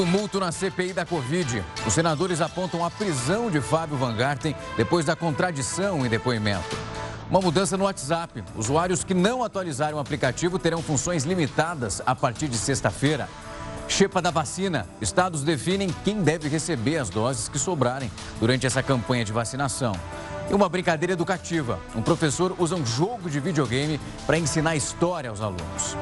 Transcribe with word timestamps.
Tumulto 0.00 0.40
na 0.40 0.50
CPI 0.50 0.94
da 0.94 1.04
Covid. 1.04 1.62
Os 1.86 1.92
senadores 1.92 2.40
apontam 2.40 2.82
a 2.82 2.90
prisão 2.90 3.50
de 3.50 3.60
Fábio 3.60 3.98
Van 3.98 4.16
Garten 4.16 4.56
depois 4.74 5.04
da 5.04 5.14
contradição 5.14 6.06
em 6.06 6.08
depoimento. 6.08 6.74
Uma 7.28 7.38
mudança 7.38 7.76
no 7.76 7.84
WhatsApp. 7.84 8.42
Usuários 8.56 9.04
que 9.04 9.12
não 9.12 9.44
atualizarem 9.44 9.94
o 9.94 9.98
aplicativo 9.98 10.58
terão 10.58 10.80
funções 10.80 11.24
limitadas 11.24 12.00
a 12.06 12.14
partir 12.14 12.48
de 12.48 12.56
sexta-feira. 12.56 13.28
Chepa 13.88 14.22
da 14.22 14.30
vacina. 14.30 14.86
Estados 15.02 15.42
definem 15.42 15.94
quem 16.02 16.22
deve 16.22 16.48
receber 16.48 16.96
as 16.96 17.10
doses 17.10 17.50
que 17.50 17.58
sobrarem 17.58 18.10
durante 18.40 18.66
essa 18.66 18.82
campanha 18.82 19.22
de 19.22 19.32
vacinação. 19.32 19.92
E 20.50 20.54
uma 20.54 20.70
brincadeira 20.70 21.12
educativa. 21.12 21.78
Um 21.94 22.00
professor 22.00 22.56
usa 22.58 22.74
um 22.74 22.86
jogo 22.86 23.28
de 23.28 23.38
videogame 23.38 24.00
para 24.26 24.38
ensinar 24.38 24.76
história 24.76 25.28
aos 25.28 25.42
alunos. 25.42 25.94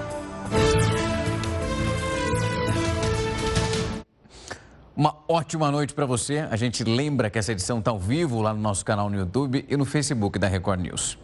Uma 4.98 5.14
ótima 5.28 5.70
noite 5.70 5.94
para 5.94 6.04
você. 6.04 6.38
A 6.50 6.56
gente 6.56 6.82
lembra 6.82 7.30
que 7.30 7.38
essa 7.38 7.52
edição 7.52 7.78
está 7.78 7.92
ao 7.92 8.00
vivo 8.00 8.40
lá 8.40 8.52
no 8.52 8.60
nosso 8.60 8.84
canal 8.84 9.08
no 9.08 9.16
YouTube 9.16 9.64
e 9.68 9.76
no 9.76 9.84
Facebook 9.84 10.40
da 10.40 10.48
Record 10.48 10.80
News. 10.80 11.16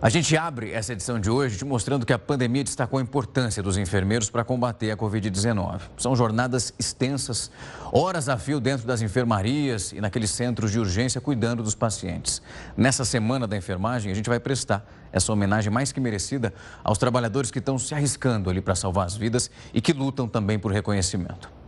A 0.00 0.08
gente 0.08 0.34
abre 0.34 0.72
essa 0.72 0.94
edição 0.94 1.20
de 1.20 1.28
hoje 1.28 1.58
te 1.58 1.64
mostrando 1.66 2.06
que 2.06 2.12
a 2.14 2.18
pandemia 2.18 2.64
destacou 2.64 2.98
a 2.98 3.02
importância 3.02 3.62
dos 3.62 3.76
enfermeiros 3.76 4.30
para 4.30 4.42
combater 4.44 4.90
a 4.90 4.96
Covid-19. 4.96 5.82
São 5.98 6.16
jornadas 6.16 6.72
extensas, 6.78 7.50
horas 7.92 8.30
a 8.30 8.38
fio 8.38 8.58
dentro 8.58 8.86
das 8.86 9.02
enfermarias 9.02 9.92
e 9.92 10.00
naqueles 10.00 10.30
centros 10.30 10.72
de 10.72 10.80
urgência 10.80 11.20
cuidando 11.20 11.62
dos 11.62 11.74
pacientes. 11.74 12.40
Nessa 12.74 13.04
semana 13.04 13.46
da 13.46 13.58
enfermagem, 13.58 14.10
a 14.10 14.14
gente 14.14 14.30
vai 14.30 14.40
prestar 14.40 14.90
essa 15.12 15.30
homenagem 15.30 15.70
mais 15.70 15.92
que 15.92 16.00
merecida 16.00 16.54
aos 16.82 16.96
trabalhadores 16.96 17.50
que 17.50 17.58
estão 17.58 17.78
se 17.78 17.94
arriscando 17.94 18.48
ali 18.48 18.62
para 18.62 18.74
salvar 18.74 19.04
as 19.04 19.14
vidas 19.14 19.50
e 19.74 19.82
que 19.82 19.92
lutam 19.92 20.26
também 20.26 20.58
por 20.58 20.72
reconhecimento. 20.72 21.63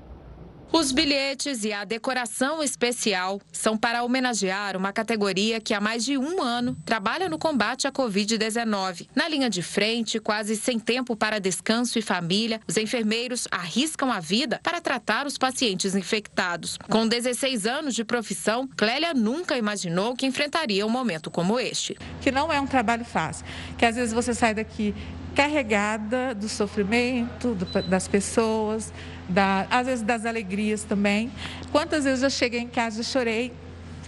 Os 0.72 0.92
bilhetes 0.92 1.64
e 1.64 1.72
a 1.72 1.84
decoração 1.84 2.62
especial 2.62 3.40
são 3.52 3.78
para 3.78 4.02
homenagear 4.02 4.76
uma 4.76 4.92
categoria 4.92 5.60
que 5.60 5.72
há 5.72 5.80
mais 5.80 6.04
de 6.04 6.18
um 6.18 6.42
ano 6.42 6.76
trabalha 6.84 7.28
no 7.28 7.38
combate 7.38 7.86
à 7.86 7.92
Covid-19. 7.92 9.08
Na 9.14 9.28
linha 9.28 9.48
de 9.48 9.62
frente, 9.62 10.18
quase 10.18 10.56
sem 10.56 10.78
tempo 10.78 11.16
para 11.16 11.38
descanso 11.38 11.98
e 11.98 12.02
família, 12.02 12.60
os 12.66 12.76
enfermeiros 12.76 13.46
arriscam 13.50 14.10
a 14.12 14.20
vida 14.20 14.60
para 14.62 14.80
tratar 14.80 15.26
os 15.26 15.38
pacientes 15.38 15.94
infectados. 15.94 16.76
Com 16.90 17.06
16 17.06 17.64
anos 17.66 17.94
de 17.94 18.04
profissão, 18.04 18.68
Clélia 18.76 19.14
nunca 19.14 19.56
imaginou 19.56 20.14
que 20.14 20.26
enfrentaria 20.26 20.84
um 20.84 20.90
momento 20.90 21.30
como 21.30 21.58
este. 21.58 21.96
Que 22.20 22.32
não 22.32 22.52
é 22.52 22.60
um 22.60 22.66
trabalho 22.66 23.04
fácil, 23.04 23.46
que 23.78 23.86
às 23.86 23.96
vezes 23.96 24.12
você 24.12 24.34
sai 24.34 24.52
daqui 24.52 24.94
carregada 25.36 26.34
do 26.34 26.48
sofrimento 26.48 27.54
das 27.88 28.08
pessoas, 28.08 28.90
da, 29.28 29.66
às 29.70 29.86
vezes 29.86 30.04
das 30.04 30.24
alegrias 30.24 30.84
também. 30.84 31.30
Quantas 31.72 32.04
vezes 32.04 32.22
eu 32.22 32.30
cheguei 32.30 32.60
em 32.60 32.68
casa 32.68 33.00
e 33.00 33.04
chorei 33.04 33.52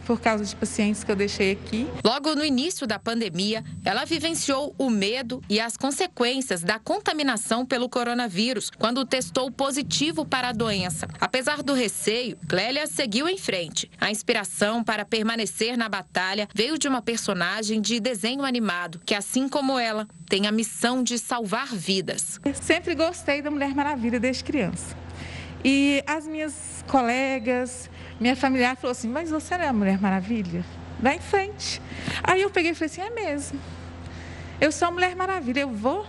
por 0.08 0.19
causa 0.19 0.42
de 0.42 0.56
pacientes 0.56 1.05
que 1.05 1.12
eu 1.12 1.16
deixei 1.16 1.52
aqui. 1.52 1.86
Logo 2.02 2.34
no 2.34 2.42
início 2.42 2.86
da 2.86 2.98
pandemia, 2.98 3.62
ela 3.84 4.06
vivenciou 4.06 4.75
o 4.78 4.88
medo 4.88 5.42
e 5.50 5.60
as 5.60 5.77
consequências 5.77 6.62
da 6.62 6.78
contaminação 6.78 7.66
pelo 7.66 7.91
coronavírus, 7.91 8.70
quando 8.70 9.05
testou 9.05 9.50
positivo 9.50 10.25
para 10.25 10.48
a 10.48 10.52
doença. 10.52 11.06
Apesar 11.20 11.62
do 11.62 11.75
receio, 11.75 12.38
Clélia 12.48 12.86
seguiu 12.86 13.28
em 13.28 13.36
frente. 13.36 13.91
A 14.00 14.10
inspiração 14.10 14.82
para 14.82 15.05
permanecer 15.05 15.77
na 15.77 15.91
batalha 15.91 16.48
veio 16.55 16.78
de 16.78 16.88
uma 16.88 17.03
personagem 17.03 17.78
de 17.78 18.00
desenho 18.00 18.47
animado, 18.47 19.03
que, 19.05 19.14
assim 19.14 19.47
como 19.47 19.78
ela, 19.78 20.08
tem 20.27 20.47
a 20.47 20.53
missão 20.53 21.03
de 21.03 21.19
salvar 21.19 21.66
vidas. 21.66 22.41
Eu 22.47 22.55
sempre 22.55 22.94
gostei 22.94 23.42
da 23.42 23.50
Mulher 23.50 23.75
Maravilha 23.75 24.19
desde 24.19 24.42
criança. 24.42 24.97
E 25.64 26.02
as 26.06 26.26
minhas 26.26 26.84
colegas, 26.86 27.90
minha 28.20 28.36
familiar 28.36 28.76
falou 28.76 28.92
assim: 28.92 29.08
Mas 29.08 29.30
você 29.30 29.56
não 29.56 29.64
é 29.64 29.68
a 29.68 29.72
Mulher 29.72 30.00
Maravilha? 30.00 30.64
Vai 31.00 31.16
em 31.16 31.20
frente. 31.20 31.80
Aí 32.22 32.42
eu 32.42 32.50
peguei 32.50 32.72
e 32.72 32.74
falei 32.74 32.90
assim: 32.90 33.00
É 33.00 33.10
mesmo. 33.10 33.60
Eu 34.60 34.72
sou 34.72 34.88
a 34.88 34.91
Mulher 34.91 35.14
Maravilha, 35.14 35.60
eu 35.60 35.70
vou 35.70 36.06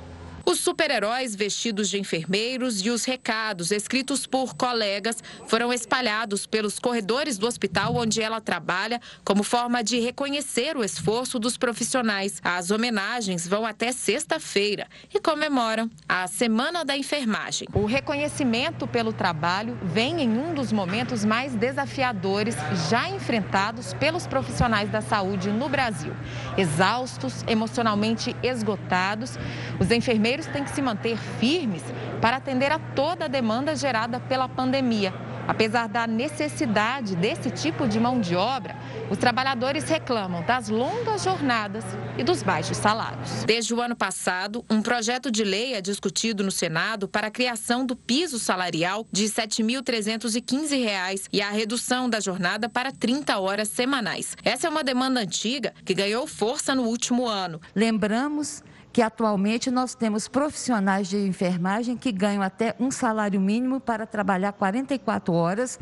os 0.50 0.60
super-heróis 0.62 1.36
vestidos 1.36 1.90
de 1.90 2.00
enfermeiros 2.00 2.84
e 2.84 2.90
os 2.90 3.06
recados 3.06 3.70
escritos 3.70 4.26
por 4.26 4.56
colegas 4.56 5.24
foram 5.46 5.72
espalhados 5.72 6.48
pelos 6.48 6.80
corredores 6.80 7.38
do 7.38 7.46
hospital 7.46 7.96
onde 7.96 8.20
ela 8.20 8.42
trabalha, 8.42 9.00
como 9.24 9.44
forma 9.44 9.84
de 9.84 10.00
reconhecer 10.00 10.76
o 10.76 10.84
esforço 10.84 11.38
dos 11.38 11.56
profissionais. 11.56 12.42
As 12.44 12.72
homenagens 12.72 13.48
vão 13.48 13.64
até 13.64 13.92
sexta-feira 13.92 14.88
e 15.14 15.20
comemoram 15.20 15.88
a 16.08 16.26
Semana 16.26 16.84
da 16.84 16.98
Enfermagem. 16.98 17.68
O 17.72 17.86
reconhecimento 17.86 18.88
pelo 18.88 19.14
trabalho 19.14 19.78
vem 19.84 20.20
em 20.20 20.30
um 20.30 20.56
dos 20.56 20.72
momentos 20.72 21.24
mais 21.24 21.54
desafiadores 21.54 22.56
já 22.90 23.08
enfrentados 23.08 23.94
pelos 23.94 24.26
profissionais 24.26 24.90
da 24.90 25.02
saúde 25.02 25.52
no 25.52 25.70
Brasil. 25.70 26.14
Exaustos, 26.60 27.46
emocionalmente 27.48 28.36
esgotados, 28.44 29.40
os 29.80 29.90
enfermeiros 29.92 30.46
têm 30.46 30.66
que 30.66 30.72
se 30.72 30.82
manter 30.82 31.18
firmes 31.40 31.82
para 32.20 32.36
atender 32.36 32.70
a 32.70 32.78
toda 32.78 33.26
a 33.26 33.28
demanda 33.30 33.78
gerada 33.78 34.20
pela 34.20 34.50
pandemia. 34.50 35.14
Apesar 35.50 35.90
da 35.90 36.06
necessidade 36.06 37.16
desse 37.16 37.50
tipo 37.50 37.88
de 37.88 38.00
mão 38.00 38.22
de 38.22 38.36
obra, 38.36 38.78
os 39.10 39.18
trabalhadores 39.18 39.90
reclamam 39.90 40.44
das 40.44 40.70
longas 40.70 41.24
jornadas 41.24 41.84
e 42.20 42.24
dos 42.24 42.44
baixos 42.44 42.78
salários. 42.78 43.44
Desde 43.46 43.74
o 43.74 43.82
ano 43.82 43.96
passado, 43.96 44.64
um 44.70 44.80
projeto 44.80 45.32
de 45.32 45.44
lei 45.44 45.74
é 45.74 45.82
discutido 45.82 46.44
no 46.44 46.52
Senado 46.52 47.08
para 47.08 47.30
a 47.30 47.32
criação 47.32 47.84
do 47.84 47.96
piso 47.96 48.38
salarial 48.38 49.08
de 49.12 49.24
R$ 49.24 49.32
7.315 49.32 51.30
e 51.34 51.42
a 51.42 51.50
redução 51.50 52.08
da 52.08 52.20
jornada 52.20 52.70
para 52.70 52.92
30 52.92 53.40
horas 53.40 53.70
semanais. 53.70 54.38
Essa 54.44 54.68
é 54.68 54.70
uma 54.70 54.84
demanda 54.84 55.20
antiga 55.20 55.74
que 55.84 55.96
ganhou 55.96 56.28
força 56.28 56.76
no 56.76 56.84
último 56.84 57.28
ano. 57.28 57.60
Lembramos 57.76 58.62
que 59.00 59.04
atualmente 59.04 59.72
nós 59.72 59.96
temos 59.96 60.28
profissionais 60.28 61.08
de 61.08 61.26
enfermagem 61.26 61.96
que 61.96 62.12
ganham 62.12 62.44
até 62.44 62.76
um 62.78 62.92
salário 62.92 63.40
mínimo 63.40 63.80
para 63.80 64.06
trabalhar 64.06 64.52
44 64.52 65.34
horas 65.34 65.80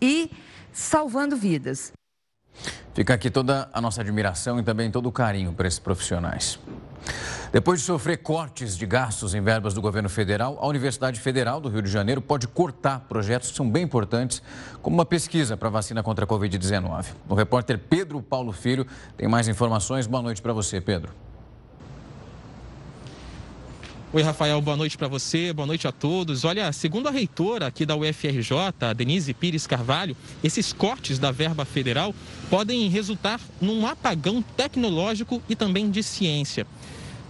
e 0.00 0.30
salvando 0.72 1.36
vidas. 1.36 1.90
Fica 2.94 3.14
aqui 3.14 3.32
toda 3.32 3.68
a 3.72 3.80
nossa 3.80 4.00
admiração 4.00 4.60
e 4.60 4.62
também 4.62 4.92
todo 4.92 5.08
o 5.08 5.10
carinho 5.10 5.52
para 5.52 5.66
esses 5.66 5.80
profissionais. 5.80 6.56
Depois 7.50 7.80
de 7.80 7.86
sofrer 7.86 8.18
cortes 8.18 8.76
de 8.76 8.86
gastos 8.86 9.34
em 9.34 9.42
verbas 9.42 9.74
do 9.74 9.82
governo 9.82 10.08
federal, 10.08 10.56
a 10.60 10.66
Universidade 10.68 11.18
Federal 11.18 11.60
do 11.60 11.68
Rio 11.68 11.82
de 11.82 11.90
Janeiro 11.90 12.22
pode 12.22 12.46
cortar 12.46 13.00
projetos 13.08 13.50
que 13.50 13.56
são 13.56 13.68
bem 13.68 13.82
importantes, 13.82 14.40
como 14.80 14.94
uma 14.94 15.04
pesquisa 15.04 15.56
para 15.56 15.66
a 15.66 15.72
vacina 15.72 16.00
contra 16.00 16.24
a 16.26 16.28
Covid-19. 16.28 17.06
O 17.28 17.34
repórter 17.34 17.76
Pedro 17.76 18.22
Paulo 18.22 18.52
Filho 18.52 18.86
tem 19.16 19.26
mais 19.26 19.48
informações. 19.48 20.06
Boa 20.06 20.22
noite 20.22 20.40
para 20.40 20.52
você, 20.52 20.80
Pedro. 20.80 21.12
Oi, 24.14 24.20
Rafael, 24.20 24.60
boa 24.60 24.76
noite 24.76 24.98
para 24.98 25.08
você, 25.08 25.54
boa 25.54 25.64
noite 25.66 25.88
a 25.88 25.90
todos. 25.90 26.44
Olha, 26.44 26.70
segundo 26.70 27.08
a 27.08 27.10
reitora 27.10 27.68
aqui 27.68 27.86
da 27.86 27.96
UFRJ, 27.96 28.92
Denise 28.94 29.32
Pires 29.32 29.66
Carvalho, 29.66 30.14
esses 30.44 30.70
cortes 30.70 31.18
da 31.18 31.30
verba 31.30 31.64
federal 31.64 32.14
podem 32.50 32.90
resultar 32.90 33.40
num 33.58 33.86
apagão 33.86 34.42
tecnológico 34.54 35.42
e 35.48 35.56
também 35.56 35.90
de 35.90 36.02
ciência. 36.02 36.66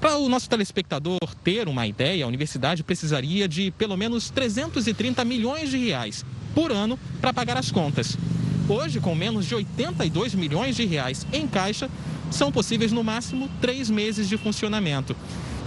Para 0.01 0.17
o 0.17 0.29
nosso 0.29 0.51
telespectador 0.51 1.21
ter 1.45 1.69
uma 1.69 1.87
ideia, 1.87 2.25
a 2.25 2.29
universidade 2.29 2.83
precisaria 2.83 3.47
de 3.47 3.71
pelo 3.71 3.97
menos 3.97 4.29
330 4.31 5.25
milhões 5.25 5.71
de 5.71 5.77
reais 5.77 6.25
por 6.53 6.73
ano 6.73 6.99
para 7.21 7.33
pagar 7.33 7.57
as 7.57 7.71
contas. 7.71 8.19
Hoje, 8.69 8.99
com 8.99 9.15
menos 9.15 9.47
de 9.47 9.55
82 9.55 10.35
milhões 10.35 10.75
de 10.75 10.85
reais 10.85 11.25
em 11.33 11.47
caixa, 11.47 11.89
são 12.29 12.51
possíveis 12.51 12.91
no 12.91 13.05
máximo 13.05 13.49
três 13.61 13.89
meses 13.89 14.29
de 14.29 14.37
funcionamento. 14.37 15.15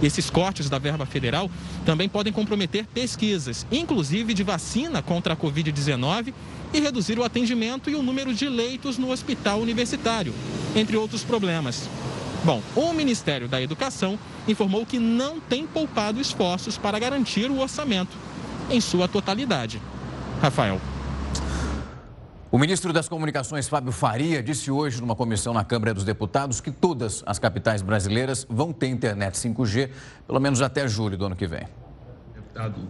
Esses 0.02 0.28
cortes 0.28 0.68
da 0.68 0.78
verba 0.78 1.06
federal 1.06 1.50
também 1.84 2.08
podem 2.08 2.32
comprometer 2.32 2.86
pesquisas, 2.86 3.66
inclusive 3.72 4.34
de 4.34 4.42
vacina 4.42 5.00
contra 5.02 5.32
a 5.34 5.36
Covid-19 5.36 6.34
e 6.72 6.80
reduzir 6.80 7.18
o 7.18 7.24
atendimento 7.24 7.88
e 7.88 7.94
o 7.94 8.02
número 8.02 8.34
de 8.34 8.48
leitos 8.48 8.98
no 8.98 9.10
hospital 9.10 9.60
universitário, 9.60 10.34
entre 10.74 10.96
outros 10.96 11.22
problemas. 11.22 11.88
Bom, 12.44 12.62
o 12.74 12.92
Ministério 12.92 13.48
da 13.48 13.60
Educação 13.60 14.18
informou 14.46 14.84
que 14.84 14.98
não 14.98 15.40
tem 15.40 15.66
poupado 15.66 16.20
esforços 16.20 16.76
para 16.76 16.98
garantir 16.98 17.50
o 17.50 17.58
orçamento 17.58 18.16
em 18.70 18.80
sua 18.80 19.08
totalidade. 19.08 19.80
Rafael. 20.40 20.80
O 22.56 22.58
ministro 22.58 22.90
das 22.90 23.06
Comunicações, 23.06 23.68
Fábio 23.68 23.92
Faria, 23.92 24.42
disse 24.42 24.70
hoje 24.70 24.98
numa 24.98 25.14
comissão 25.14 25.52
na 25.52 25.62
Câmara 25.62 25.92
dos 25.92 26.04
Deputados 26.04 26.58
que 26.58 26.70
todas 26.70 27.22
as 27.26 27.38
capitais 27.38 27.82
brasileiras 27.82 28.46
vão 28.48 28.72
ter 28.72 28.86
internet 28.86 29.34
5G, 29.34 29.90
pelo 30.26 30.40
menos 30.40 30.62
até 30.62 30.88
julho 30.88 31.18
do 31.18 31.26
ano 31.26 31.36
que 31.36 31.46
vem. 31.46 31.68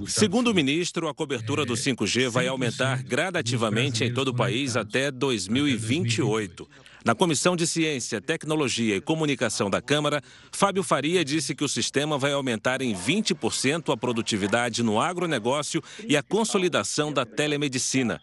Segundo 0.06 0.52
o 0.52 0.54
ministro, 0.54 1.08
a 1.08 1.14
cobertura 1.14 1.66
do 1.66 1.74
5G 1.74 2.28
vai 2.28 2.46
aumentar 2.46 3.02
gradativamente 3.02 4.04
em 4.04 4.14
todo 4.14 4.28
o 4.28 4.34
país 4.36 4.76
até 4.76 5.10
2028. 5.10 6.68
Na 7.06 7.14
Comissão 7.14 7.54
de 7.54 7.68
Ciência, 7.68 8.20
Tecnologia 8.20 8.96
e 8.96 9.00
Comunicação 9.00 9.70
da 9.70 9.80
Câmara, 9.80 10.20
Fábio 10.50 10.82
Faria 10.82 11.24
disse 11.24 11.54
que 11.54 11.62
o 11.62 11.68
sistema 11.68 12.18
vai 12.18 12.32
aumentar 12.32 12.82
em 12.82 12.92
20% 12.92 13.92
a 13.92 13.96
produtividade 13.96 14.82
no 14.82 15.00
agronegócio 15.00 15.80
e 16.08 16.16
a 16.16 16.22
consolidação 16.24 17.12
da 17.12 17.24
telemedicina. 17.24 18.20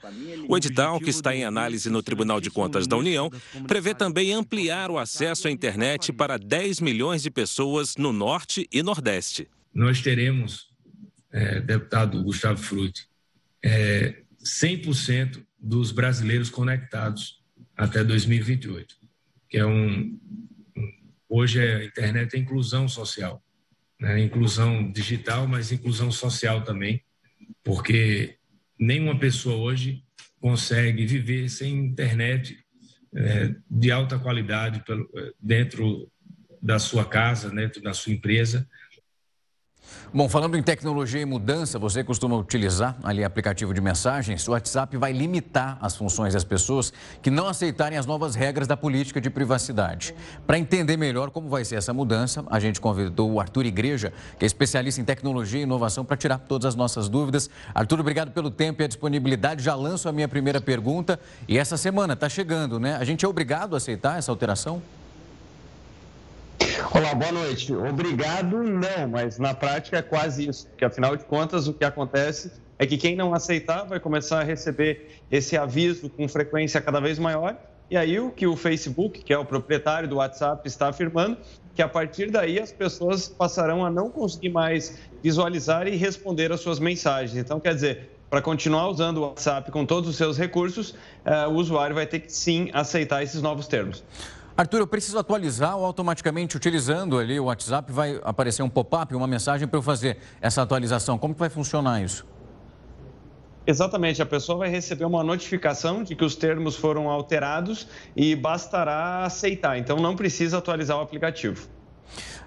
O 0.49 0.57
edital, 0.57 0.99
que 0.99 1.09
está 1.09 1.33
em 1.33 1.45
análise 1.45 1.89
no 1.89 2.03
Tribunal 2.03 2.41
de 2.41 2.51
Contas 2.51 2.85
da 2.85 2.97
União, 2.97 3.31
prevê 3.69 3.95
também 3.95 4.33
ampliar 4.33 4.91
o 4.91 4.97
acesso 4.97 5.47
à 5.47 5.51
internet 5.51 6.11
para 6.11 6.37
10 6.37 6.81
milhões 6.81 7.23
de 7.23 7.31
pessoas 7.31 7.95
no 7.95 8.11
Norte 8.11 8.67
e 8.69 8.83
Nordeste. 8.83 9.47
Nós 9.73 10.01
teremos, 10.01 10.67
é, 11.31 11.61
deputado 11.61 12.21
Gustavo 12.21 12.59
Frutti, 12.61 13.07
é, 13.63 14.23
100% 14.43 15.41
dos 15.57 15.93
brasileiros 15.93 16.49
conectados 16.49 17.41
até 17.75 18.03
2028, 18.03 18.95
que 19.49 19.57
é 19.57 19.65
um, 19.65 20.19
hoje 21.27 21.61
a 21.61 21.83
internet 21.83 22.35
é 22.35 22.39
inclusão 22.39 22.87
social, 22.87 23.43
né? 23.99 24.19
inclusão 24.19 24.91
digital, 24.91 25.47
mas 25.47 25.71
inclusão 25.71 26.11
social 26.11 26.63
também, 26.63 27.03
porque 27.63 28.37
nenhuma 28.79 29.17
pessoa 29.17 29.55
hoje 29.55 30.03
consegue 30.39 31.05
viver 31.05 31.49
sem 31.49 31.73
internet 31.73 32.57
é, 33.15 33.55
de 33.69 33.91
alta 33.91 34.19
qualidade 34.19 34.83
pelo, 34.83 35.09
dentro 35.39 36.11
da 36.61 36.79
sua 36.79 37.05
casa, 37.05 37.49
dentro 37.49 37.81
da 37.81 37.93
sua 37.93 38.13
empresa, 38.13 38.67
Bom, 40.13 40.29
falando 40.29 40.55
em 40.55 40.61
tecnologia 40.61 41.21
e 41.21 41.25
mudança, 41.25 41.79
você 41.79 42.03
costuma 42.03 42.35
utilizar 42.35 42.95
ali 43.03 43.23
aplicativo 43.23 43.73
de 43.73 43.81
mensagens. 43.81 44.47
O 44.47 44.51
WhatsApp 44.51 44.95
vai 44.95 45.11
limitar 45.11 45.77
as 45.81 45.95
funções 45.95 46.33
das 46.33 46.43
pessoas 46.43 46.93
que 47.21 47.31
não 47.31 47.47
aceitarem 47.47 47.97
as 47.97 48.05
novas 48.05 48.35
regras 48.35 48.67
da 48.67 48.77
política 48.77 49.19
de 49.19 49.29
privacidade. 49.29 50.13
Para 50.45 50.59
entender 50.59 50.97
melhor 50.97 51.31
como 51.31 51.49
vai 51.49 51.65
ser 51.65 51.75
essa 51.75 51.93
mudança, 51.93 52.43
a 52.49 52.59
gente 52.59 52.79
convidou 52.79 53.31
o 53.31 53.39
Arthur 53.39 53.65
Igreja, 53.65 54.13
que 54.37 54.45
é 54.45 54.47
especialista 54.47 55.01
em 55.01 55.03
tecnologia 55.03 55.59
e 55.59 55.63
inovação, 55.63 56.05
para 56.05 56.15
tirar 56.15 56.37
todas 56.37 56.67
as 56.67 56.75
nossas 56.75 57.09
dúvidas. 57.09 57.49
Arthur, 57.73 57.99
obrigado 57.99 58.31
pelo 58.31 58.51
tempo 58.51 58.81
e 58.81 58.85
a 58.85 58.87
disponibilidade. 58.87 59.63
Já 59.63 59.73
lanço 59.73 60.07
a 60.07 60.11
minha 60.11 60.27
primeira 60.27 60.61
pergunta. 60.61 61.19
E 61.47 61.57
essa 61.57 61.75
semana 61.75 62.13
está 62.13 62.29
chegando, 62.29 62.79
né? 62.79 62.97
A 62.97 63.03
gente 63.03 63.25
é 63.25 63.27
obrigado 63.27 63.73
a 63.73 63.77
aceitar 63.77 64.17
essa 64.19 64.31
alteração? 64.31 64.81
Olá, 66.95 67.15
boa 67.15 67.31
noite. 67.31 67.73
Obrigado, 67.73 68.61
não, 68.61 69.07
mas 69.09 69.39
na 69.39 69.51
prática 69.51 69.97
é 69.97 70.01
quase 70.03 70.47
isso, 70.47 70.67
porque 70.67 70.85
afinal 70.85 71.17
de 71.17 71.25
contas 71.25 71.67
o 71.67 71.73
que 71.73 71.83
acontece 71.83 72.51
é 72.77 72.85
que 72.85 72.97
quem 72.97 73.15
não 73.15 73.33
aceitar 73.33 73.83
vai 73.83 73.99
começar 73.99 74.41
a 74.41 74.43
receber 74.43 75.19
esse 75.31 75.57
aviso 75.57 76.07
com 76.07 76.27
frequência 76.27 76.79
cada 76.79 76.99
vez 76.99 77.17
maior. 77.17 77.57
E 77.89 77.97
aí 77.97 78.19
o 78.19 78.29
que 78.29 78.45
o 78.45 78.55
Facebook, 78.55 79.23
que 79.23 79.33
é 79.33 79.37
o 79.37 79.43
proprietário 79.43 80.07
do 80.07 80.17
WhatsApp, 80.17 80.67
está 80.67 80.89
afirmando, 80.89 81.37
que 81.73 81.81
a 81.81 81.87
partir 81.87 82.29
daí 82.29 82.59
as 82.59 82.71
pessoas 82.71 83.27
passarão 83.27 83.83
a 83.83 83.89
não 83.89 84.11
conseguir 84.11 84.49
mais 84.49 84.99
visualizar 85.23 85.87
e 85.87 85.95
responder 85.95 86.51
às 86.51 86.61
suas 86.61 86.77
mensagens. 86.77 87.35
Então, 87.35 87.59
quer 87.59 87.73
dizer, 87.73 88.11
para 88.29 88.39
continuar 88.39 88.87
usando 88.87 89.17
o 89.17 89.21
WhatsApp 89.21 89.71
com 89.71 89.83
todos 89.83 90.07
os 90.07 90.15
seus 90.15 90.37
recursos, 90.37 90.91
uh, 90.91 91.49
o 91.49 91.55
usuário 91.55 91.95
vai 91.95 92.05
ter 92.05 92.19
que 92.19 92.31
sim 92.31 92.69
aceitar 92.71 93.23
esses 93.23 93.41
novos 93.41 93.67
termos. 93.67 94.03
Arthur, 94.55 94.81
eu 94.81 94.87
preciso 94.87 95.17
atualizar 95.17 95.75
ou 95.75 95.83
automaticamente 95.83 96.55
utilizando 96.55 97.17
ali 97.17 97.39
o 97.39 97.45
WhatsApp 97.45 97.91
vai 97.91 98.19
aparecer 98.23 98.61
um 98.61 98.69
pop-up, 98.69 99.15
uma 99.15 99.25
mensagem 99.25 99.67
para 99.67 99.79
eu 99.79 99.81
fazer 99.81 100.19
essa 100.39 100.61
atualização. 100.61 101.17
Como 101.17 101.33
que 101.33 101.39
vai 101.39 101.49
funcionar 101.49 102.03
isso? 102.03 102.23
Exatamente, 103.65 104.21
a 104.21 104.25
pessoa 104.27 104.59
vai 104.59 104.69
receber 104.69 105.05
uma 105.05 105.23
notificação 105.23 106.03
de 106.03 106.15
que 106.15 106.23
os 106.23 106.35
termos 106.35 106.75
foram 106.75 107.09
alterados 107.09 107.87
e 108.15 108.35
bastará 108.35 109.25
aceitar. 109.25 109.79
Então 109.79 109.97
não 109.97 110.15
precisa 110.15 110.59
atualizar 110.59 110.97
o 110.97 111.01
aplicativo. 111.01 111.67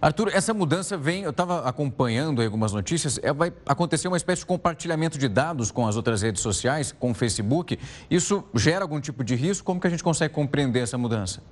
Arthur, 0.01 0.31
essa 0.33 0.55
mudança 0.55 0.97
vem, 0.97 1.23
eu 1.23 1.31
estava 1.31 1.67
acompanhando 1.67 2.41
algumas 2.41 2.73
notícias, 2.73 3.19
é, 3.21 3.33
vai 3.33 3.53
acontecer 3.67 4.07
uma 4.07 4.17
espécie 4.17 4.43
de 4.43 4.47
compartilhamento 4.47 5.19
de 5.19 5.27
dados 5.27 5.73
com 5.73 5.89
as 5.89 5.97
outras 5.97 6.23
redes 6.23 6.41
sociais, 6.41 6.93
com 6.93 7.11
o 7.11 7.15
Facebook. 7.15 7.79
Isso 8.09 8.45
gera 8.55 8.85
algum 8.85 9.01
tipo 9.01 9.25
de 9.25 9.35
risco? 9.35 9.65
Como 9.65 9.81
que 9.81 9.89
a 9.89 9.91
gente 9.91 10.05
consegue 10.05 10.33
compreender 10.33 10.81
essa 10.81 10.97
mudança? 10.97 11.43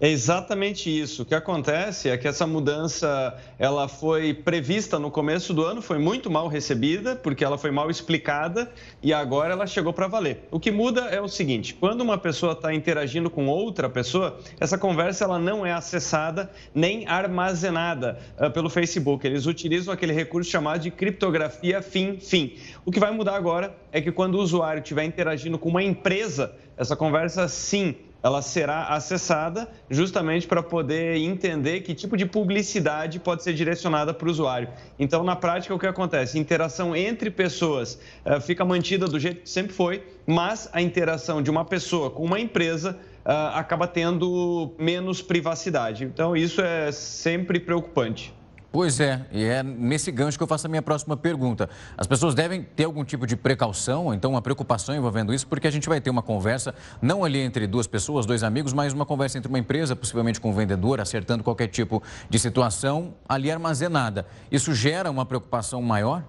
É 0.00 0.08
exatamente 0.08 0.88
isso. 0.88 1.22
O 1.22 1.24
que 1.24 1.34
acontece 1.34 2.08
é 2.08 2.16
que 2.16 2.28
essa 2.28 2.46
mudança 2.46 3.36
ela 3.58 3.88
foi 3.88 4.32
prevista 4.32 4.96
no 4.96 5.10
começo 5.10 5.52
do 5.52 5.64
ano, 5.64 5.82
foi 5.82 5.98
muito 5.98 6.30
mal 6.30 6.46
recebida, 6.46 7.16
porque 7.16 7.44
ela 7.44 7.58
foi 7.58 7.72
mal 7.72 7.90
explicada 7.90 8.70
e 9.02 9.12
agora 9.12 9.54
ela 9.54 9.66
chegou 9.66 9.92
para 9.92 10.06
valer. 10.06 10.46
O 10.52 10.60
que 10.60 10.70
muda 10.70 11.00
é 11.06 11.20
o 11.20 11.26
seguinte: 11.26 11.74
quando 11.74 12.02
uma 12.02 12.16
pessoa 12.16 12.52
está 12.52 12.72
interagindo 12.72 13.28
com 13.28 13.48
outra 13.48 13.88
pessoa, 13.88 14.38
essa 14.60 14.78
conversa 14.78 15.24
ela 15.24 15.38
não 15.38 15.66
é 15.66 15.72
acessada 15.72 16.48
nem 16.72 17.04
armazenada 17.08 18.20
uh, 18.38 18.48
pelo 18.52 18.70
Facebook. 18.70 19.26
Eles 19.26 19.46
utilizam 19.46 19.92
aquele 19.92 20.12
recurso 20.12 20.48
chamado 20.48 20.80
de 20.80 20.92
criptografia 20.92 21.82
fim-fim. 21.82 22.56
O 22.84 22.92
que 22.92 23.00
vai 23.00 23.10
mudar 23.10 23.34
agora 23.34 23.76
é 23.90 24.00
que 24.00 24.12
quando 24.12 24.36
o 24.36 24.40
usuário 24.40 24.80
estiver 24.80 25.02
interagindo 25.02 25.58
com 25.58 25.68
uma 25.68 25.82
empresa, 25.82 26.54
essa 26.76 26.94
conversa 26.94 27.48
sim 27.48 27.96
ela 28.22 28.42
será 28.42 28.88
acessada 28.88 29.68
justamente 29.88 30.46
para 30.46 30.62
poder 30.62 31.16
entender 31.16 31.80
que 31.80 31.94
tipo 31.94 32.16
de 32.16 32.26
publicidade 32.26 33.18
pode 33.20 33.42
ser 33.42 33.52
direcionada 33.54 34.12
para 34.12 34.26
o 34.26 34.30
usuário. 34.30 34.68
Então, 34.98 35.22
na 35.22 35.36
prática, 35.36 35.74
o 35.74 35.78
que 35.78 35.86
acontece? 35.86 36.38
Interação 36.38 36.96
entre 36.96 37.30
pessoas 37.30 37.98
uh, 38.24 38.40
fica 38.40 38.64
mantida 38.64 39.06
do 39.06 39.18
jeito 39.18 39.42
que 39.42 39.50
sempre 39.50 39.72
foi, 39.72 40.02
mas 40.26 40.68
a 40.72 40.82
interação 40.82 41.40
de 41.42 41.50
uma 41.50 41.64
pessoa 41.64 42.10
com 42.10 42.24
uma 42.24 42.40
empresa 42.40 42.98
uh, 43.24 43.56
acaba 43.56 43.86
tendo 43.86 44.74
menos 44.78 45.22
privacidade. 45.22 46.04
Então, 46.04 46.36
isso 46.36 46.60
é 46.60 46.90
sempre 46.90 47.60
preocupante. 47.60 48.37
Pois 48.70 49.00
é, 49.00 49.24
e 49.32 49.42
é 49.44 49.62
nesse 49.62 50.12
gancho 50.12 50.36
que 50.36 50.42
eu 50.42 50.46
faço 50.46 50.66
a 50.66 50.70
minha 50.70 50.82
próxima 50.82 51.16
pergunta. 51.16 51.70
As 51.96 52.06
pessoas 52.06 52.34
devem 52.34 52.62
ter 52.62 52.84
algum 52.84 53.02
tipo 53.02 53.26
de 53.26 53.34
precaução, 53.34 54.06
ou 54.06 54.14
então 54.14 54.32
uma 54.32 54.42
preocupação 54.42 54.94
envolvendo 54.94 55.32
isso, 55.32 55.46
porque 55.46 55.66
a 55.66 55.70
gente 55.70 55.88
vai 55.88 56.02
ter 56.02 56.10
uma 56.10 56.20
conversa, 56.20 56.74
não 57.00 57.24
ali 57.24 57.38
entre 57.38 57.66
duas 57.66 57.86
pessoas, 57.86 58.26
dois 58.26 58.42
amigos, 58.42 58.74
mas 58.74 58.92
uma 58.92 59.06
conversa 59.06 59.38
entre 59.38 59.48
uma 59.48 59.58
empresa, 59.58 59.96
possivelmente 59.96 60.38
com 60.38 60.50
um 60.50 60.54
vendedor, 60.54 61.00
acertando 61.00 61.42
qualquer 61.42 61.68
tipo 61.68 62.02
de 62.28 62.38
situação 62.38 63.14
ali 63.26 63.50
armazenada. 63.50 64.26
Isso 64.52 64.74
gera 64.74 65.10
uma 65.10 65.24
preocupação 65.24 65.80
maior? 65.80 66.22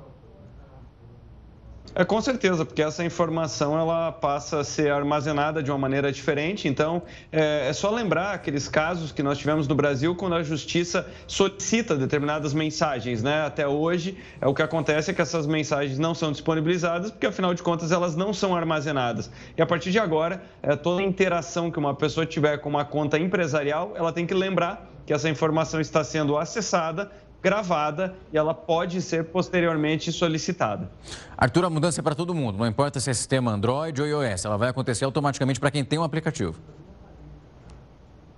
É, 2.00 2.06
com 2.06 2.22
certeza, 2.22 2.64
porque 2.64 2.82
essa 2.82 3.04
informação 3.04 3.78
ela 3.78 4.10
passa 4.10 4.62
a 4.62 4.64
ser 4.64 4.90
armazenada 4.90 5.62
de 5.62 5.70
uma 5.70 5.78
maneira 5.78 6.10
diferente. 6.14 6.66
Então, 6.66 7.02
é, 7.30 7.68
é, 7.68 7.74
só 7.74 7.92
lembrar 7.92 8.32
aqueles 8.36 8.70
casos 8.70 9.12
que 9.12 9.22
nós 9.22 9.38
tivemos 9.38 9.68
no 9.68 9.76
Brasil 9.76 10.16
quando 10.16 10.36
a 10.36 10.42
justiça 10.42 11.06
solicita 11.28 11.98
determinadas 11.98 12.54
mensagens. 12.54 13.22
Né? 13.22 13.42
Até 13.46 13.68
hoje, 13.68 14.18
é, 14.40 14.48
o 14.48 14.54
que 14.54 14.62
acontece 14.62 15.12
é 15.12 15.14
que 15.14 15.22
essas 15.22 15.46
mensagens 15.46 16.00
não 16.00 16.16
são 16.16 16.32
disponibilizadas, 16.32 17.12
porque 17.12 17.28
afinal 17.28 17.54
de 17.54 17.62
contas 17.62 17.92
elas 17.92 18.16
não 18.16 18.34
são 18.34 18.56
armazenadas. 18.56 19.30
E 19.58 19.62
a 19.62 19.66
partir 19.66 19.92
de 19.92 20.00
agora, 20.00 20.42
é, 20.64 20.78
toda 20.78 21.04
interação 21.04 21.70
que 21.70 21.80
uma 21.80 21.94
pessoa 21.94 22.26
tiver 22.26 22.60
com 22.60 22.70
uma 22.70 22.86
conta 22.86 23.20
empresarial, 23.20 23.92
ela 23.98 24.14
tem 24.14 24.26
que 24.26 24.34
lembrar 24.34 24.90
que 25.06 25.12
essa 25.12 25.28
informação 25.28 25.82
está 25.82 26.02
sendo 26.02 26.38
acessada 26.38 27.12
gravada 27.42 28.16
e 28.32 28.38
ela 28.38 28.54
pode 28.54 29.02
ser 29.02 29.26
posteriormente 29.26 30.12
solicitada. 30.12 30.90
Arthur, 31.38 31.66
a 31.66 31.70
mudança 31.70 32.02
é 32.02 32.04
para 32.04 32.16
todo 32.16 32.34
mundo, 32.34 32.58
não 32.58 32.68
importa 32.68 33.00
se 33.00 33.10
é 33.10 33.14
sistema 33.14 33.52
Android 33.52 34.02
ou 34.02 34.08
iOS, 34.08 34.46
ela 34.46 34.58
vai 34.58 34.70
acontecer 34.70 35.06
automaticamente 35.06 35.60
para 35.60 35.72
quem 35.72 35.84
tem 35.84 35.98
um 35.98 36.04
aplicativo. 36.04 36.56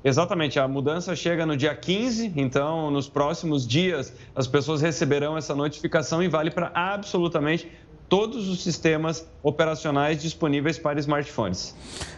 Exatamente, 0.03 0.60
a 0.60 0.67
mudança 0.67 1.15
chega 1.15 1.46
no 1.46 1.55
dia 1.55 1.75
15, 1.75 2.34
então 2.36 2.89
nos 2.89 3.08
próximos 3.08 3.67
dias 3.67 4.12
as 4.36 4.48
pessoas 4.48 4.81
receberão 4.81 5.38
essa 5.38 5.53
notificação 5.53 6.24
e 6.24 6.27
vale 6.27 6.50
para 6.50 6.72
absolutamente 6.74 7.72
todos 8.12 8.50
os 8.50 8.62
sistemas 8.62 9.25
operacionais 9.41 10.22
disponíveis 10.22 10.77
para 10.77 11.00
smartphones. 11.00 11.74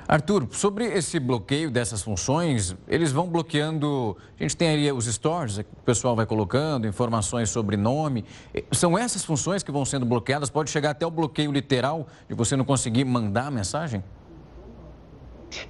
Arthur, 0.07 0.47
sobre 0.49 0.85
esse 0.85 1.19
bloqueio 1.19 1.69
dessas 1.69 2.01
funções, 2.01 2.75
eles 2.87 3.11
vão 3.11 3.27
bloqueando. 3.27 4.17
A 4.39 4.41
gente 4.41 4.57
tem 4.57 4.69
ali 4.69 4.91
os 4.91 5.05
stores, 5.05 5.59
o 5.59 5.65
pessoal 5.85 6.15
vai 6.15 6.25
colocando 6.25 6.87
informações 6.87 7.51
sobre 7.51 7.77
nome. 7.77 8.25
São 8.71 8.97
essas 8.97 9.23
funções 9.23 9.61
que 9.61 9.71
vão 9.71 9.85
sendo 9.85 10.03
bloqueadas? 10.03 10.49
Pode 10.49 10.71
chegar 10.71 10.89
até 10.89 11.05
o 11.05 11.11
bloqueio 11.11 11.51
literal 11.51 12.07
de 12.27 12.33
você 12.33 12.55
não 12.55 12.65
conseguir 12.65 13.05
mandar 13.05 13.45
a 13.45 13.51
mensagem? 13.51 14.03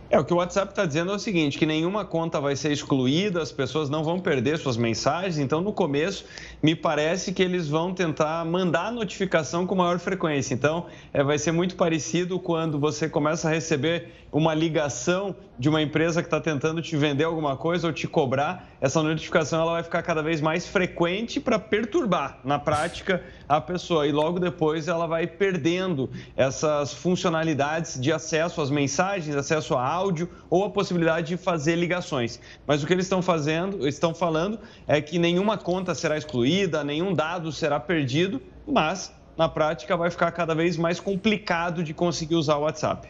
É, 0.09 0.19
o 0.19 0.23
que 0.23 0.33
o 0.33 0.37
WhatsApp 0.37 0.71
está 0.71 0.85
dizendo 0.85 1.11
é 1.11 1.15
o 1.15 1.19
seguinte, 1.19 1.57
que 1.57 1.65
nenhuma 1.65 2.05
conta 2.05 2.39
vai 2.39 2.55
ser 2.55 2.71
excluída, 2.71 3.41
as 3.41 3.51
pessoas 3.51 3.89
não 3.89 4.03
vão 4.03 4.19
perder 4.19 4.57
suas 4.57 4.77
mensagens, 4.77 5.37
então 5.37 5.61
no 5.61 5.73
começo 5.73 6.25
me 6.61 6.75
parece 6.75 7.33
que 7.33 7.41
eles 7.41 7.67
vão 7.67 7.93
tentar 7.93 8.45
mandar 8.45 8.91
notificação 8.91 9.65
com 9.65 9.75
maior 9.75 9.99
frequência. 9.99 10.53
Então 10.53 10.85
é, 11.11 11.23
vai 11.23 11.39
ser 11.39 11.51
muito 11.51 11.75
parecido 11.75 12.39
quando 12.39 12.79
você 12.79 13.09
começa 13.09 13.47
a 13.47 13.51
receber 13.51 14.11
uma 14.31 14.53
ligação 14.53 15.35
de 15.59 15.69
uma 15.69 15.81
empresa 15.81 16.21
que 16.21 16.27
está 16.27 16.39
tentando 16.39 16.81
te 16.81 16.97
vender 16.97 17.23
alguma 17.23 17.55
coisa 17.55 17.87
ou 17.87 17.93
te 17.93 18.07
cobrar, 18.07 18.67
essa 18.81 19.01
notificação 19.03 19.61
ela 19.61 19.73
vai 19.73 19.83
ficar 19.83 20.01
cada 20.01 20.23
vez 20.23 20.41
mais 20.41 20.67
frequente 20.67 21.39
para 21.39 21.59
perturbar 21.59 22.39
na 22.43 22.57
prática 22.57 23.23
a 23.47 23.61
pessoa 23.61 24.07
e 24.07 24.11
logo 24.11 24.39
depois 24.39 24.87
ela 24.87 25.05
vai 25.05 25.27
perdendo 25.27 26.09
essas 26.35 26.93
funcionalidades 26.93 28.01
de 28.01 28.11
acesso 28.11 28.59
às 28.59 28.71
mensagens, 28.71 29.35
acesso 29.35 29.72
a 29.75 29.85
áudio 29.85 30.29
ou 30.49 30.65
a 30.65 30.69
possibilidade 30.69 31.27
de 31.27 31.37
fazer 31.37 31.75
ligações. 31.75 32.39
Mas 32.65 32.83
o 32.83 32.87
que 32.87 32.93
eles 32.93 33.05
estão 33.05 33.21
fazendo, 33.21 33.87
estão 33.87 34.13
falando 34.13 34.59
é 34.87 35.01
que 35.01 35.19
nenhuma 35.19 35.57
conta 35.57 35.93
será 35.93 36.17
excluída, 36.17 36.83
nenhum 36.83 37.13
dado 37.13 37.51
será 37.51 37.79
perdido, 37.79 38.41
mas 38.67 39.13
na 39.37 39.49
prática 39.49 39.97
vai 39.97 40.09
ficar 40.09 40.31
cada 40.31 40.53
vez 40.53 40.77
mais 40.77 40.99
complicado 40.99 41.83
de 41.83 41.93
conseguir 41.93 42.35
usar 42.35 42.57
o 42.57 42.61
WhatsApp. 42.61 43.09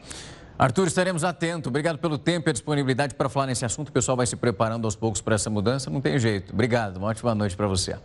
Arthur, 0.58 0.88
estaremos 0.88 1.24
atentos. 1.24 1.68
Obrigado 1.68 1.98
pelo 1.98 2.18
tempo 2.18 2.48
e 2.48 2.52
a 2.52 2.54
disponibilidade 2.54 3.16
para 3.16 3.28
falar 3.28 3.48
nesse 3.48 3.66
assunto. 3.66 3.90
O 3.90 3.92
pessoal 3.92 4.16
vai 4.16 4.26
se 4.26 4.36
preparando 4.36 4.86
aos 4.86 4.96
poucos 4.96 5.20
para 5.20 5.36
essa 5.36 5.50
mudança. 5.50 5.90
Não 5.90 6.00
tem 6.00 6.18
jeito. 6.20 6.54
Obrigado. 6.54 6.98
Uma 6.98 7.08
ótima 7.08 7.34
noite 7.34 7.58
para 7.58 7.68
você. 7.68 7.98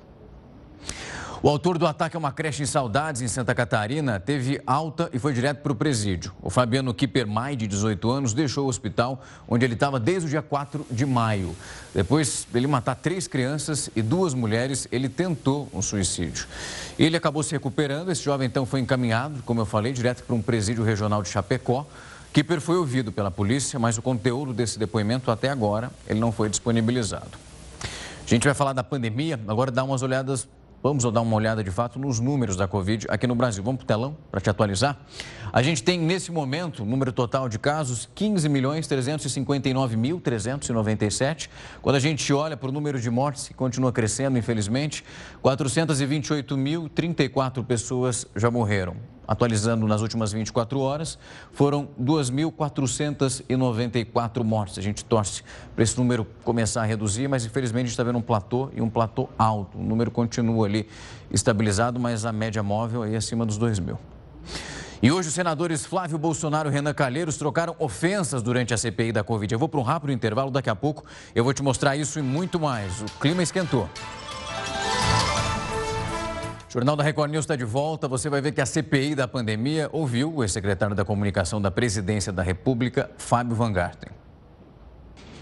O 1.41 1.49
autor 1.49 1.79
do 1.79 1.87
ataque 1.87 2.17
a 2.17 2.19
uma 2.19 2.33
creche 2.33 2.65
em 2.65 2.67
Saudades, 2.67 3.23
em 3.23 3.29
Santa 3.29 3.55
Catarina, 3.55 4.19
teve 4.19 4.61
alta 4.67 5.09
e 5.13 5.21
foi 5.21 5.33
direto 5.33 5.59
para 5.59 5.71
o 5.71 5.75
presídio. 5.77 6.33
O 6.43 6.51
Fabiano 6.51 6.93
Kippermai, 6.93 7.55
de 7.55 7.69
18 7.69 8.11
anos, 8.11 8.35
deixou 8.35 8.67
o 8.67 8.69
hospital 8.69 9.23
onde 9.47 9.65
ele 9.65 9.75
estava 9.75 10.01
desde 10.01 10.27
o 10.27 10.29
dia 10.29 10.43
4 10.43 10.85
de 10.91 11.07
maio. 11.07 11.55
Depois 11.95 12.45
de 12.51 12.59
ele 12.59 12.67
matar 12.67 12.97
três 12.97 13.29
crianças 13.29 13.89
e 13.95 14.03
duas 14.03 14.35
mulheres, 14.35 14.89
ele 14.91 15.09
tentou 15.09 15.69
um 15.73 15.81
suicídio. 15.81 16.45
Ele 16.99 17.17
acabou 17.17 17.45
se 17.45 17.53
recuperando. 17.53 18.11
Esse 18.11 18.25
jovem, 18.25 18.49
então, 18.49 18.67
foi 18.67 18.81
encaminhado, 18.81 19.41
como 19.45 19.61
eu 19.61 19.67
falei, 19.67 19.93
direto 19.93 20.25
para 20.25 20.35
um 20.35 20.43
presídio 20.43 20.83
regional 20.83 21.23
de 21.23 21.29
Chapecó. 21.29 21.87
Kipper 22.33 22.61
foi 22.61 22.77
ouvido 22.77 23.13
pela 23.13 23.31
polícia, 23.31 23.79
mas 23.79 23.97
o 23.97 24.03
conteúdo 24.03 24.53
desse 24.53 24.77
depoimento 24.77 25.31
até 25.31 25.51
agora 25.51 25.93
ele 26.09 26.19
não 26.19 26.33
foi 26.33 26.49
disponibilizado. 26.49 27.31
A 27.81 28.29
gente 28.29 28.45
vai 28.45 28.55
falar 28.55 28.73
da 28.73 28.85
pandemia, 28.85 29.41
agora 29.47 29.71
dá 29.71 29.85
umas 29.85 30.03
olhadas 30.03 30.47
Vamos 30.81 31.03
dar 31.13 31.21
uma 31.23 31.35
olhada 31.35 31.65
de 31.65 31.73
fato 31.73 31.99
nos 31.99 32.21
números 32.21 32.55
da 32.55 32.69
Covid 32.69 33.07
aqui 33.09 33.27
no 33.27 33.35
Brasil. 33.35 33.65
Vamos 33.65 33.79
para 33.79 33.85
o 33.85 33.87
telão 33.87 34.17
para 34.31 34.41
te 34.41 34.49
atualizar? 34.49 34.97
A 35.53 35.61
gente 35.61 35.83
tem 35.83 35.99
nesse 35.99 36.31
momento, 36.31 36.85
número 36.85 37.13
total 37.13 37.49
de 37.49 37.59
casos, 37.59 38.09
15 38.15 38.49
milhões 38.49 38.87
359 38.87 39.97
mil 39.97 40.21
397. 40.21 41.51
Quando 41.83 41.97
a 41.97 42.01
gente 42.01 42.33
olha 42.33 42.57
para 42.57 42.69
o 42.69 42.73
número 42.73 43.01
de 43.01 43.11
mortes, 43.11 43.49
que 43.49 43.55
continua 43.55 43.91
crescendo, 43.91 44.39
infelizmente, 44.39 45.05
428 45.43 46.57
mil 46.57 46.89
34 46.89 47.65
pessoas 47.65 48.25
já 48.37 48.49
morreram 48.49 49.18
atualizando 49.29 49.87
nas 49.87 50.01
últimas 50.01 50.33
24 50.33 50.81
horas, 50.81 51.19
foram 51.53 51.91
2.494 52.01 54.43
mortes. 54.43 54.79
A 54.79 54.83
gente 54.83 55.05
torce 55.05 55.43
para 55.75 55.85
esse 55.85 55.99
número 55.99 56.27
começar 56.43 56.81
a 56.83 56.87
reduzir, 56.87 57.29
mas 57.29 57.45
infelizmente 57.45 57.83
a 57.83 57.87
gente 57.87 57.93
está 57.93 58.03
vendo 58.03 58.17
um 58.17 58.23
platô 58.23 58.71
e 58.75 58.81
um 58.81 58.89
platô 58.89 59.29
alto. 59.39 59.77
O 59.77 59.83
número 59.83 60.11
continua 60.11 60.67
ali 60.67 60.89
estabilizado, 61.31 62.01
mas 62.01 62.25
a 62.25 62.33
média 62.33 62.63
móvel 62.63 63.03
aí 63.03 63.15
acima 63.15 63.45
dos 63.45 63.59
2 63.59 63.79
mil. 63.81 63.99
E 65.01 65.13
hoje 65.13 65.29
os 65.29 65.35
senadores 65.35 65.87
Flávio 65.87 66.19
Bolsonaro 66.19 66.69
e 66.69 66.73
Renan 66.73 66.93
Calheiros 66.93 67.37
trocaram 67.37 67.77
ofensas 67.79 68.43
durante 68.43 68.75
a 68.75 68.77
CPI 68.77 69.13
da 69.13 69.23
Covid. 69.23 69.53
Eu 69.53 69.59
vou 69.59 69.69
para 69.69 69.79
um 69.79 69.85
rápido 69.85 70.11
intervalo, 70.11 70.51
daqui 70.51 70.69
a 70.71 70.75
pouco 70.75 71.05
eu 71.35 71.45
vou 71.45 71.55
te 71.55 71.63
mostrar 71.63 71.95
isso 71.95 72.19
e 72.19 72.23
muito 72.23 72.59
mais. 72.59 73.03
O 73.03 73.05
clima 73.21 73.41
esquentou. 73.43 73.89
O 76.69 76.71
Jornal 76.71 76.97
da 76.97 77.03
Record 77.03 77.31
News 77.31 77.45
está 77.45 77.57
de 77.57 77.65
volta. 77.65 78.07
Você 78.07 78.29
vai 78.29 78.43
ver 78.43 78.53
que 78.53 78.61
a 78.61 78.67
CPI 78.67 79.15
da 79.15 79.27
pandemia 79.27 79.89
ouviu 79.91 80.31
o 80.35 80.45
ex-secretário 80.45 80.95
da 80.95 81.03
Comunicação 81.03 81.63
da 81.63 81.71
Presidência 81.71 82.31
da 82.31 82.43
República, 82.43 83.11
Fábio 83.17 83.57
Van 83.57 83.73
Garten. 83.73 84.11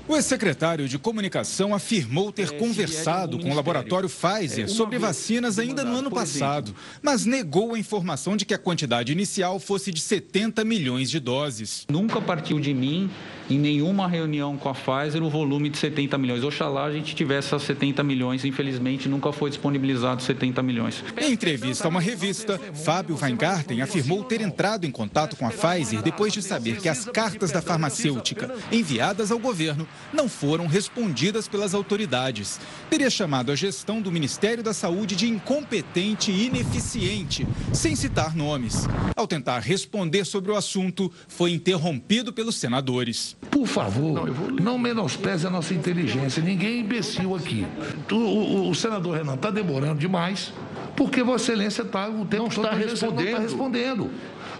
O 0.09 0.15
ex-secretário 0.15 0.89
de 0.89 1.01
Comunicação 1.01 1.75
afirmou 1.75 2.31
ter 2.31 2.55
é, 2.55 2.59
conversado 2.59 3.41
com 3.41 3.51
o 3.51 3.55
laboratório 3.55 4.09
Pfizer 4.09 4.67
é, 4.67 4.69
sobre 4.69 5.01
vacinas 5.01 5.59
ainda 5.59 5.85
no 5.85 5.97
ano 5.97 6.13
passado, 6.13 6.73
mas 7.03 7.27
negou 7.27 7.75
a 7.75 7.79
informação 7.79 8.37
de 8.37 8.45
que 8.45 8.55
a 8.55 8.59
quantidade 8.59 9.11
inicial 9.11 9.59
fosse 9.59 9.91
de 9.91 10.01
70 10.01 10.65
milhões 10.65 11.11
de 11.11 11.19
doses. 11.19 11.85
Nunca 11.91 12.21
partiu 12.21 12.61
de 12.61 12.73
mim 12.73 13.11
em 13.49 13.59
nenhuma 13.59 14.09
reunião 14.09 14.57
com 14.57 14.69
a 14.69 14.75
Pfizer 14.75 15.23
o 15.23 15.31
volume 15.31 15.69
de 15.69 15.79
70 15.79 16.19
milhões. 16.19 16.43
Oxalá 16.43 16.85
a 16.85 16.93
gente 16.93 17.15
tivesse 17.15 17.49
essas 17.49 17.63
70 17.63 18.03
milhões, 18.03 18.45
infelizmente 18.45 19.09
nunca 19.09 19.33
foi 19.33 19.51
disponibilizado 19.51 20.23
70 20.23 20.63
milhões. 20.63 21.05
Em 21.17 21.33
entrevista 21.33 21.87
a 21.87 21.89
uma 21.89 22.01
revista, 22.01 22.59
Fábio 22.75 23.17
Weingarten 23.21 23.81
afirmou 23.81 24.25
ter 24.25 24.41
entrado 24.41 24.85
em 24.85 24.91
contato 24.91 25.37
com 25.37 25.47
a 25.47 25.51
Pfizer 25.51 26.03
depois 26.03 26.33
de 26.33 26.43
saber 26.43 26.81
que 26.81 26.89
as 26.89 27.05
cartas 27.05 27.51
da 27.53 27.63
farmacêutica 27.63 28.55
enviadas 28.73 29.31
ao 29.31 29.39
governo 29.39 29.87
não 30.13 30.29
foram 30.29 30.67
respondidas 30.67 31.49
pelas 31.49 31.75
autoridades. 31.75 32.61
Teria 32.91 33.11
chamado 33.11 33.53
a 33.53 33.57
gestão 33.57 34.01
do 34.01 34.11
Ministério 34.11 34.63
da 34.63 34.73
Saúde 34.73 35.15
de 35.15 35.29
incompetente 35.29 36.31
e 36.31 36.47
ineficiente, 36.47 37.47
sem 37.73 37.95
citar 37.95 38.35
nomes. 38.35 38.87
Ao 39.15 39.27
tentar 39.27 39.61
responder 39.61 40.25
sobre 40.25 40.51
o 40.51 40.57
assunto, 40.57 41.13
foi 41.29 41.53
interrompido 41.53 42.33
pelos 42.33 42.57
senadores. 42.57 43.36
Por 43.51 43.67
favor, 43.67 44.27
não, 44.27 44.33
vou... 44.33 44.51
não 44.51 44.79
menospreze 44.79 45.47
a 45.47 45.51
nossa 45.51 45.73
inteligência. 45.73 46.43
Ninguém 46.43 46.71
é 46.71 46.79
imbecil 46.79 47.35
aqui. 47.35 47.67
O, 48.11 48.15
o, 48.15 48.71
o 48.71 48.75
senador 48.75 49.17
Renan 49.17 49.35
está 49.35 49.51
demorando 49.51 49.99
demais, 49.99 50.53
porque 50.97 51.23
Vossa 51.23 51.53
Excelência 51.53 51.83
está 51.83 52.09
o 52.09 52.25
tempo 52.25 52.43
não 52.43 52.49
está 52.49 52.71
respondendo. 52.71 53.15
Não 53.15 53.25
está 53.25 53.39
respondendo. 53.39 54.11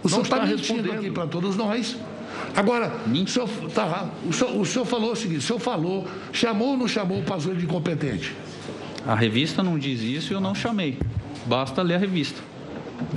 O 0.03 0.09
senhor 0.09 0.23
está 0.23 0.47
mentindo 0.47 0.93
aqui 0.93 1.11
para 1.11 1.27
todos 1.27 1.57
nós. 1.57 1.97
Agora, 2.55 2.93
o 3.07 3.27
senhor, 3.27 3.49
tá, 3.75 4.09
o, 4.27 4.33
senhor, 4.33 4.61
o 4.61 4.65
senhor 4.65 4.85
falou 4.85 5.13
o 5.13 5.17
seguinte: 5.17 5.39
o 5.39 5.43
senhor 5.43 5.59
falou, 5.59 6.07
chamou 6.33 6.69
ou 6.69 6.77
não 6.77 6.89
chamou 6.89 7.21
o 7.21 7.23
Pazuello 7.23 7.59
de 7.59 7.65
incompetente? 7.65 8.35
A 9.07 9.15
revista 9.15 9.63
não 9.63 9.79
diz 9.79 10.01
isso 10.01 10.33
e 10.33 10.35
eu 10.35 10.41
não 10.41 10.55
chamei. 10.55 10.99
Basta 11.47 11.83
ler 11.83 11.95
a 11.95 11.99
revista. 11.99 12.41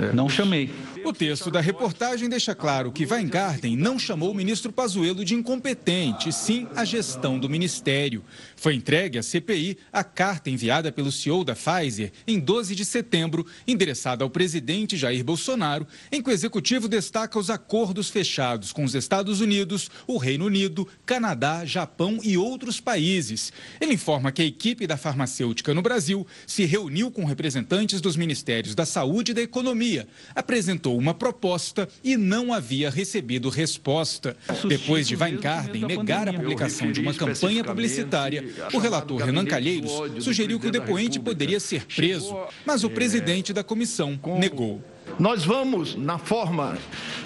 É. 0.00 0.12
Não 0.12 0.28
chamei. 0.28 0.70
O 1.04 1.12
texto 1.12 1.50
da 1.50 1.60
reportagem 1.60 2.28
deixa 2.28 2.54
claro 2.54 2.92
que 2.92 3.06
Weingarten 3.06 3.76
não 3.76 3.98
chamou 3.98 4.30
o 4.30 4.34
ministro 4.34 4.70
Pazuello 4.70 5.24
de 5.24 5.34
incompetente, 5.34 6.32
sim 6.32 6.66
a 6.76 6.84
gestão 6.84 7.38
do 7.38 7.48
ministério. 7.48 8.22
Foi 8.54 8.74
entregue 8.74 9.18
à 9.18 9.22
CPI 9.22 9.78
a 9.92 10.04
carta 10.04 10.50
enviada 10.50 10.92
pelo 10.92 11.10
CEO 11.10 11.42
da 11.42 11.54
Pfizer 11.54 12.12
em 12.26 12.38
12 12.38 12.74
de 12.74 12.84
setembro, 12.84 13.46
endereçada 13.66 14.22
ao 14.22 14.30
presidente 14.30 14.96
Jair 14.96 15.24
Bolsonaro, 15.24 15.86
em 16.12 16.22
que 16.22 16.28
o 16.28 16.32
executivo 16.32 16.86
destaca 16.86 17.38
os 17.38 17.48
acordos 17.48 18.10
fechados 18.10 18.72
com 18.72 18.84
os 18.84 18.94
Estados 18.94 19.40
Unidos, 19.40 19.90
o 20.06 20.18
Reino 20.18 20.44
Unido, 20.44 20.86
Canadá, 21.06 21.64
Japão 21.64 22.18
e 22.22 22.36
outros 22.36 22.80
países. 22.80 23.52
Ele 23.80 23.94
informa 23.94 24.32
que 24.32 24.42
a 24.42 24.46
equipe 24.46 24.86
da 24.86 24.96
farmacêutica 24.96 25.72
no 25.72 25.82
Brasil 25.82 26.26
se 26.46 26.64
reuniu 26.64 27.10
com 27.10 27.24
representantes 27.24 28.00
dos 28.00 28.16
ministérios 28.16 28.74
da 28.74 28.84
Saúde 28.84 29.30
e 29.32 29.34
da 29.34 29.42
Economia, 29.42 30.06
apresentou 30.34 30.89
apresentou 30.90 30.98
uma 30.98 31.14
proposta 31.14 31.88
e 32.02 32.16
não 32.16 32.52
havia 32.52 32.90
recebido 32.90 33.48
resposta. 33.48 34.36
Depois 34.66 35.06
de 35.06 35.16
Weingarten 35.16 35.84
negar 35.84 36.28
a 36.28 36.32
publicação 36.32 36.90
de 36.90 37.00
uma 37.00 37.14
campanha 37.14 37.62
publicitária, 37.62 38.44
o 38.72 38.78
relator 38.78 39.22
Renan 39.22 39.44
Calheiros 39.44 39.92
sugeriu 40.22 40.58
que 40.58 40.66
o 40.66 40.70
depoente 40.70 41.20
poderia 41.20 41.60
ser 41.60 41.86
preso, 41.86 42.36
mas 42.64 42.82
o 42.84 42.90
presidente 42.90 43.52
da 43.52 43.62
comissão 43.62 44.18
negou. 44.38 44.82
Nós 45.18 45.44
vamos, 45.44 45.96
na 45.96 46.18
forma 46.18 46.78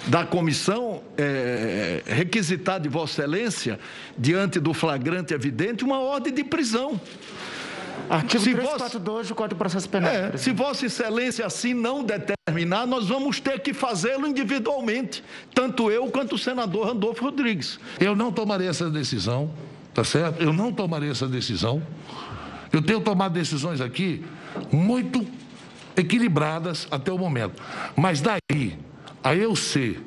da 0.07 0.25
comissão, 0.25 1.03
é, 1.17 2.01
requisitar 2.05 2.79
de 2.79 2.89
Vossa 2.89 3.21
Excelência, 3.21 3.79
diante 4.17 4.59
do 4.59 4.73
flagrante 4.73 5.33
evidente, 5.33 5.83
uma 5.83 5.99
ordem 5.99 6.33
de 6.33 6.43
prisão. 6.43 6.99
Artigo 8.09 8.43
se 8.43 8.53
342 8.53 9.29
do 9.29 9.35
Código 9.35 9.55
de 9.55 9.59
Processo 9.59 9.89
Penal. 9.89 10.11
É, 10.11 10.37
se 10.37 10.51
Vossa 10.51 10.85
Excelência 10.85 11.45
assim 11.45 11.73
não 11.73 12.03
determinar, 12.03 12.85
nós 12.85 13.07
vamos 13.07 13.39
ter 13.39 13.59
que 13.59 13.73
fazê-lo 13.73 14.27
individualmente, 14.27 15.23
tanto 15.53 15.89
eu 15.89 16.07
quanto 16.07 16.35
o 16.35 16.37
senador 16.37 16.87
Randolfo 16.87 17.23
Rodrigues. 17.23 17.79
Eu 17.99 18.15
não 18.15 18.31
tomarei 18.31 18.67
essa 18.67 18.89
decisão, 18.89 19.51
tá 19.93 20.03
certo? 20.03 20.41
Eu 20.41 20.53
não 20.53 20.71
tomarei 20.71 21.09
essa 21.09 21.27
decisão. 21.27 21.81
Eu 22.71 22.81
tenho 22.81 23.01
tomado 23.01 23.33
decisões 23.33 23.81
aqui 23.81 24.23
muito 24.71 25.25
equilibradas 25.95 26.87
até 26.91 27.11
o 27.11 27.17
momento. 27.17 27.61
Mas 27.95 28.21
daí 28.21 28.77
a 29.23 29.33
eu 29.35 29.55
ser 29.55 30.03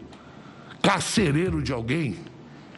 carcereiro 0.82 1.62
de 1.62 1.72
alguém, 1.72 2.16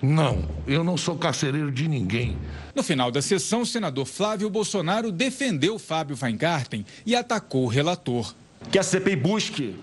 não, 0.02 0.48
eu 0.66 0.82
não 0.82 0.96
sou 0.96 1.16
carcereiro 1.16 1.70
de 1.70 1.86
ninguém. 1.86 2.38
No 2.74 2.82
final 2.82 3.10
da 3.10 3.20
sessão, 3.20 3.62
o 3.62 3.66
senador 3.66 4.06
Flávio 4.06 4.48
Bolsonaro 4.48 5.12
defendeu 5.12 5.78
Fábio 5.78 6.16
Weingarten 6.20 6.86
e 7.04 7.14
atacou 7.14 7.64
o 7.64 7.68
relator. 7.68 8.34
Que 8.70 8.78
a 8.78 8.82
CPI 8.82 9.16
busque 9.16 9.76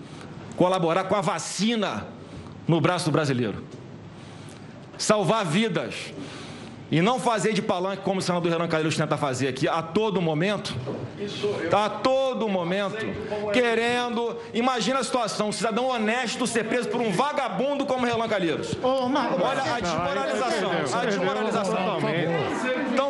colaborar 0.56 1.04
com 1.04 1.14
a 1.14 1.20
vacina 1.20 2.06
no 2.66 2.80
braço 2.80 3.06
do 3.06 3.12
brasileiro. 3.12 3.64
Salvar 4.96 5.46
vidas. 5.46 5.94
E 6.90 7.02
não 7.02 7.20
fazer 7.20 7.52
de 7.52 7.60
palanque 7.60 8.02
como 8.02 8.18
o 8.18 8.22
senador 8.22 8.50
Renan 8.50 8.66
Calheiros 8.66 8.96
tenta 8.96 9.16
fazer 9.16 9.48
aqui 9.48 9.68
a 9.68 9.82
todo 9.82 10.22
momento. 10.22 10.74
A 11.70 11.90
todo 11.90 12.48
momento. 12.48 13.04
Querendo. 13.52 14.36
Imagina 14.54 15.00
a 15.00 15.04
situação: 15.04 15.48
um 15.48 15.52
cidadão 15.52 15.86
honesto 15.88 16.46
ser 16.46 16.64
preso 16.64 16.88
por 16.88 17.00
um 17.00 17.12
vagabundo 17.12 17.84
como 17.84 18.06
Renan 18.06 18.28
Calheiros. 18.28 18.76
Olha 18.82 19.74
a 19.74 19.80
desmoralização. 19.80 20.70
A 20.98 21.04
desmoralização. 21.04 21.98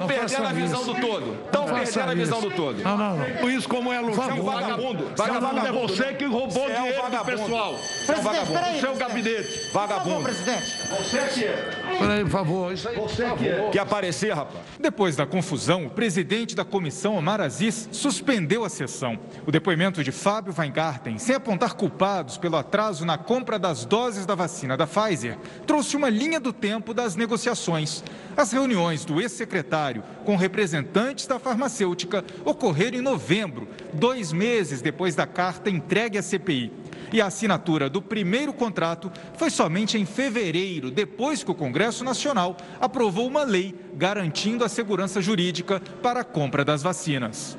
Estão 0.08 0.26
perdendo 0.26 0.46
a 0.46 0.52
visão 0.52 0.84
do 0.84 0.94
todo. 0.94 1.34
Estão 1.44 1.64
perdendo 1.64 2.10
a 2.10 2.14
visão 2.14 2.40
do 2.40 2.50
todo. 2.50 2.82
Não, 2.82 2.96
não, 2.96 3.16
não. 3.16 3.26
Por 3.36 3.50
isso, 3.50 3.68
como 3.68 3.92
é 3.92 4.00
Lucas? 4.00 4.16
Você 4.16 4.30
é 4.30 4.34
um 4.34 4.44
vagabundo. 4.44 5.12
Vagabundo 5.16 5.66
é 5.66 5.72
você 5.72 6.14
que 6.14 6.24
roubou 6.24 6.66
dinheiro 6.66 7.02
do 7.10 7.24
pessoal. 7.24 7.74
Você 7.74 8.12
é 8.12 8.16
um 8.16 8.22
vagabundo. 8.22 8.58
O 8.58 8.80
seu 8.80 8.96
gabinete. 8.96 9.70
Vagabundo. 9.72 10.22
presidente. 10.22 10.88
Você 10.88 11.18
que 11.34 11.44
é. 11.44 11.96
Peraí, 11.98 12.22
por 12.22 12.30
favor. 12.30 12.72
Isso 12.72 12.88
aí, 12.88 12.96
você 12.96 13.30
que 13.36 13.48
é. 13.48 13.68
Quer 13.70 13.80
aparecer, 13.80 14.34
rapaz? 14.34 14.64
Depois 14.78 15.16
da 15.16 15.26
confusão, 15.26 15.86
o 15.86 15.90
presidente 15.90 16.54
da 16.54 16.64
comissão, 16.64 17.16
Omar 17.16 17.40
Aziz, 17.40 17.88
suspendeu 17.92 18.64
a 18.64 18.68
sessão. 18.68 19.18
O 19.46 19.52
depoimento 19.52 20.02
de 20.02 20.12
Fábio 20.12 20.54
Weingarten, 20.56 21.18
sem 21.18 21.34
apontar 21.34 21.74
culpados 21.74 22.38
pelo 22.38 22.56
atraso 22.56 23.04
na 23.04 23.18
compra 23.18 23.58
das 23.58 23.84
doses 23.84 24.24
da 24.24 24.34
vacina 24.34 24.76
da 24.76 24.86
Pfizer, 24.86 25.36
trouxe 25.66 25.96
uma 25.96 26.08
linha 26.08 26.40
do 26.40 26.52
tempo 26.52 26.94
das 26.94 27.16
negociações. 27.16 28.02
As 28.36 28.52
reuniões 28.52 29.04
do 29.04 29.20
ex-secretário 29.20 29.97
com 30.24 30.36
representantes 30.36 31.26
da 31.26 31.38
farmacêutica 31.38 32.24
ocorreram 32.44 32.98
em 32.98 33.02
novembro, 33.02 33.68
dois 33.92 34.32
meses 34.32 34.80
depois 34.80 35.14
da 35.14 35.26
carta 35.26 35.70
entregue 35.70 36.18
à 36.18 36.22
CPI. 36.22 36.72
E 37.12 37.20
a 37.20 37.26
assinatura 37.26 37.88
do 37.88 38.02
primeiro 38.02 38.52
contrato 38.52 39.10
foi 39.36 39.50
somente 39.50 39.98
em 39.98 40.04
fevereiro, 40.04 40.90
depois 40.90 41.42
que 41.42 41.50
o 41.50 41.54
Congresso 41.54 42.04
Nacional 42.04 42.56
aprovou 42.80 43.26
uma 43.26 43.44
lei 43.44 43.74
garantindo 43.94 44.64
a 44.64 44.68
segurança 44.68 45.20
jurídica 45.20 45.80
para 46.02 46.20
a 46.20 46.24
compra 46.24 46.64
das 46.64 46.82
vacinas. 46.82 47.58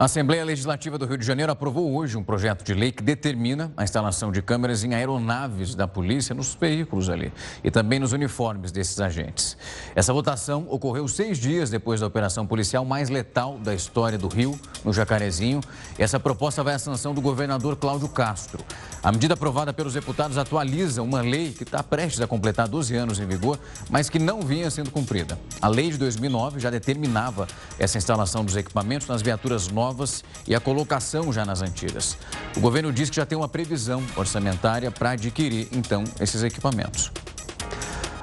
A 0.00 0.04
Assembleia 0.04 0.44
Legislativa 0.44 0.96
do 0.96 1.06
Rio 1.06 1.18
de 1.18 1.26
Janeiro 1.26 1.50
aprovou 1.50 1.92
hoje 1.92 2.16
um 2.16 2.22
projeto 2.22 2.64
de 2.64 2.72
lei 2.72 2.92
que 2.92 3.02
determina 3.02 3.72
a 3.76 3.82
instalação 3.82 4.30
de 4.30 4.40
câmeras 4.40 4.84
em 4.84 4.94
aeronaves 4.94 5.74
da 5.74 5.88
polícia 5.88 6.32
nos 6.36 6.54
veículos 6.54 7.10
ali 7.10 7.32
e 7.64 7.70
também 7.70 7.98
nos 7.98 8.12
uniformes 8.12 8.70
desses 8.70 9.00
agentes. 9.00 9.56
Essa 9.96 10.12
votação 10.12 10.68
ocorreu 10.70 11.08
seis 11.08 11.36
dias 11.36 11.68
depois 11.68 11.98
da 11.98 12.06
operação 12.06 12.46
policial 12.46 12.84
mais 12.84 13.08
letal 13.08 13.58
da 13.58 13.74
história 13.74 14.16
do 14.16 14.28
Rio, 14.28 14.56
no 14.84 14.92
Jacarezinho. 14.92 15.60
Essa 15.98 16.20
proposta 16.20 16.62
vai 16.62 16.74
à 16.74 16.78
sanção 16.78 17.12
do 17.12 17.20
governador 17.20 17.74
Cláudio 17.74 18.08
Castro. 18.08 18.64
A 19.02 19.10
medida 19.10 19.34
aprovada 19.34 19.72
pelos 19.72 19.94
deputados 19.94 20.38
atualiza 20.38 21.02
uma 21.02 21.22
lei 21.22 21.52
que 21.52 21.64
está 21.64 21.82
prestes 21.82 22.20
a 22.20 22.26
completar 22.28 22.68
12 22.68 22.94
anos 22.94 23.18
em 23.18 23.26
vigor, 23.26 23.58
mas 23.90 24.08
que 24.08 24.20
não 24.20 24.42
vinha 24.42 24.70
sendo 24.70 24.92
cumprida. 24.92 25.36
A 25.60 25.66
lei 25.66 25.90
de 25.90 25.98
2009 25.98 26.60
já 26.60 26.70
determinava 26.70 27.48
essa 27.80 27.98
instalação 27.98 28.44
dos 28.44 28.54
equipamentos 28.54 29.08
nas 29.08 29.22
viaturas 29.22 29.66
novas 29.66 29.87
novas 29.88 30.22
e 30.46 30.54
a 30.54 30.60
colocação 30.60 31.32
já 31.32 31.44
nas 31.44 31.62
antigas. 31.62 32.18
O 32.56 32.60
governo 32.60 32.92
diz 32.92 33.08
que 33.08 33.16
já 33.16 33.24
tem 33.24 33.38
uma 33.38 33.48
previsão 33.48 34.02
orçamentária 34.16 34.90
para 34.90 35.10
adquirir, 35.10 35.68
então, 35.72 36.04
esses 36.20 36.42
equipamentos. 36.42 37.10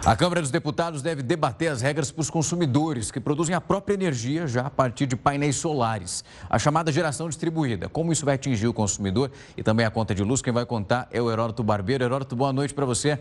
A 0.05 0.15
Câmara 0.15 0.39
dos 0.39 0.51
Deputados 0.51 1.01
deve 1.01 1.23
debater 1.23 1.71
as 1.71 1.81
regras 1.81 2.11
para 2.11 2.21
os 2.21 2.29
consumidores 2.29 3.09
que 3.09 3.19
produzem 3.19 3.55
a 3.55 3.61
própria 3.61 3.95
energia 3.95 4.45
já 4.45 4.67
a 4.67 4.69
partir 4.69 5.07
de 5.07 5.15
painéis 5.15 5.55
solares, 5.55 6.23
a 6.47 6.59
chamada 6.59 6.91
geração 6.91 7.27
distribuída. 7.27 7.89
Como 7.89 8.11
isso 8.11 8.23
vai 8.23 8.35
atingir 8.35 8.67
o 8.67 8.73
consumidor 8.73 9.31
e 9.57 9.63
também 9.63 9.83
a 9.83 9.89
conta 9.89 10.13
de 10.13 10.23
luz, 10.23 10.43
quem 10.43 10.53
vai 10.53 10.63
contar 10.63 11.07
é 11.11 11.19
o 11.19 11.31
Heródoto 11.31 11.63
Barbeiro. 11.63 12.03
Heródoto, 12.03 12.35
boa 12.35 12.53
noite 12.53 12.71
para 12.71 12.85
você. 12.85 13.17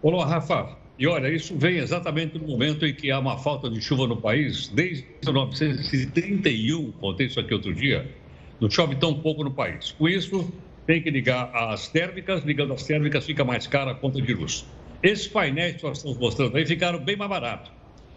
Olá, 0.00 0.24
Rafa. 0.24 0.76
E 1.00 1.06
olha, 1.06 1.32
isso 1.32 1.56
vem 1.56 1.78
exatamente 1.78 2.38
no 2.38 2.46
momento 2.46 2.84
em 2.84 2.92
que 2.92 3.10
há 3.10 3.18
uma 3.18 3.38
falta 3.38 3.70
de 3.70 3.80
chuva 3.80 4.06
no 4.06 4.20
país. 4.20 4.68
Desde 4.68 5.06
1931, 5.24 6.92
contei 6.92 7.26
isso 7.26 7.40
aqui 7.40 7.54
outro 7.54 7.72
dia, 7.72 8.14
não 8.60 8.68
chove 8.68 8.94
tão 8.96 9.14
pouco 9.14 9.42
no 9.42 9.50
país. 9.50 9.92
Com 9.92 10.06
isso, 10.06 10.52
tem 10.86 11.02
que 11.02 11.10
ligar 11.10 11.50
as 11.54 11.88
térmicas, 11.88 12.44
ligando 12.44 12.74
as 12.74 12.82
térmicas 12.82 13.24
fica 13.24 13.42
mais 13.42 13.66
cara 13.66 13.92
a 13.92 13.94
conta 13.94 14.20
de 14.20 14.34
luz. 14.34 14.66
Esses 15.02 15.26
painéis 15.26 15.76
que 15.76 15.84
nós 15.84 15.96
estamos 15.96 16.18
mostrando 16.18 16.54
aí 16.58 16.66
ficaram 16.66 16.98
bem 17.02 17.16
mais 17.16 17.30
baratos. 17.30 17.72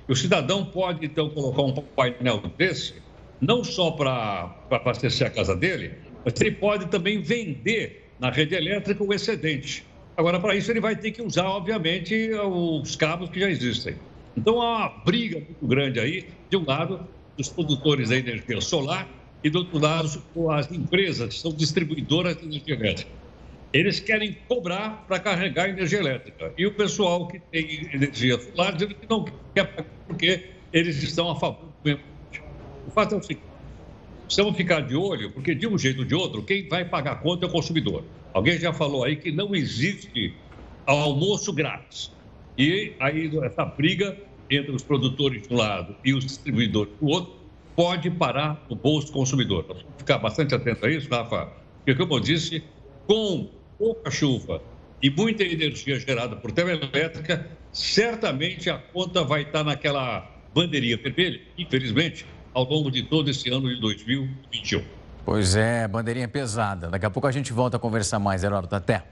O 0.09 0.13
cidadão 0.13 0.65
pode, 0.65 1.05
então, 1.05 1.29
colocar 1.29 1.61
um 1.61 1.73
painel 1.95 2.39
desse, 2.57 3.01
não 3.39 3.63
só 3.63 3.91
para 3.91 4.53
abastecer 4.69 5.27
a 5.27 5.29
casa 5.29 5.55
dele, 5.55 5.93
mas 6.25 6.33
ele 6.41 6.51
pode 6.51 6.87
também 6.87 7.21
vender 7.21 8.13
na 8.19 8.29
rede 8.29 8.55
elétrica 8.55 9.01
o 9.01 9.13
excedente. 9.13 9.92
Agora, 10.15 10.39
para 10.39 10.55
isso, 10.55 10.71
ele 10.71 10.79
vai 10.79 10.95
ter 10.95 11.11
que 11.11 11.21
usar, 11.21 11.45
obviamente, 11.45 12.29
os 12.33 12.95
cabos 12.95 13.29
que 13.29 13.39
já 13.39 13.49
existem. 13.49 13.95
Então, 14.37 14.61
há 14.61 14.77
uma 14.77 14.89
briga 15.03 15.37
muito 15.37 15.67
grande 15.67 15.99
aí, 15.99 16.27
de 16.49 16.57
um 16.57 16.65
lado, 16.65 17.07
dos 17.37 17.49
produtores 17.49 18.09
da 18.09 18.17
energia 18.17 18.61
solar 18.61 19.07
e, 19.43 19.49
do 19.49 19.59
outro 19.59 19.79
lado, 19.79 20.23
as 20.51 20.71
empresas 20.71 21.33
que 21.33 21.39
são 21.39 21.51
distribuidoras 21.51 22.37
de 22.37 22.45
energia 22.45 22.75
elétrica. 22.75 23.11
Eles 23.73 23.99
querem 23.99 24.37
cobrar 24.47 25.03
para 25.07 25.19
carregar 25.19 25.67
energia 25.67 25.97
elétrica. 25.97 26.53
E 26.55 26.65
o 26.67 26.75
pessoal 26.75 27.27
que 27.27 27.39
tem 27.39 27.89
energia 27.91 28.39
solar 28.39 28.73
dizendo 28.73 28.93
que 28.93 29.09
não 29.09 29.25
quer 29.53 29.65
pagar 29.65 29.89
porque 30.07 30.51
eles 30.71 31.01
estão 31.01 31.31
a 31.31 31.35
favor 31.35 31.65
do 31.65 31.73
meio 31.83 31.97
ambiente. 31.97 32.43
O 32.87 32.91
fato 32.91 33.15
é 33.15 33.17
o 33.17 33.23
seguinte: 33.23 33.47
precisamos 34.25 34.55
ficar 34.55 34.81
de 34.81 34.95
olho, 34.95 35.31
porque 35.31 35.55
de 35.55 35.65
um 35.65 35.75
jeito 35.75 36.01
ou 36.01 36.05
de 36.05 36.13
outro, 36.13 36.43
quem 36.43 36.67
vai 36.67 36.85
pagar 36.85 37.13
a 37.13 37.15
conta 37.15 37.47
é 37.47 37.49
o 37.49 37.51
consumidor. 37.51 38.03
Alguém 38.33 38.59
já 38.59 38.73
falou 38.73 39.03
aí 39.03 39.15
que 39.15 39.31
não 39.31 39.53
existe 39.55 40.35
almoço 40.85 41.53
grátis. 41.53 42.11
E 42.57 42.95
aí 42.99 43.31
essa 43.43 43.63
briga 43.65 44.17
entre 44.49 44.71
os 44.71 44.83
produtores 44.83 45.47
de 45.47 45.53
um 45.53 45.57
lado 45.57 45.95
e 46.03 46.13
os 46.13 46.25
distribuidores 46.25 46.93
do 46.99 47.07
outro 47.07 47.43
pode 47.75 48.09
parar 48.11 48.65
no 48.69 48.75
bolso 48.75 49.07
do 49.07 49.13
consumidor. 49.13 49.65
Nós 49.67 49.81
vamos 49.81 49.97
ficar 49.97 50.17
bastante 50.17 50.53
atento 50.53 50.85
a 50.85 50.89
isso, 50.91 51.09
Rafa, 51.09 51.45
porque, 51.77 51.95
como 51.95 52.15
eu 52.15 52.19
disse, 52.19 52.63
com 53.07 53.49
pouca 53.77 54.11
chuva 54.11 54.61
e 55.01 55.09
muita 55.09 55.43
energia 55.43 55.99
gerada 55.99 56.35
por 56.35 56.51
termoelétrica, 56.51 57.57
certamente 57.71 58.69
a 58.69 58.77
conta 58.77 59.23
vai 59.23 59.41
estar 59.41 59.63
naquela 59.63 60.21
bandeirinha 60.53 60.97
vermelha, 60.97 61.41
infelizmente, 61.57 62.25
ao 62.53 62.63
longo 62.63 62.91
de 62.91 63.03
todo 63.03 63.29
esse 63.29 63.49
ano 63.49 63.73
de 63.73 63.81
2021. 63.81 65.02
Pois 65.25 65.55
é, 65.55 65.87
bandeirinha 65.87 66.27
pesada. 66.27 66.89
Daqui 66.89 67.05
a 67.05 67.09
pouco 67.09 67.27
a 67.27 67.31
gente 67.31 67.53
volta 67.53 67.77
a 67.77 67.79
conversar 67.79 68.19
mais, 68.19 68.43
Heródoto. 68.43 68.75
Até. 68.75 69.03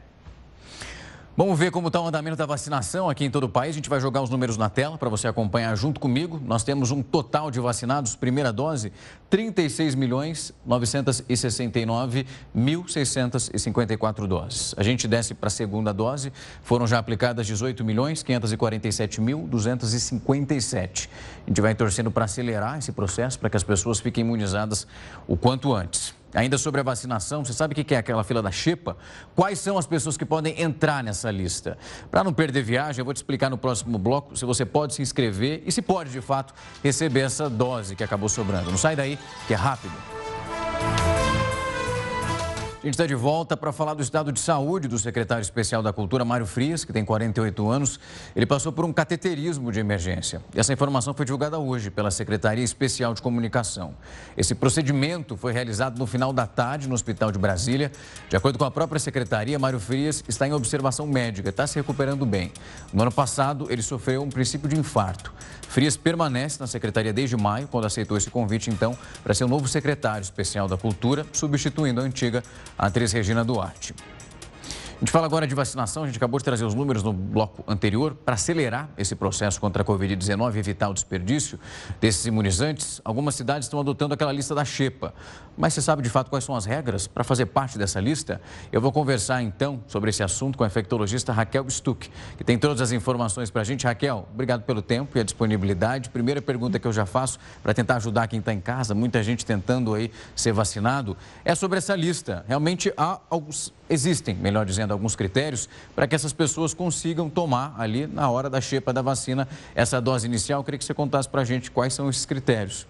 Vamos 1.38 1.58
ver 1.58 1.72
como 1.72 1.88
está 1.88 1.98
o 2.02 2.06
andamento 2.06 2.36
da 2.36 2.46
vacinação 2.46 3.10
aqui 3.10 3.24
em 3.24 3.32
todo 3.32 3.46
o 3.46 3.50
país. 3.50 3.70
A 3.70 3.76
gente 3.78 3.89
vai 3.89 4.02
jogar 4.02 4.22
os 4.22 4.30
números 4.30 4.58
na 4.58 4.70
tela 4.70 4.98
para 4.98 5.08
você 5.08 5.30
acompanhar 5.30 5.74
junto 5.78 5.98
comigo. 5.98 6.41
Nós 6.46 6.62
temos 6.62 6.91
um 6.91 7.02
total 7.02 7.50
de 7.50 7.58
vacinados, 7.58 8.17
primeira 8.17 8.52
dose, 8.52 8.91
36 9.30 9.96
milhões 9.96 10.54
969 10.65 12.28
mil 12.54 12.86
654 12.86 14.28
doses. 14.28 14.76
A 14.78 14.84
gente 14.84 15.08
desce 15.08 15.34
para 15.34 15.48
a 15.48 15.50
segunda 15.50 15.94
dose, 15.94 16.34
foram 16.63 16.86
já 16.86 17.00
aplicadas 17.00 17.48
18 17.48 17.82
milhões 17.86 18.22
547 18.24 19.22
mil 19.22 19.48
257. 19.48 21.10
A 21.46 21.50
gente 21.50 21.62
vai 21.62 21.74
torcendo 21.74 22.12
para 22.12 22.26
acelerar 22.26 22.78
esse 22.78 22.91
processo, 22.91 23.39
para 23.39 23.50
que 23.50 23.56
as 23.56 23.63
pessoas 23.63 24.02
fiquem 24.02 24.26
imunizadas 24.26 24.86
o 25.26 25.38
quanto 25.38 25.74
antes. 25.74 26.13
Ainda 26.34 26.58
sobre 26.58 26.82
a 26.82 26.84
vacinação, 26.84 27.44
você 27.44 27.54
sabe 27.54 27.74
o 27.74 27.84
que 27.84 27.94
é 27.94 27.98
aquela 27.98 28.24
fila 28.24 28.41
da 28.41 28.52
Xepa? 28.52 28.96
Quais 29.36 29.60
são 29.60 29.78
as 29.78 29.86
pessoas 29.86 30.17
que 30.17 30.26
podem 30.26 30.60
entrar 30.62 31.04
nessa 31.04 31.30
lista? 31.30 31.78
Para 32.10 32.24
não 32.24 32.34
perder 32.34 32.63
viagem, 32.63 33.00
eu 33.02 33.06
vou 33.06 33.13
te 33.13 33.17
explicar 33.17 33.50
no 33.50 33.58
próximo 33.58 33.98
bloco 33.98 34.36
se 34.38 34.46
você 34.46 34.65
pode 34.65 34.94
se 34.94 35.02
inscrever 35.02 35.63
e 35.65 35.72
se 35.72 35.82
pode, 35.82 36.12
de 36.12 36.22
fato, 36.22 36.54
receber 36.84 37.22
essa 37.22 37.50
dose 37.50 37.96
que 37.96 38.04
acabou 38.04 38.30
sobrando. 38.30 38.72
Não 38.72 38.78
sai 38.78 38.96
daí, 38.96 39.20
que 39.48 39.54
é 39.54 39.58
rápido. 39.58 40.21
A 42.82 42.88
gente 42.88 42.96
está 42.96 43.06
de 43.06 43.13
volta 43.13 43.56
para 43.56 43.72
falar 43.72 43.94
do 43.94 44.02
estado 44.02 44.32
de 44.32 44.39
saúde 44.39 44.88
do 44.88 44.98
secretário 44.98 45.44
especial 45.44 45.84
da 45.84 45.94
Cultura, 45.94 46.26
Mário 46.26 46.48
Frias, 46.48 46.84
que 46.84 46.91
tem 46.91 47.06
48 47.06 47.70
anos. 47.70 48.00
Ele 48.36 48.48
passou 48.48 48.72
por 48.72 48.84
um 48.84 48.91
cateterismo 48.91 49.72
de 49.72 49.80
emergência. 49.80 50.41
Essa 50.56 50.74
informação 50.74 51.13
foi 51.13 51.24
divulgada 51.24 51.60
hoje 51.60 51.91
pela 51.91 52.10
Secretaria 52.10 52.63
Especial 52.63 53.13
de 53.13 53.22
Comunicação. 53.22 53.94
Esse 54.36 54.56
procedimento 54.56 55.38
foi 55.38 55.54
realizado 55.54 56.00
no 56.00 56.08
final 56.08 56.34
da 56.34 56.48
tarde 56.48 56.89
no 56.89 56.96
Hospital 56.96 57.32
de 57.32 57.38
Brasília. 57.38 57.91
De 58.28 58.36
acordo 58.36 58.58
com 58.58 58.65
a 58.65 58.72
própria 58.72 59.00
secretaria, 59.00 59.60
Mário 59.60 59.80
Frias 59.80 60.24
está 60.28 60.48
em 60.48 60.54
observação 60.54 61.06
médica, 61.06 61.50
está 61.50 61.67
se 61.67 61.76
recuperando 61.76 62.26
bem. 62.26 62.52
No 62.91 63.04
ano 63.04 63.12
passado, 63.12 63.67
ele 63.70 63.84
sofreu 63.84 64.24
um 64.24 64.30
princípio 64.30 64.67
de 64.67 64.76
infarto. 64.76 65.32
Frias 65.72 65.96
permanece 65.96 66.60
na 66.60 66.68
secretaria 66.68 67.14
desde 67.14 67.38
maio, 67.38 67.66
quando 67.66 67.86
aceitou 67.86 68.18
esse 68.18 68.30
convite, 68.30 68.70
então, 68.70 68.94
para 69.24 69.34
ser 69.34 69.46
o 69.46 69.48
novo 69.48 69.70
secretário 69.70 70.22
especial 70.22 70.68
da 70.68 70.76
Cultura, 70.76 71.26
substituindo 71.32 72.02
a 72.02 72.04
antiga 72.04 72.44
atriz 72.78 73.14
Regina 73.14 73.42
Duarte. 73.42 73.96
A 75.02 75.04
gente 75.04 75.14
fala 75.14 75.26
agora 75.26 75.48
de 75.48 75.56
vacinação, 75.56 76.04
a 76.04 76.06
gente 76.06 76.18
acabou 76.18 76.38
de 76.38 76.46
trazer 76.46 76.64
os 76.64 76.76
números 76.76 77.02
no 77.02 77.12
bloco 77.12 77.64
anterior. 77.68 78.14
Para 78.14 78.36
acelerar 78.36 78.88
esse 78.96 79.16
processo 79.16 79.60
contra 79.60 79.82
a 79.82 79.86
Covid-19 79.86 80.54
e 80.54 80.60
evitar 80.60 80.90
o 80.90 80.94
desperdício 80.94 81.60
desses 82.00 82.24
imunizantes, 82.28 83.02
algumas 83.04 83.34
cidades 83.34 83.66
estão 83.66 83.80
adotando 83.80 84.14
aquela 84.14 84.32
lista 84.32 84.54
da 84.54 84.64
Xepa. 84.64 85.12
Mas 85.58 85.74
você 85.74 85.82
sabe 85.82 86.04
de 86.04 86.10
fato 86.10 86.30
quais 86.30 86.44
são 86.44 86.56
as 86.56 86.66
regras 86.66 87.08
para 87.08 87.24
fazer 87.24 87.48
parte 87.48 87.80
dessa 87.80 88.00
lista? 88.00 88.40
Eu 88.72 88.80
vou 88.80 88.92
conversar 88.92 89.42
então 89.42 89.84
sobre 89.88 90.12
esse 90.12 90.22
assunto 90.22 90.56
com 90.56 90.64
a 90.64 90.68
infectologista 90.68 91.34
Raquel 91.34 91.68
Stuck, 91.68 92.08
que 92.38 92.44
tem 92.44 92.60
todas 92.60 92.80
as 92.80 92.92
informações 92.92 93.50
para 93.50 93.62
a 93.62 93.66
gente. 93.66 93.88
Raquel, 93.88 94.28
obrigado 94.32 94.62
pelo 94.64 94.84
tempo 94.84 95.18
e 95.18 95.22
a 95.22 95.24
disponibilidade. 95.24 96.12
Primeira 96.12 96.44
pergunta 96.44 96.78
que 96.78 96.88
eu 96.88 96.94
já 96.94 97.08
faço 97.08 97.40
para 97.64 97.74
tentar 97.74 97.96
ajudar 97.96 98.28
quem 98.28 98.38
está 98.38 98.54
em 98.54 98.62
casa, 98.62 98.94
muita 98.94 99.24
gente 99.24 99.48
tentando 99.48 99.96
aí 99.96 100.12
ser 100.36 100.54
vacinado, 100.54 101.18
é 101.44 101.56
sobre 101.56 101.80
essa 101.80 101.96
lista. 101.96 102.46
Realmente 102.48 102.94
há 102.96 103.20
alguns, 103.32 103.74
existem, 103.91 104.34
melhor 104.34 104.65
dizendo, 104.65 104.91
alguns 104.91 105.15
critérios 105.15 105.67
para 105.93 106.08
que 106.08 106.15
essas 106.15 106.32
pessoas 106.34 106.73
consigam 106.73 107.30
tomar 107.30 107.75
ali 107.77 108.08
na 108.08 108.30
hora 108.30 108.49
da 108.49 108.62
xepa 108.62 108.93
da 108.93 109.01
vacina 109.01 109.47
essa 109.75 110.01
dose 110.01 110.25
inicial. 110.25 110.62
Eu 110.62 110.63
queria 110.63 110.77
que 110.77 110.86
você 110.86 110.93
contasse 110.93 111.27
para 111.27 111.41
a 111.41 111.45
gente 111.45 111.69
quais 111.69 111.93
são 111.93 112.10
esses 112.10 112.25
critérios. 112.25 112.88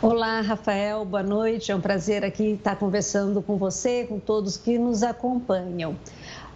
Olá, 0.00 0.40
Rafael, 0.40 1.04
boa 1.04 1.22
noite. 1.22 1.70
É 1.70 1.76
um 1.76 1.80
prazer 1.80 2.24
aqui 2.24 2.52
estar 2.52 2.76
conversando 2.76 3.42
com 3.42 3.56
você, 3.56 4.04
com 4.04 4.18
todos 4.18 4.56
que 4.56 4.78
nos 4.78 5.02
acompanham 5.02 5.96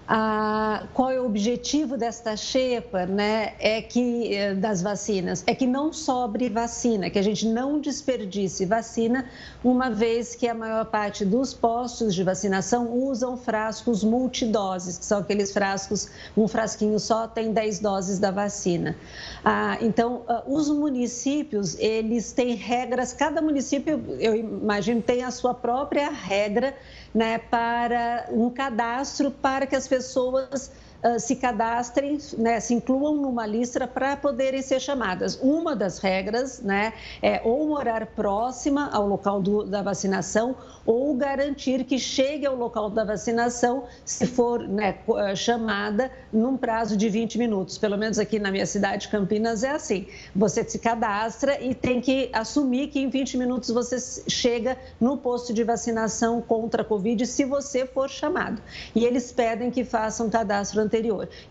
a, 0.06 0.86
qual 0.92 1.10
é 1.10 1.18
o 1.18 1.24
objetivo 1.24 1.96
desta 1.96 2.36
xepa, 2.36 3.06
né, 3.06 3.54
é 3.58 3.80
que, 3.80 4.34
eh, 4.34 4.54
das 4.54 4.82
vacinas? 4.82 5.42
É 5.46 5.54
que 5.54 5.66
não 5.66 5.92
sobre 5.92 6.50
vacina, 6.50 7.08
que 7.08 7.18
a 7.18 7.22
gente 7.22 7.48
não 7.48 7.80
desperdice 7.80 8.66
vacina, 8.66 9.24
uma 9.62 9.90
vez 9.90 10.34
que 10.34 10.46
a 10.46 10.54
maior 10.54 10.84
parte 10.84 11.24
dos 11.24 11.54
postos 11.54 12.14
de 12.14 12.22
vacinação 12.22 12.92
usam 12.92 13.36
frascos 13.36 14.04
multidoses, 14.04 14.98
que 14.98 15.04
são 15.04 15.20
aqueles 15.20 15.52
frascos, 15.52 16.08
um 16.36 16.46
frasquinho 16.46 16.98
só 16.98 17.26
tem 17.26 17.52
10 17.52 17.80
doses 17.80 18.18
da 18.18 18.30
vacina. 18.30 18.94
Ah, 19.42 19.78
então, 19.80 20.22
ah, 20.28 20.42
os 20.46 20.68
municípios, 20.68 21.78
eles 21.78 22.32
têm 22.32 22.54
regras, 22.54 23.14
cada 23.14 23.40
município, 23.40 24.02
eu 24.18 24.34
imagino, 24.34 25.00
tem 25.00 25.24
a 25.24 25.30
sua 25.30 25.54
própria 25.54 26.10
regra 26.10 26.74
né, 27.14 27.38
para 27.38 28.26
um 28.30 28.50
cadastro 28.50 29.30
para 29.30 29.66
que 29.66 29.76
as 29.76 29.86
pessoas 29.86 30.72
uh, 31.04 31.20
se 31.20 31.36
cadastrem, 31.36 32.18
né, 32.38 32.58
se 32.58 32.74
incluam 32.74 33.14
numa 33.16 33.46
lista 33.46 33.86
para 33.86 34.16
poderem 34.16 34.62
ser 34.62 34.80
chamadas. 34.80 35.38
Uma 35.42 35.76
das 35.76 35.98
regras 35.98 36.60
né, 36.60 36.94
é 37.22 37.40
ou 37.44 37.68
morar 37.68 38.06
próxima 38.06 38.88
ao 38.90 39.06
local 39.06 39.40
do, 39.40 39.64
da 39.64 39.82
vacinação 39.82 40.56
ou 40.86 41.14
garantir 41.14 41.84
que 41.84 41.98
chegue 41.98 42.46
ao 42.46 42.54
local 42.54 42.90
da 42.90 43.04
vacinação 43.04 43.84
se 44.04 44.26
for 44.26 44.68
né, 44.68 44.98
eh, 45.16 45.34
chamada 45.34 46.10
num 46.32 46.56
prazo 46.56 46.96
de 46.96 47.08
20 47.08 47.38
minutos. 47.38 47.78
Pelo 47.78 47.96
menos 47.96 48.18
aqui 48.18 48.38
na 48.38 48.50
minha 48.50 48.66
cidade, 48.66 49.08
Campinas, 49.08 49.64
é 49.64 49.70
assim. 49.70 50.06
Você 50.36 50.62
se 50.64 50.78
cadastra 50.78 51.58
e 51.60 51.74
tem 51.74 52.00
que 52.00 52.28
assumir 52.32 52.88
que 52.88 53.00
em 53.00 53.08
20 53.08 53.38
minutos 53.38 53.70
você 53.70 53.96
chega 54.28 54.76
no 55.00 55.16
posto 55.16 55.54
de 55.54 55.64
vacinação 55.64 56.42
contra 56.42 56.82
a 56.82 56.84
Covid 56.84 57.26
se 57.26 57.44
você 57.44 57.86
for 57.86 58.10
chamado. 58.10 58.60
E 58.94 59.04
eles 59.04 59.32
pedem 59.32 59.70
que 59.70 59.84
façam 59.84 60.28
cadastro 60.28 60.80
anterior. 60.80 60.93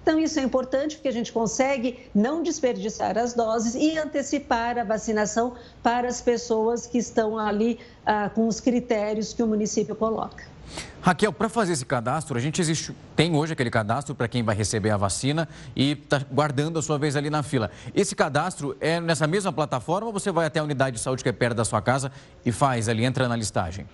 Então, 0.02 0.20
isso 0.20 0.40
é 0.40 0.44
importante 0.44 0.96
porque 0.96 1.08
a 1.08 1.14
gente 1.14 1.32
consegue 1.32 2.00
não 2.14 2.44
desperdiçar 2.44 3.18
as 3.18 3.34
doses 3.34 3.76
e 3.76 3.98
antecipar 3.98 4.78
a 4.78 4.84
vacinação 4.84 5.54
para 5.82 6.08
as 6.08 6.22
pessoas 6.22 6.86
que 6.86 6.98
estão 6.98 7.38
ali 7.38 7.80
ah, 8.06 8.30
com 8.30 8.48
os 8.48 8.60
critérios 8.60 9.34
que 9.34 9.44
o 9.44 9.48
município 9.48 9.96
coloca. 9.96 10.54
Raquel, 11.02 11.34
para 11.34 11.50
fazer 11.50 11.74
esse 11.74 11.86
cadastro, 11.86 12.38
a 12.38 12.40
gente 12.40 12.62
existe, 12.62 12.96
tem 13.16 13.36
hoje 13.36 13.52
aquele 13.52 13.70
cadastro 13.70 14.16
para 14.16 14.28
quem 14.28 14.42
vai 14.42 14.56
receber 14.56 14.90
a 14.90 14.98
vacina 14.98 15.50
e 15.76 15.92
está 15.92 16.22
guardando 16.32 16.80
a 16.80 16.82
sua 16.82 16.98
vez 16.98 17.18
ali 17.18 17.30
na 17.30 17.44
fila. 17.44 17.70
Esse 17.94 18.16
cadastro 18.16 18.76
é 18.80 19.02
nessa 19.02 19.28
mesma 19.28 19.52
plataforma 19.52 20.08
ou 20.08 20.14
você 20.14 20.32
vai 20.32 20.46
até 20.46 20.60
a 20.60 20.64
unidade 20.64 20.96
de 20.96 21.02
saúde 21.02 21.22
que 21.22 21.28
é 21.28 21.34
perto 21.34 21.58
da 21.58 21.66
sua 21.66 21.82
casa 21.82 22.12
e 22.46 22.52
faz 22.54 22.88
ali, 22.88 23.04
entra 23.04 23.28
na 23.28 23.36
listagem? 23.36 23.86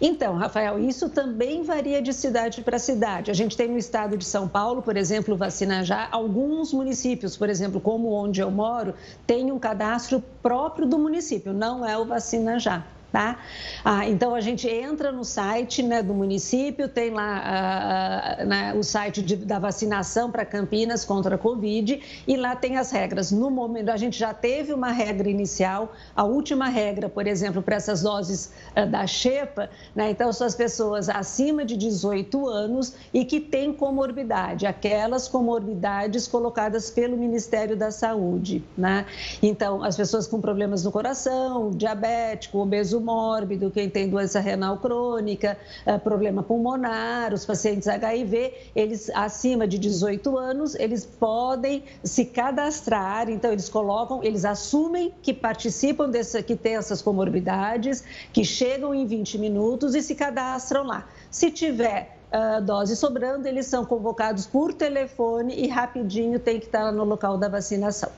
Então, 0.00 0.34
Rafael, 0.34 0.78
isso 0.78 1.08
também 1.08 1.62
varia 1.62 2.02
de 2.02 2.12
cidade 2.12 2.62
para 2.62 2.78
cidade. 2.78 3.30
A 3.30 3.34
gente 3.34 3.56
tem 3.56 3.68
no 3.68 3.78
estado 3.78 4.16
de 4.16 4.24
São 4.24 4.46
Paulo, 4.46 4.82
por 4.82 4.96
exemplo, 4.96 5.36
Vacina 5.36 5.84
Já. 5.84 6.08
Alguns 6.10 6.72
municípios, 6.72 7.36
por 7.36 7.48
exemplo, 7.48 7.80
como 7.80 8.12
onde 8.12 8.40
eu 8.40 8.50
moro, 8.50 8.94
tem 9.26 9.50
um 9.50 9.58
cadastro 9.58 10.22
próprio 10.42 10.86
do 10.86 10.98
município, 10.98 11.52
não 11.52 11.86
é 11.86 11.96
o 11.96 12.04
Vacina 12.04 12.58
Já. 12.58 12.84
Tá? 13.12 13.40
Ah, 13.84 14.08
então 14.08 14.36
a 14.36 14.40
gente 14.40 14.68
entra 14.68 15.10
no 15.10 15.24
site 15.24 15.82
né, 15.82 16.00
do 16.00 16.14
município, 16.14 16.88
tem 16.88 17.10
lá 17.10 17.42
ah, 17.44 18.36
ah, 18.38 18.44
né, 18.44 18.74
o 18.74 18.84
site 18.84 19.20
de, 19.20 19.34
da 19.34 19.58
vacinação 19.58 20.30
para 20.30 20.44
Campinas 20.44 21.04
contra 21.04 21.34
a 21.34 21.38
Covid 21.38 22.00
e 22.26 22.36
lá 22.36 22.54
tem 22.54 22.76
as 22.76 22.92
regras. 22.92 23.32
No 23.32 23.50
momento, 23.50 23.90
a 23.90 23.96
gente 23.96 24.16
já 24.16 24.32
teve 24.32 24.72
uma 24.72 24.92
regra 24.92 25.28
inicial, 25.28 25.92
a 26.14 26.22
última 26.22 26.68
regra, 26.68 27.08
por 27.08 27.26
exemplo, 27.26 27.60
para 27.60 27.74
essas 27.74 28.02
doses 28.02 28.52
ah, 28.76 28.84
da 28.84 29.04
Xepa, 29.08 29.68
né, 29.92 30.10
então 30.10 30.32
são 30.32 30.46
as 30.46 30.54
pessoas 30.54 31.08
acima 31.08 31.64
de 31.64 31.76
18 31.76 32.46
anos 32.46 32.94
e 33.12 33.24
que 33.24 33.40
têm 33.40 33.72
comorbidade, 33.72 34.66
aquelas 34.66 35.26
comorbidades 35.26 36.28
colocadas 36.28 36.90
pelo 36.90 37.16
Ministério 37.16 37.76
da 37.76 37.90
Saúde. 37.90 38.62
Né? 38.78 39.04
Então, 39.42 39.82
as 39.82 39.96
pessoas 39.96 40.28
com 40.28 40.40
problemas 40.40 40.84
no 40.84 40.92
coração, 40.92 41.70
diabético, 41.70 42.58
obeso 42.58 42.99
mórbido, 43.00 43.70
quem 43.70 43.88
tem 43.88 44.08
doença 44.08 44.38
renal 44.40 44.78
crônica, 44.78 45.56
eh, 45.86 45.98
problema 45.98 46.42
pulmonar, 46.42 47.32
os 47.34 47.44
pacientes 47.44 47.88
HIV, 47.88 48.52
eles 48.74 49.10
acima 49.14 49.66
de 49.66 49.78
18 49.78 50.36
anos, 50.36 50.74
eles 50.74 51.04
podem 51.04 51.82
se 52.04 52.24
cadastrar, 52.24 53.28
então 53.28 53.50
eles 53.50 53.68
colocam, 53.68 54.22
eles 54.22 54.44
assumem 54.44 55.12
que 55.22 55.32
participam 55.32 56.08
dessa, 56.08 56.42
que 56.42 56.54
tem 56.54 56.76
essas 56.76 57.02
comorbidades, 57.02 58.04
que 58.32 58.44
chegam 58.44 58.94
em 58.94 59.06
20 59.06 59.38
minutos 59.38 59.94
e 59.94 60.02
se 60.02 60.14
cadastram 60.14 60.84
lá. 60.84 61.08
Se 61.30 61.50
tiver 61.50 62.16
uh, 62.32 62.60
dose 62.62 62.96
sobrando, 62.96 63.46
eles 63.46 63.66
são 63.66 63.84
convocados 63.84 64.46
por 64.46 64.72
telefone 64.72 65.54
e 65.54 65.68
rapidinho 65.68 66.38
tem 66.38 66.58
que 66.58 66.66
estar 66.66 66.92
no 66.92 67.04
local 67.04 67.36
da 67.36 67.48
vacinação. 67.48 68.10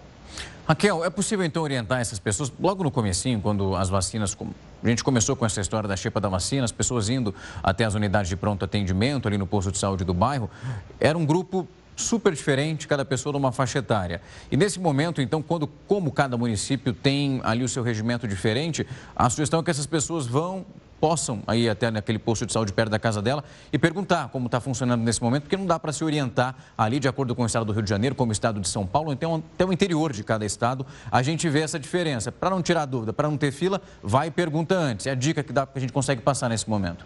Raquel, 0.67 1.05
é 1.05 1.11
possível 1.11 1.45
então 1.45 1.63
orientar 1.63 2.01
essas 2.01 2.19
pessoas, 2.19 2.53
logo 2.61 2.85
no 2.85 2.91
comecinho, 2.91 3.41
quando 3.41 3.75
as 3.75 3.89
vacinas, 3.89 4.37
a 4.83 4.89
gente 4.89 5.05
começou 5.05 5.37
com 5.37 5.47
essa 5.47 5.61
história 5.61 5.89
da 5.89 5.97
xepa 5.97 6.21
da 6.21 6.29
vacina, 6.29 6.65
as 6.65 6.73
pessoas 6.73 7.09
indo 7.09 7.35
até 7.63 7.85
as 7.85 7.95
unidades 7.95 8.29
de 8.29 8.37
pronto 8.37 8.65
atendimento 8.65 9.29
ali 9.29 9.39
no 9.39 9.47
posto 9.47 9.71
de 9.71 9.79
saúde 9.79 10.05
do 10.05 10.15
bairro, 10.15 10.51
era 10.99 11.17
um 11.17 11.25
grupo 11.25 11.69
super 11.95 12.33
diferente, 12.33 12.89
cada 12.89 13.05
pessoa 13.05 13.33
numa 13.33 13.53
faixa 13.53 13.79
etária. 13.79 14.21
E 14.51 14.57
nesse 14.57 14.81
momento, 14.81 15.21
então, 15.21 15.43
quando, 15.43 15.67
como 15.87 16.11
cada 16.11 16.37
município 16.37 16.93
tem 16.93 17.41
ali 17.45 17.63
o 17.63 17.69
seu 17.69 17.83
regimento 17.83 18.27
diferente, 18.27 18.87
a 19.15 19.29
sugestão 19.31 19.61
é 19.61 19.63
que 19.63 19.71
essas 19.71 19.87
pessoas 19.87 20.27
vão 20.27 20.65
possam 21.03 21.43
ir 21.53 21.69
até 21.69 21.91
naquele 21.91 22.17
posto 22.17 22.47
de 22.47 22.53
saúde 22.53 22.73
perto 22.73 22.91
da 22.91 22.99
casa 22.99 23.21
dela 23.21 23.43
e 23.73 23.77
perguntar 23.77 24.29
como 24.29 24.47
está 24.47 24.61
funcionando 24.61 25.03
nesse 25.03 25.21
momento, 25.21 25.43
porque 25.43 25.57
não 25.57 25.67
dá 25.67 25.77
para 25.77 25.93
se 25.93 26.05
orientar 26.05 26.55
ali, 26.79 27.01
de 27.01 27.09
acordo 27.09 27.35
com 27.35 27.43
o 27.43 27.47
estado 27.47 27.65
do 27.65 27.73
Rio 27.73 27.83
de 27.83 27.91
Janeiro, 27.91 28.15
como 28.15 28.31
o 28.31 28.33
estado 28.33 28.61
de 28.61 28.69
São 28.69 28.87
Paulo, 28.87 29.13
então 29.13 29.43
até 29.53 29.65
o 29.65 29.73
interior 29.73 30.13
de 30.13 30.23
cada 30.23 30.47
estado, 30.47 30.87
a 31.11 31.21
gente 31.21 31.49
vê 31.49 31.63
essa 31.63 31.77
diferença. 31.77 32.31
Para 32.31 32.51
não 32.51 32.63
tirar 32.63 32.85
dúvida, 32.85 33.13
para 33.13 33.29
não 33.29 33.37
ter 33.37 33.51
fila, 33.51 33.83
vai 34.01 34.29
e 34.29 34.31
pergunta 34.31 34.77
antes. 34.77 35.09
É 35.09 35.11
a 35.11 35.17
dica 35.17 35.43
que, 35.43 35.53
dá, 35.53 35.67
que 35.67 35.77
a 35.77 35.81
gente 35.81 35.93
consegue 35.93 36.23
passar 36.23 36.49
nesse 36.49 36.71
momento. 36.71 37.05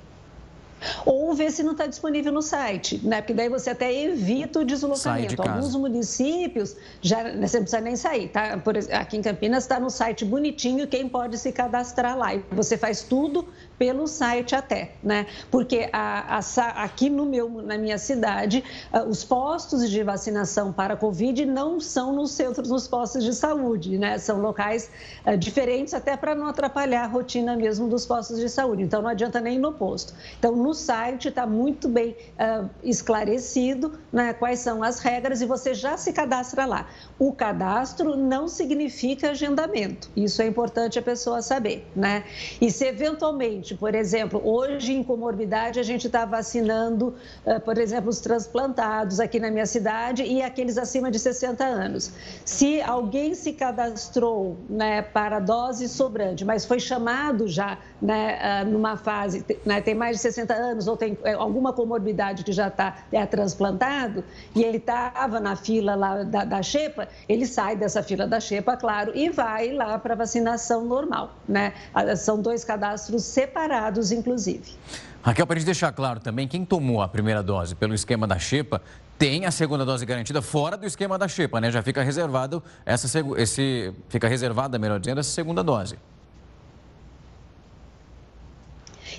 Ou 1.05 1.35
ver 1.35 1.51
se 1.51 1.63
não 1.63 1.73
está 1.73 1.87
disponível 1.87 2.33
no 2.33 2.43
site, 2.43 3.01
né? 3.03 3.21
Porque 3.21 3.33
daí 3.33 3.49
você 3.49 3.71
até 3.71 3.93
evita 3.93 4.61
o 4.61 4.65
deslocamento. 4.65 5.35
De 5.35 5.49
Alguns 5.49 5.75
municípios 5.75 6.77
já 7.01 7.25
né, 7.25 7.47
você 7.47 7.59
não 7.59 7.65
precisa 7.65 7.81
nem 7.81 7.97
sair, 7.97 8.29
tá? 8.29 8.59
Por, 8.59 8.77
aqui 8.77 9.17
em 9.17 9.23
Campinas 9.23 9.65
está 9.65 9.81
no 9.81 9.91
site 9.91 10.25
bonitinho 10.25 10.87
quem 10.87 11.09
pode 11.09 11.39
se 11.39 11.51
cadastrar 11.51 12.17
lá. 12.17 12.35
E 12.35 12.45
você 12.53 12.77
faz 12.77 13.03
tudo 13.03 13.49
pelo 13.79 14.07
site 14.07 14.55
até, 14.55 14.93
né? 15.03 15.27
Porque 15.51 15.89
a, 15.93 16.39
a, 16.39 16.83
aqui 16.83 17.11
no 17.11 17.27
meu, 17.27 17.49
na 17.63 17.77
minha 17.77 17.99
cidade, 17.99 18.65
ah, 18.93 19.05
os 19.05 19.25
postos 19.25 19.89
de 19.91 20.03
vacinação 20.03 20.73
para 20.73 20.97
Covid 20.97 21.45
não 21.45 21.79
são 21.81 22.13
nos 22.13 22.33
centros, 22.33 22.71
nos 22.71 22.89
postos 22.89 23.25
de 23.25 23.35
saúde, 23.35 23.99
né? 23.99 24.19
São 24.19 24.41
locais 24.41 24.91
uh, 25.27 25.37
diferentes 25.37 25.93
até 25.95 26.17
para 26.17 26.35
não 26.35 26.47
atrapalhar 26.47 27.05
a 27.05 27.07
rotina 27.07 27.57
mesmo 27.57 27.89
dos 27.89 28.07
postos 28.07 28.39
de 28.39 28.49
saúde. 28.49 28.83
Então 28.83 29.03
não 29.03 29.11
adianta 29.11 29.41
nem 29.41 29.57
ir 29.57 29.59
no 29.59 29.73
posto. 29.73 30.15
Então 30.39 30.57
no 30.57 30.75
site 30.75 31.29
está 31.29 31.47
muito 31.47 31.89
bem 31.89 32.17
uh, 32.39 32.69
esclarecido 32.83 33.99
né, 34.13 34.33
quais 34.33 34.61
são 34.61 34.83
as 34.83 35.01
regras 35.01 35.41
e 35.41 35.47
você 35.47 35.75
já 35.75 35.97
se 35.97 36.13
cadastra 36.13 36.65
lá. 36.65 36.87
O 37.19 37.33
cadastro 37.33 38.17
não 38.17 38.49
significa 38.49 39.31
agendamento. 39.31 40.11
Isso 40.17 40.41
é 40.41 40.47
importante 40.47 40.99
a 40.99 41.03
pessoa 41.03 41.43
saber, 41.43 41.87
né? 41.95 42.25
E 42.61 42.71
se 42.71 42.85
eventualmente 42.87 43.66
por 43.75 43.95
exemplo, 43.95 44.41
hoje 44.45 44.93
em 44.93 45.03
comorbidade 45.03 45.81
a 45.81 45.83
gente 45.83 46.07
está 46.07 46.25
vacinando, 46.25 47.15
eh, 47.45 47.59
por 47.59 47.79
exemplo, 47.79 48.11
os 48.11 48.21
transplantados 48.21 49.21
aqui 49.21 49.41
na 49.41 49.51
minha 49.51 49.67
cidade 49.67 50.23
e 50.23 50.43
aqueles 50.43 50.79
acima 50.79 51.11
de 51.11 51.19
60 51.19 51.65
anos. 51.65 52.13
Se 52.45 52.81
alguém 52.81 53.35
se 53.35 53.53
cadastrou 53.53 54.57
né, 54.69 55.03
para 55.03 55.41
dose 55.41 55.89
sobrante, 55.89 56.45
mas 56.45 56.65
foi 56.65 56.79
chamado 56.79 57.49
já 57.49 57.79
né, 58.01 58.39
ah, 58.41 58.65
numa 58.65 58.97
fase, 58.97 59.45
né, 59.65 59.81
tem 59.81 59.95
mais 59.95 60.17
de 60.17 60.23
60 60.23 60.55
anos 60.55 60.87
ou 60.87 60.97
tem 60.97 61.19
eh, 61.25 61.33
alguma 61.33 61.73
comorbidade 61.73 62.45
que 62.45 62.53
já 62.53 62.69
está 62.69 62.99
é, 63.11 63.25
transplantado 63.27 64.23
e 64.55 64.63
ele 64.63 64.79
estava 64.79 65.41
na 65.41 65.57
fila 65.57 65.95
lá 65.95 66.23
da, 66.23 66.45
da 66.45 66.63
xepa, 66.63 67.09
ele 67.29 67.47
sai 67.47 67.77
dessa 67.77 68.03
fila 68.03 68.27
da 68.27 68.39
xepa, 68.41 68.77
claro, 68.77 69.13
e 69.15 69.31
vai 69.31 69.73
lá 69.73 69.99
para 69.99 70.15
vacinação 70.15 70.85
normal. 70.85 71.35
Né? 71.49 71.73
Ah, 71.93 72.15
são 72.15 72.41
dois 72.41 72.65
cadastros 72.65 73.25
separados 73.25 73.56
separados, 73.57 74.13
inclusive. 74.13 74.75
Raquel, 75.23 75.47
para 75.47 75.57
a 75.57 75.59
gente 75.59 75.67
deixar 75.67 75.91
claro 75.91 76.21
também, 76.21 76.47
quem 76.47 76.65
tomou 76.65 77.01
a 77.01 77.09
primeira 77.09 77.43
dose 77.43 77.75
pelo 77.75 77.95
esquema 77.95 78.27
da 78.27 78.39
Xepa 78.39 78.83
tem 79.19 79.47
a 79.47 79.51
segunda 79.51 79.85
dose 79.85 80.05
garantida 80.05 80.43
fora 80.43 80.77
do 80.77 80.85
esquema 80.85 81.17
da 81.19 81.27
Xepa, 81.27 81.59
né? 81.61 81.71
Já 81.71 81.83
fica 81.83 82.03
reservado 82.03 82.63
essa 82.85 83.09
esse 83.39 83.93
fica 84.11 84.29
reservada, 84.29 84.79
melhor 84.79 85.01
dizendo, 85.01 85.21
essa 85.21 85.31
segunda 85.31 85.65
dose. 85.65 85.97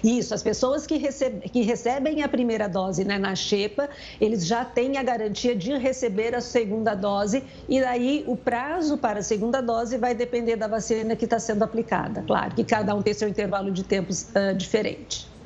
Isso, 0.03 0.33
as 0.33 0.43
pessoas 0.43 0.85
que, 0.85 0.97
recebe, 0.97 1.49
que 1.49 1.61
recebem 1.61 2.23
a 2.23 2.29
primeira 2.29 2.67
dose 2.67 3.03
né, 3.03 3.17
na 3.17 3.35
xepa, 3.35 3.89
eles 4.19 4.45
já 4.45 4.63
têm 4.65 4.97
a 4.97 5.03
garantia 5.03 5.55
de 5.55 5.75
receber 5.77 6.35
a 6.35 6.41
segunda 6.41 6.95
dose 6.95 7.43
e 7.67 7.79
daí 7.81 8.23
o 8.27 8.35
prazo 8.35 8.97
para 8.97 9.19
a 9.19 9.23
segunda 9.23 9.61
dose 9.61 9.97
vai 9.97 10.13
depender 10.13 10.55
da 10.55 10.67
vacina 10.67 11.15
que 11.15 11.25
está 11.25 11.39
sendo 11.39 11.63
aplicada. 11.63 12.23
Claro 12.23 12.55
que 12.55 12.63
cada 12.63 12.93
um 12.95 13.01
tem 13.01 13.13
seu 13.13 13.27
intervalo 13.27 13.71
de 13.71 13.83
tempos 13.83 14.29
uh, 14.29 14.55
diferente. 14.55 15.36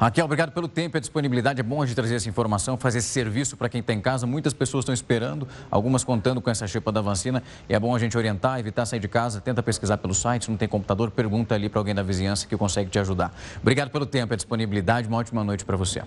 Raquel, 0.00 0.24
obrigado 0.24 0.50
pelo 0.52 0.66
tempo 0.66 0.96
e 0.96 0.98
a 0.98 1.00
disponibilidade. 1.00 1.60
É 1.60 1.62
bom 1.62 1.82
a 1.82 1.84
gente 1.84 1.94
trazer 1.94 2.14
essa 2.14 2.26
informação, 2.26 2.74
fazer 2.78 3.00
esse 3.00 3.08
serviço 3.08 3.54
para 3.54 3.68
quem 3.68 3.82
está 3.82 3.92
em 3.92 4.00
casa. 4.00 4.26
Muitas 4.26 4.54
pessoas 4.54 4.80
estão 4.80 4.94
esperando, 4.94 5.46
algumas 5.70 6.02
contando 6.02 6.40
com 6.40 6.48
essa 6.48 6.66
xepa 6.66 6.90
da 6.90 7.02
vacina. 7.02 7.42
E 7.68 7.74
é 7.74 7.78
bom 7.78 7.94
a 7.94 7.98
gente 7.98 8.16
orientar, 8.16 8.58
evitar 8.58 8.86
sair 8.86 8.98
de 8.98 9.08
casa. 9.08 9.42
Tenta 9.42 9.62
pesquisar 9.62 9.98
pelo 9.98 10.14
site, 10.14 10.46
se 10.46 10.50
não 10.50 10.56
tem 10.56 10.66
computador, 10.66 11.10
pergunta 11.10 11.54
ali 11.54 11.68
para 11.68 11.80
alguém 11.80 11.94
da 11.94 12.02
vizinhança 12.02 12.46
que 12.46 12.56
consegue 12.56 12.88
te 12.88 12.98
ajudar. 12.98 13.30
Obrigado 13.60 13.90
pelo 13.90 14.06
tempo 14.06 14.32
e 14.32 14.34
a 14.34 14.36
disponibilidade. 14.36 15.06
Uma 15.06 15.18
ótima 15.18 15.44
noite 15.44 15.66
para 15.66 15.76
você. 15.76 16.00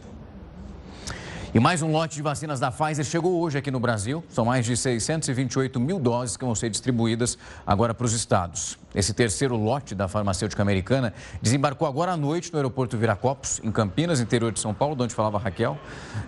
E 1.55 1.59
mais 1.59 1.83
um 1.83 1.91
lote 1.91 2.15
de 2.15 2.23
vacinas 2.23 2.59
da 2.59 2.71
Pfizer 2.71 3.05
chegou 3.05 3.39
hoje 3.39 3.59
aqui 3.59 3.69
no 3.69 3.79
Brasil. 3.79 4.23
São 4.27 4.45
mais 4.45 4.65
de 4.65 4.75
628 4.75 5.79
mil 5.79 5.99
doses 5.99 6.35
que 6.35 6.43
vão 6.43 6.55
ser 6.55 6.67
distribuídas 6.71 7.37
agora 7.63 7.93
para 7.93 8.07
os 8.07 8.13
estados. 8.13 8.79
Esse 8.95 9.13
terceiro 9.13 9.55
lote 9.55 9.93
da 9.93 10.07
farmacêutica 10.07 10.61
americana 10.61 11.13
desembarcou 11.41 11.87
agora 11.87 12.11
à 12.11 12.17
noite 12.17 12.51
no 12.51 12.57
aeroporto 12.57 12.97
Viracopos, 12.97 13.59
em 13.63 13.71
Campinas, 13.71 14.19
interior 14.19 14.51
de 14.51 14.59
São 14.59 14.73
Paulo, 14.73 14.95
de 14.95 15.03
onde 15.03 15.15
falava 15.15 15.37
Raquel. 15.37 15.77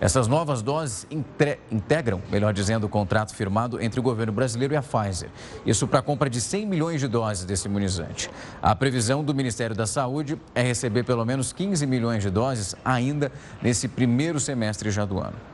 Essas 0.00 0.26
novas 0.26 0.62
doses 0.62 1.06
integram, 1.70 2.20
melhor 2.30 2.52
dizendo, 2.52 2.84
o 2.84 2.88
contrato 2.88 3.34
firmado 3.34 3.80
entre 3.80 3.98
o 3.98 4.02
governo 4.02 4.32
brasileiro 4.32 4.74
e 4.74 4.76
a 4.76 4.82
Pfizer. 4.82 5.28
Isso 5.64 5.86
para 5.86 6.00
a 6.00 6.02
compra 6.02 6.28
de 6.28 6.40
100 6.40 6.66
milhões 6.66 7.00
de 7.00 7.08
doses 7.08 7.44
desse 7.44 7.66
imunizante. 7.66 8.30
A 8.60 8.74
previsão 8.74 9.24
do 9.24 9.34
Ministério 9.34 9.74
da 9.74 9.86
Saúde 9.86 10.36
é 10.54 10.62
receber 10.62 11.04
pelo 11.04 11.24
menos 11.24 11.52
15 11.52 11.86
milhões 11.86 12.22
de 12.22 12.30
doses 12.30 12.74
ainda 12.84 13.30
nesse 13.62 13.86
primeiro 13.86 14.40
semestre 14.40 14.90
já 14.90 15.04
do 15.04 15.15
ano. 15.18 15.46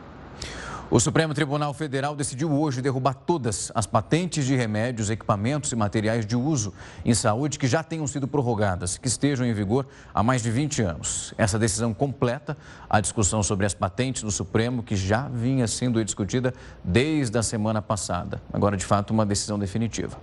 O 0.92 1.01
Supremo 1.01 1.33
Tribunal 1.33 1.72
Federal 1.72 2.14
decidiu 2.14 2.53
hoje 2.53 2.83
derrubar 2.83 3.14
todas 3.14 3.72
as 3.75 3.87
patentes 3.87 4.44
de 4.44 4.55
remédios, 4.55 5.09
equipamentos 5.09 5.72
e 5.72 5.75
materiais 5.75 6.27
de 6.27 6.37
uso 6.37 6.75
em 7.03 7.14
saúde 7.14 7.59
que 7.59 7.66
já 7.66 7.83
tenham 7.83 8.07
sido 8.07 8.29
prorrogadas, 8.29 8.98
que 8.98 9.09
estejam 9.09 9.46
em 9.46 9.55
vigor 9.55 9.87
há 10.12 10.22
mais 10.22 10.42
de 10.42 10.51
20 10.51 10.83
anos. 10.83 11.33
Essa 11.38 11.59
decisão 11.59 11.94
completa 11.94 12.59
a 12.90 13.01
discussão 13.01 13.42
sobre 13.42 13.64
as 13.64 13.72
patentes 13.72 14.22
no 14.22 14.31
Supremo, 14.31 14.83
que 14.83 14.94
já 14.94 15.29
vinha 15.29 15.66
sendo 15.66 16.05
discutida 16.05 16.53
desde 16.85 17.38
a 17.38 17.42
semana 17.42 17.81
passada. 17.81 18.42
Agora, 18.53 18.77
de 18.77 18.85
fato, 18.85 19.12
uma 19.12 19.25
decisão 19.25 19.59
definitiva. 19.59 20.18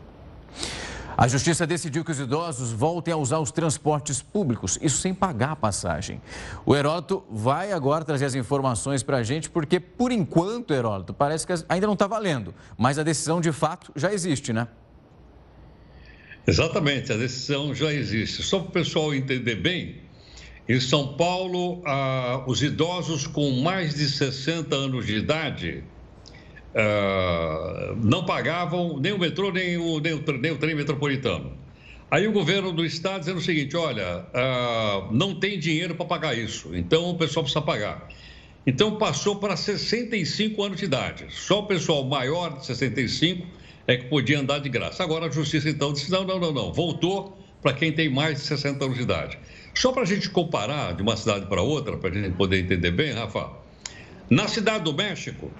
A 1.19 1.27
justiça 1.27 1.67
decidiu 1.67 2.05
que 2.05 2.11
os 2.11 2.19
idosos 2.21 2.71
voltem 2.71 3.13
a 3.13 3.17
usar 3.17 3.39
os 3.39 3.51
transportes 3.51 4.21
públicos, 4.21 4.79
isso 4.81 5.01
sem 5.01 5.13
pagar 5.13 5.51
a 5.51 5.55
passagem. 5.57 6.21
O 6.65 6.73
Heródoto 6.73 7.25
vai 7.29 7.73
agora 7.73 8.05
trazer 8.05 8.23
as 8.23 8.35
informações 8.35 9.03
para 9.03 9.17
a 9.17 9.23
gente, 9.23 9.49
porque 9.49 9.81
por 9.81 10.13
enquanto, 10.13 10.73
Heródoto, 10.73 11.13
parece 11.13 11.45
que 11.45 11.53
ainda 11.67 11.85
não 11.85 11.95
está 11.95 12.07
valendo, 12.07 12.55
mas 12.77 12.97
a 12.97 13.03
decisão 13.03 13.41
de 13.41 13.51
fato 13.51 13.91
já 13.97 14.13
existe, 14.13 14.53
né? 14.53 14.69
Exatamente, 16.47 17.11
a 17.11 17.17
decisão 17.17 17.75
já 17.75 17.91
existe. 17.91 18.41
Só 18.41 18.59
para 18.59 18.69
o 18.69 18.71
pessoal 18.71 19.13
entender 19.13 19.55
bem, 19.55 19.97
em 20.69 20.79
São 20.79 21.17
Paulo, 21.17 21.81
ah, 21.85 22.45
os 22.47 22.63
idosos 22.63 23.27
com 23.27 23.59
mais 23.59 23.93
de 23.93 24.07
60 24.07 24.73
anos 24.73 25.05
de 25.05 25.17
idade 25.17 25.83
uh, 26.75 27.95
não 28.03 28.25
pagavam 28.25 28.99
nem 28.99 29.11
o 29.11 29.19
metrô, 29.19 29.51
nem 29.51 29.77
o, 29.77 29.99
nem 29.99 30.13
o, 30.13 30.23
nem 30.39 30.51
o 30.51 30.57
trem 30.57 30.75
metropolitano. 30.75 31.51
Aí 32.11 32.27
o 32.27 32.31
governo 32.31 32.71
do 32.71 32.83
estado 32.83 33.19
dizendo 33.19 33.37
o 33.37 33.41
seguinte: 33.41 33.75
olha, 33.77 34.25
uh, 34.33 35.13
não 35.13 35.35
tem 35.39 35.59
dinheiro 35.59 35.95
para 35.95 36.05
pagar 36.05 36.37
isso, 36.37 36.75
então 36.75 37.09
o 37.09 37.17
pessoal 37.17 37.43
precisa 37.43 37.61
pagar. 37.61 38.07
Então 38.65 38.97
passou 38.97 39.37
para 39.37 39.55
65 39.55 40.63
anos 40.63 40.79
de 40.79 40.85
idade. 40.85 41.25
Só 41.29 41.59
o 41.59 41.67
pessoal 41.67 42.03
maior 42.03 42.57
de 42.57 42.65
65 42.65 43.47
é 43.87 43.97
que 43.97 44.05
podia 44.05 44.39
andar 44.39 44.59
de 44.59 44.69
graça. 44.69 45.03
Agora 45.03 45.27
a 45.27 45.31
justiça 45.31 45.69
então 45.69 45.93
disse: 45.93 46.11
não, 46.11 46.23
não, 46.23 46.39
não, 46.39 46.51
não, 46.51 46.73
voltou 46.73 47.37
para 47.61 47.73
quem 47.73 47.91
tem 47.91 48.09
mais 48.09 48.37
de 48.37 48.45
60 48.45 48.85
anos 48.85 48.97
de 48.97 49.03
idade. 49.03 49.37
Só 49.75 49.91
para 49.91 50.03
a 50.03 50.05
gente 50.05 50.29
comparar 50.29 50.93
de 50.93 51.01
uma 51.01 51.15
cidade 51.15 51.45
para 51.45 51.61
outra, 51.61 51.97
para 51.97 52.09
a 52.09 52.13
gente 52.13 52.35
poder 52.35 52.59
entender 52.59 52.91
bem, 52.91 53.11
Rafa, 53.11 53.49
na 54.29 54.47
cidade 54.47 54.83
do 54.83 54.93
México, 54.93 55.51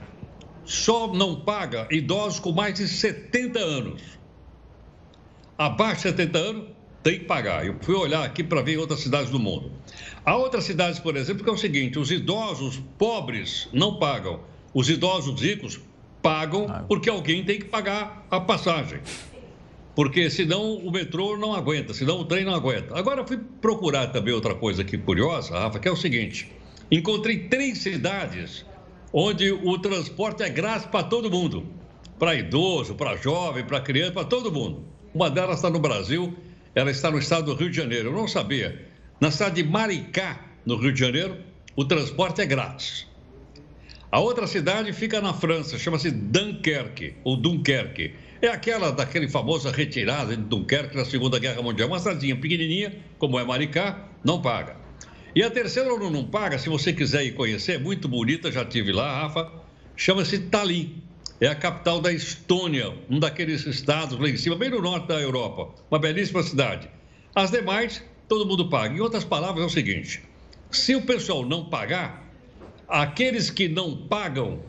só 0.69 1.12
não 1.12 1.36
paga 1.36 1.88
idosos 1.89 2.39
com 2.39 2.51
mais 2.51 2.75
de 2.75 2.88
70 2.88 3.60
anos. 3.60 4.01
Abaixo 5.58 6.03
de 6.03 6.10
70 6.12 6.38
anos, 6.38 6.67
tem 7.01 7.19
que 7.19 7.25
pagar. 7.25 7.65
Eu 7.65 7.75
fui 7.82 7.95
olhar 7.95 8.23
aqui 8.23 8.43
para 8.43 8.62
ver 8.62 8.77
outras 8.77 8.99
cidades 8.99 9.32
do 9.32 9.39
mundo. 9.39 9.71
Há 10.23 10.36
outras 10.38 10.65
cidades, 10.65 10.99
por 10.99 11.17
exemplo, 11.17 11.43
que 11.43 11.49
é 11.49 11.53
o 11.53 11.58
seguinte: 11.58 11.97
os 11.97 12.12
idosos 12.12 12.79
pobres 12.99 13.67
não 13.73 13.97
pagam, 13.97 14.41
os 14.71 14.88
idosos 14.89 15.41
ricos 15.41 15.79
pagam 16.21 16.67
porque 16.88 17.10
alguém 17.10 17.43
tem 17.43 17.58
que 17.58 17.65
pagar 17.65 18.27
a 18.29 18.39
passagem. 18.39 18.99
Porque 19.95 20.29
senão 20.29 20.75
o 20.75 20.91
metrô 20.91 21.36
não 21.36 21.55
aguenta, 21.55 21.95
senão 21.95 22.19
o 22.19 22.25
trem 22.25 22.45
não 22.45 22.53
aguenta. 22.53 22.95
Agora 22.97 23.21
eu 23.21 23.27
fui 23.27 23.39
procurar 23.60 24.08
também 24.08 24.36
outra 24.36 24.53
coisa 24.53 24.84
aqui 24.84 24.99
curiosa, 24.99 25.58
Rafa, 25.58 25.79
que 25.79 25.88
é 25.88 25.91
o 25.91 25.97
seguinte: 25.97 26.51
encontrei 26.91 27.47
três 27.47 27.79
cidades 27.79 28.68
onde 29.12 29.52
o 29.52 29.78
transporte 29.80 30.43
é 30.43 30.50
grátis 30.50 30.86
para 30.86 31.04
todo 31.04 31.30
mundo, 31.30 31.65
para 32.17 32.36
idoso, 32.36 32.95
para 32.95 33.17
jovem, 33.17 33.65
para 33.65 33.82
criança, 33.82 34.12
para 34.12 34.26
todo 34.26 34.52
mundo. 34.52 34.84
Uma 35.13 35.30
delas 35.30 35.58
está 35.58 35.69
no 35.69 35.80
Brasil, 35.80 36.36
ela 36.76 36.91
está 36.91 37.10
no 37.10 37.17
estado 37.17 37.45
do 37.45 37.56
Rio 37.56 37.69
de 37.69 37.78
Janeiro. 37.78 38.10
Eu 38.10 38.13
não 38.13 38.28
sabia. 38.28 38.88
Na 39.19 39.32
cidade 39.32 39.63
de 39.63 39.69
Maricá, 39.69 40.45
no 40.65 40.76
Rio 40.76 40.93
de 40.93 41.00
Janeiro, 41.00 41.38
o 41.76 41.84
transporte 41.84 42.41
é 42.41 42.45
grátis. 42.45 43.08
A 44.12 44.19
outra 44.19 44.48
cidade 44.48 44.91
fica 44.91 45.22
na 45.22 45.34
França, 45.34 45.78
chama-se 45.78 46.10
Dunkerque, 46.10 47.15
ou 47.24 47.38
Dunkerque. 47.38 48.13
É 48.41 48.48
aquela 48.48 48.91
daquele 48.91 49.28
famosa 49.28 49.72
retirada 49.72 50.36
de 50.36 50.41
Dunkerque 50.43 50.95
na 50.95 51.06
Segunda 51.06 51.38
Guerra 51.38 51.62
Mundial. 51.62 51.89
Uma 51.89 52.00
cidadinha 52.00 52.36
pequenininha, 52.36 52.95
como 53.17 53.39
é 53.39 53.43
Maricá, 53.43 54.08
não 54.24 54.41
paga. 54.41 54.79
E 55.36 55.44
a 55.44 55.52
terceira 55.52 55.89
não, 55.89 56.10
não 56.10 56.26
paga, 56.26 56.58
se 56.58 56.70
você 56.70 56.92
quiser 56.92 57.24
ir 57.24 57.34
conhecer, 57.34 57.74
é 57.74 57.78
muito 57.78 58.08
bonita, 58.08 58.52
já 58.52 58.65
tive 58.65 58.92
lá, 58.92 59.22
Rafa, 59.22 59.52
chama-se 59.96 60.39
Tallinn. 60.39 61.04
É 61.42 61.48
a 61.48 61.56
capital 61.56 62.02
da 62.02 62.12
Estônia, 62.12 62.94
um 63.10 63.18
daqueles 63.18 63.65
estados 63.65 64.20
lá 64.20 64.28
em 64.28 64.36
cima, 64.36 64.58
bem 64.58 64.70
no 64.70 64.82
norte 64.82 65.08
da 65.08 65.22
Europa. 65.22 65.74
Uma 65.89 65.98
belíssima 66.00 66.44
cidade. 66.44 66.89
As 67.34 67.50
demais, 67.50 68.04
todo 68.28 68.46
mundo 68.46 68.70
paga. 68.70 68.94
Em 68.94 69.00
outras 69.00 69.24
palavras, 69.24 69.63
é 69.63 69.68
o 69.68 69.70
seguinte: 69.70 70.22
se 70.70 70.96
o 70.96 71.02
pessoal 71.04 71.46
não 71.46 71.70
pagar, 71.70 72.30
aqueles 72.89 73.50
que 73.50 73.70
não 73.70 73.96
pagam, 74.08 74.62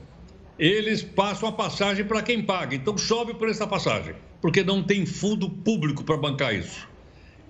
eles 0.57 1.03
passam 1.03 1.49
a 1.49 1.53
passagem 1.53 2.05
para 2.05 2.23
quem 2.23 2.43
paga. 2.43 2.77
Então 2.77 2.97
sobe 2.97 3.35
por 3.35 3.49
essa 3.49 3.67
passagem, 3.67 4.15
porque 4.41 4.63
não 4.63 4.83
tem 4.83 5.05
fundo 5.05 5.51
público 5.51 6.05
para 6.05 6.17
bancar 6.17 6.55
isso. 6.55 6.89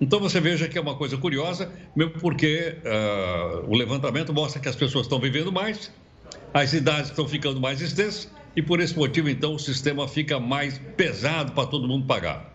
Então 0.01 0.19
você 0.19 0.41
veja 0.41 0.67
que 0.67 0.79
é 0.79 0.81
uma 0.81 0.95
coisa 0.95 1.15
curiosa, 1.15 1.71
mesmo 1.95 2.13
porque 2.13 2.75
uh, 2.83 3.71
o 3.71 3.75
levantamento 3.75 4.33
mostra 4.33 4.59
que 4.59 4.67
as 4.67 4.75
pessoas 4.75 5.05
estão 5.05 5.19
vivendo 5.19 5.51
mais, 5.51 5.91
as 6.51 6.73
idades 6.73 7.11
estão 7.11 7.27
ficando 7.27 7.61
mais 7.61 7.79
extensas 7.81 8.27
e 8.55 8.63
por 8.63 8.79
esse 8.79 8.97
motivo 8.97 9.29
então 9.29 9.53
o 9.53 9.59
sistema 9.59 10.07
fica 10.07 10.39
mais 10.39 10.81
pesado 10.97 11.51
para 11.51 11.67
todo 11.67 11.87
mundo 11.87 12.07
pagar. 12.07 12.51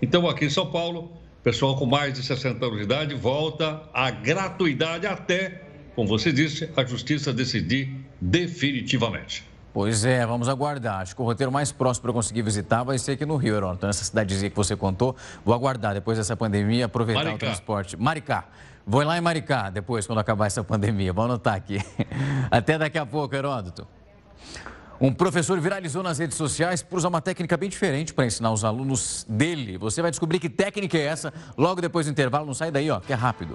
Então 0.00 0.28
aqui 0.28 0.44
em 0.44 0.50
São 0.50 0.70
Paulo, 0.70 1.10
pessoal 1.42 1.76
com 1.76 1.84
mais 1.84 2.14
de 2.14 2.22
60 2.22 2.64
anos 2.64 2.78
de 2.78 2.84
idade 2.84 3.14
volta 3.16 3.82
à 3.92 4.12
gratuidade 4.12 5.04
até, 5.04 5.62
como 5.96 6.06
você 6.06 6.32
disse, 6.32 6.70
a 6.76 6.84
justiça 6.84 7.32
decidir 7.32 7.92
definitivamente. 8.20 9.44
Pois 9.74 10.04
é, 10.04 10.24
vamos 10.24 10.48
aguardar. 10.48 11.00
Acho 11.00 11.16
que 11.16 11.20
o 11.20 11.24
roteiro 11.24 11.50
mais 11.50 11.72
próximo 11.72 12.02
para 12.02 12.12
conseguir 12.12 12.42
visitar 12.42 12.84
vai 12.84 12.96
ser 12.96 13.12
aqui 13.12 13.26
no 13.26 13.34
Rio, 13.34 13.56
Heron. 13.56 13.74
Então, 13.74 13.88
nessa 13.88 14.04
cidadezinha 14.04 14.48
que 14.48 14.54
você 14.56 14.76
contou, 14.76 15.16
vou 15.44 15.52
aguardar 15.52 15.92
depois 15.92 16.16
dessa 16.16 16.36
pandemia, 16.36 16.84
aproveitar 16.84 17.24
Maricá. 17.24 17.34
o 17.34 17.48
transporte. 17.48 17.96
Maricá. 17.96 18.44
Vou 18.86 19.02
lá 19.02 19.18
em 19.18 19.20
Maricá 19.20 19.70
depois, 19.70 20.06
quando 20.06 20.20
acabar 20.20 20.46
essa 20.46 20.62
pandemia. 20.62 21.12
Vou 21.12 21.24
anotar 21.24 21.54
aqui. 21.54 21.80
Até 22.52 22.78
daqui 22.78 22.98
a 22.98 23.04
pouco, 23.04 23.34
Heródoto. 23.34 23.84
Um 25.00 25.12
professor 25.12 25.58
viralizou 25.58 26.04
nas 26.04 26.18
redes 26.18 26.36
sociais 26.36 26.80
por 26.80 26.98
usar 26.98 27.08
uma 27.08 27.20
técnica 27.20 27.56
bem 27.56 27.68
diferente 27.68 28.14
para 28.14 28.26
ensinar 28.26 28.52
os 28.52 28.64
alunos 28.64 29.26
dele. 29.28 29.76
Você 29.78 30.00
vai 30.00 30.12
descobrir 30.12 30.38
que 30.38 30.48
técnica 30.48 30.96
é 30.96 31.02
essa 31.02 31.34
logo 31.58 31.80
depois 31.80 32.06
do 32.06 32.12
intervalo. 32.12 32.46
Não 32.46 32.54
sai 32.54 32.70
daí, 32.70 32.88
ó, 32.92 33.00
que 33.00 33.12
é 33.12 33.16
rápido. 33.16 33.54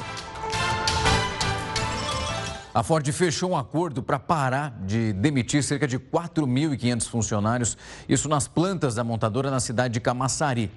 A 2.80 2.84
Ford 2.84 3.06
fechou 3.12 3.52
um 3.52 3.58
acordo 3.58 4.02
para 4.02 4.18
parar 4.18 4.70
de 4.86 5.12
demitir 5.12 5.62
cerca 5.62 5.86
de 5.86 6.00
4.500 6.00 7.10
funcionários, 7.10 7.78
isso 8.08 8.30
nas 8.30 8.48
plantas 8.48 8.96
da 8.96 9.04
montadora 9.04 9.52
na 9.52 9.60
cidade 9.60 9.96
de 9.96 10.00
Camaçari. 10.00 10.72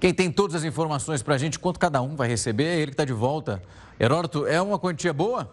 Quem 0.00 0.12
tem 0.12 0.32
todas 0.32 0.56
as 0.56 0.64
informações 0.64 1.22
para 1.22 1.36
a 1.36 1.38
gente, 1.38 1.60
quanto 1.60 1.78
cada 1.78 2.02
um 2.02 2.16
vai 2.16 2.26
receber, 2.26 2.64
é 2.64 2.74
ele 2.74 2.86
que 2.86 2.94
está 2.94 3.04
de 3.04 3.12
volta. 3.12 3.62
Heródoto, 4.00 4.48
é 4.48 4.60
uma 4.60 4.80
quantia 4.80 5.12
boa? 5.12 5.48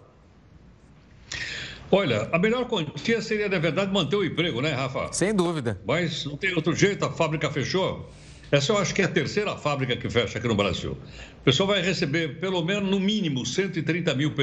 Olha, 1.92 2.28
a 2.32 2.40
melhor 2.40 2.66
quantia 2.68 3.22
seria, 3.22 3.48
na 3.48 3.60
verdade, 3.60 3.94
manter 3.94 4.16
o 4.16 4.26
emprego, 4.26 4.62
né, 4.62 4.72
Rafa? 4.72 5.14
Sem 5.14 5.36
dúvida. 5.36 5.80
Mas 5.86 6.26
não 6.26 6.36
tem 6.36 6.52
outro 6.56 6.74
jeito, 6.76 7.06
a 7.06 7.12
fábrica 7.12 7.48
fechou. 7.52 8.10
Essa 8.52 8.72
eu 8.72 8.78
acho 8.78 8.96
que 8.96 9.02
é 9.02 9.06
a 9.06 9.10
terceira 9.10 9.56
fábrica 9.56 9.96
que 9.96 10.10
fecha 10.10 10.40
aqui 10.40 10.48
no 10.48 10.56
Brasil. 10.56 10.98
O 11.42 11.44
pessoal 11.44 11.68
vai 11.68 11.82
receber 11.82 12.40
pelo 12.40 12.64
menos, 12.64 12.90
no 12.90 13.00
mínimo, 13.00 13.46
130 13.46 14.16
mil, 14.16 14.34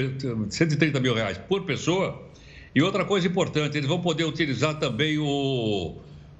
130 0.48 1.00
mil 1.00 1.14
reais 1.14 1.38
por 1.38 1.62
pessoa. 1.62 2.22
E 2.74 2.82
outra 2.82 3.04
coisa 3.04 3.26
importante, 3.26 3.76
eles 3.76 3.88
vão 3.88 4.00
poder 4.00 4.24
utilizar 4.24 4.78
também 4.78 5.18
o, 5.18 5.96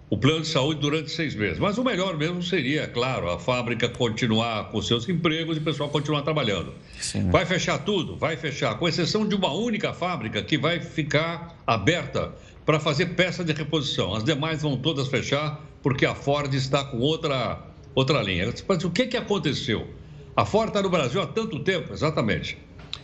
o 0.09 0.17
plano 0.17 0.43
de 0.43 0.49
saúde 0.49 0.81
durante 0.81 1.11
seis 1.11 1.35
meses. 1.35 1.59
Mas 1.59 1.79
o 1.79 1.83
melhor 1.83 2.17
mesmo 2.17 2.43
seria, 2.43 2.87
claro, 2.87 3.31
a 3.31 3.39
fábrica 3.39 3.89
continuar 3.89 4.71
com 4.71 4.81
seus 4.81 5.09
empregos 5.09 5.57
e 5.57 5.61
o 5.61 5.63
pessoal 5.63 5.89
continuar 5.89 6.23
trabalhando. 6.23 6.73
Sim. 7.01 7.31
Vai 7.31 7.45
fechar 7.47 7.79
tudo? 7.79 8.17
Vai 8.17 8.37
fechar, 8.37 8.79
com 8.79 8.87
exceção 8.87 9.27
de 9.27 9.35
uma 9.35 9.53
única 9.53 9.93
fábrica 9.93 10.43
que 10.43 10.57
vai 10.57 10.79
ficar 10.79 11.59
aberta 11.67 12.33
para 12.65 12.79
fazer 12.79 13.07
peça 13.07 13.45
de 13.45 13.53
reposição. 13.53 14.15
As 14.15 14.23
demais 14.23 14.63
vão 14.63 14.77
todas 14.77 15.09
fechar 15.09 15.65
porque 15.87 16.05
a 16.05 16.17
Ford 16.17 16.53
está 16.53 16.83
com 16.83 16.99
outra, 16.99 17.63
outra 17.95 18.21
linha. 18.21 18.53
Mas 18.67 18.83
o 18.83 18.91
que, 18.91 19.07
que 19.07 19.17
aconteceu? 19.17 19.87
A 20.35 20.45
Ford 20.45 20.67
está 20.67 20.83
no 20.83 20.91
Brasil 20.91 21.23
há 21.23 21.29
tanto 21.29 21.61
tempo, 21.61 21.93
exatamente. 21.93 22.59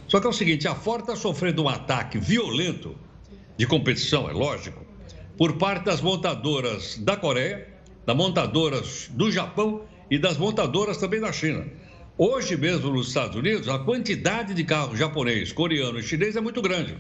Só 0.09 0.19
que 0.19 0.27
é 0.27 0.31
o 0.31 0.33
seguinte, 0.33 0.67
a 0.67 0.75
Ford 0.75 1.03
está 1.03 1.15
sofrendo 1.15 1.63
um 1.63 1.69
ataque 1.69 2.19
violento 2.19 2.97
de 3.57 3.69
competição, 3.69 4.29
é 4.29 4.33
lógico, 4.33 4.85
por 5.39 5.59
parte 5.59 5.85
das 5.85 6.01
montadoras 6.01 6.99
da 6.99 7.17
Coreia, 7.17 7.69
das 8.05 8.17
montadoras 8.17 9.09
do 9.13 9.31
Japão 9.31 9.83
e 10.11 10.19
das 10.19 10.37
montadoras 10.37 10.97
também 10.97 11.21
da 11.21 11.33
China. 11.33 11.65
Hoje 12.19 12.57
mesmo 12.57 12.91
nos 12.91 13.07
Estados 13.07 13.37
Unidos, 13.37 13.69
a 13.69 13.79
quantidade 13.79 14.55
de 14.55 14.65
carros 14.65 14.99
japonês, 14.99 15.53
coreano 15.53 16.01
e 16.01 16.03
chinês 16.03 16.35
é 16.35 16.41
muito 16.41 16.61
grande. 16.61 16.97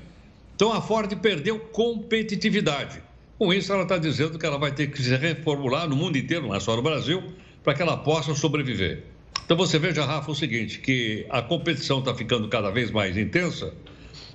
Então 0.54 0.72
a 0.72 0.80
Ford 0.80 1.12
perdeu 1.16 1.58
competitividade. 1.58 3.02
Com 3.38 3.52
isso, 3.52 3.72
ela 3.72 3.82
está 3.82 3.98
dizendo 3.98 4.38
que 4.38 4.46
ela 4.46 4.58
vai 4.58 4.72
ter 4.72 4.88
que 4.88 5.02
se 5.02 5.16
reformular 5.16 5.88
no 5.88 5.96
mundo 5.96 6.16
inteiro, 6.16 6.46
não 6.46 6.54
é 6.54 6.60
só 6.60 6.76
no 6.76 6.82
Brasil, 6.82 7.22
para 7.62 7.74
que 7.74 7.82
ela 7.82 7.96
possa 7.96 8.34
sobreviver. 8.34 9.04
Então 9.44 9.56
você 9.56 9.78
veja, 9.78 10.04
Rafa, 10.04 10.30
o 10.30 10.34
seguinte, 10.34 10.78
que 10.78 11.26
a 11.28 11.42
competição 11.42 11.98
está 11.98 12.14
ficando 12.14 12.48
cada 12.48 12.70
vez 12.70 12.90
mais 12.90 13.16
intensa, 13.16 13.74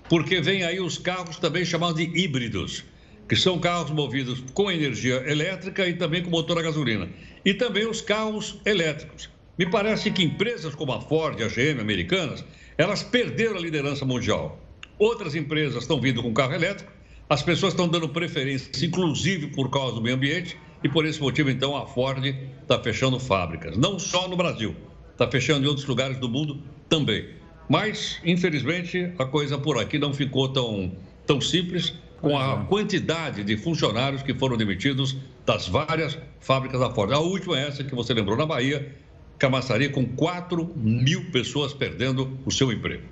porque 0.10 0.42
vem 0.42 0.64
aí 0.64 0.80
os 0.80 0.98
carros 0.98 1.38
também 1.38 1.66
chamados 1.66 1.96
de 1.96 2.04
híbridos, 2.18 2.84
que 3.28 3.36
são 3.36 3.60
carros 3.60 3.92
movidos 3.92 4.44
com 4.54 4.72
energia 4.72 5.24
elétrica 5.30 5.88
e 5.88 5.94
também 5.94 6.24
com 6.24 6.30
motor 6.30 6.58
a 6.60 6.62
gasolina. 6.62 7.10
E 7.44 7.54
também 7.54 7.88
os 7.88 8.02
carros 8.02 8.60
elétricos. 8.66 9.30
Me 9.58 9.66
parece 9.66 10.12
que 10.12 10.24
empresas 10.24 10.76
como 10.76 10.94
a 10.94 11.02
Ford 11.02 11.40
e 11.40 11.44
a 11.44 11.48
GM 11.48 11.82
americanas, 11.82 12.46
elas 12.78 13.04
perderam 13.04 13.58
a 13.58 13.60
liderança 13.60 14.06
mundial. 14.06 14.62
Outras 15.00 15.36
empresas 15.36 15.84
estão 15.84 16.00
vindo 16.00 16.22
com 16.22 16.34
carro 16.34 16.54
elétrico, 16.54 16.92
as 17.30 17.44
pessoas 17.44 17.74
estão 17.74 17.88
dando 17.88 18.08
preferência, 18.10 18.72
inclusive 18.86 19.48
por 19.48 19.70
causa 19.70 19.96
do 19.96 20.02
meio 20.02 20.16
ambiente, 20.16 20.58
e 20.84 20.90
por 20.90 21.06
esse 21.06 21.20
motivo, 21.20 21.50
então, 21.50 21.76
a 21.76 21.86
Ford 21.86 22.24
está 22.24 22.80
fechando 22.80 23.20
fábricas. 23.20 23.76
Não 23.78 23.98
só 23.98 24.28
no 24.28 24.38
Brasil, 24.38 24.76
está 25.12 25.30
fechando 25.30 25.66
em 25.66 25.68
outros 25.68 25.88
lugares 25.88 26.18
do 26.18 26.30
mundo 26.30 26.62
também. 26.88 27.30
Mas, 27.68 28.20
infelizmente, 28.24 29.12
a 29.18 29.26
coisa 29.26 29.58
por 29.58 29.78
aqui 29.78 29.98
não 29.98 30.14
ficou 30.14 30.48
tão, 30.50 30.96
tão 31.26 31.42
simples 31.42 31.94
com 32.22 32.38
a 32.38 32.62
é. 32.64 32.66
quantidade 32.68 33.44
de 33.44 33.58
funcionários 33.58 34.24
que 34.24 34.34
foram 34.34 34.56
demitidos 34.56 35.18
das 35.46 35.68
várias 35.68 36.18
fábricas 36.40 36.80
da 36.80 36.90
Ford. 36.92 37.12
A 37.12 37.20
última 37.20 37.60
é 37.60 37.68
essa 37.68 37.84
que 37.84 37.94
você 37.94 38.14
lembrou 38.14 38.38
na 38.38 38.46
Bahia, 38.46 38.96
Camaçaria, 39.38 39.90
com 39.90 40.06
4 40.06 40.74
mil 40.76 41.26
pessoas 41.32 41.74
perdendo 41.74 42.38
o 42.46 42.52
seu 42.52 42.72
emprego. 42.72 43.04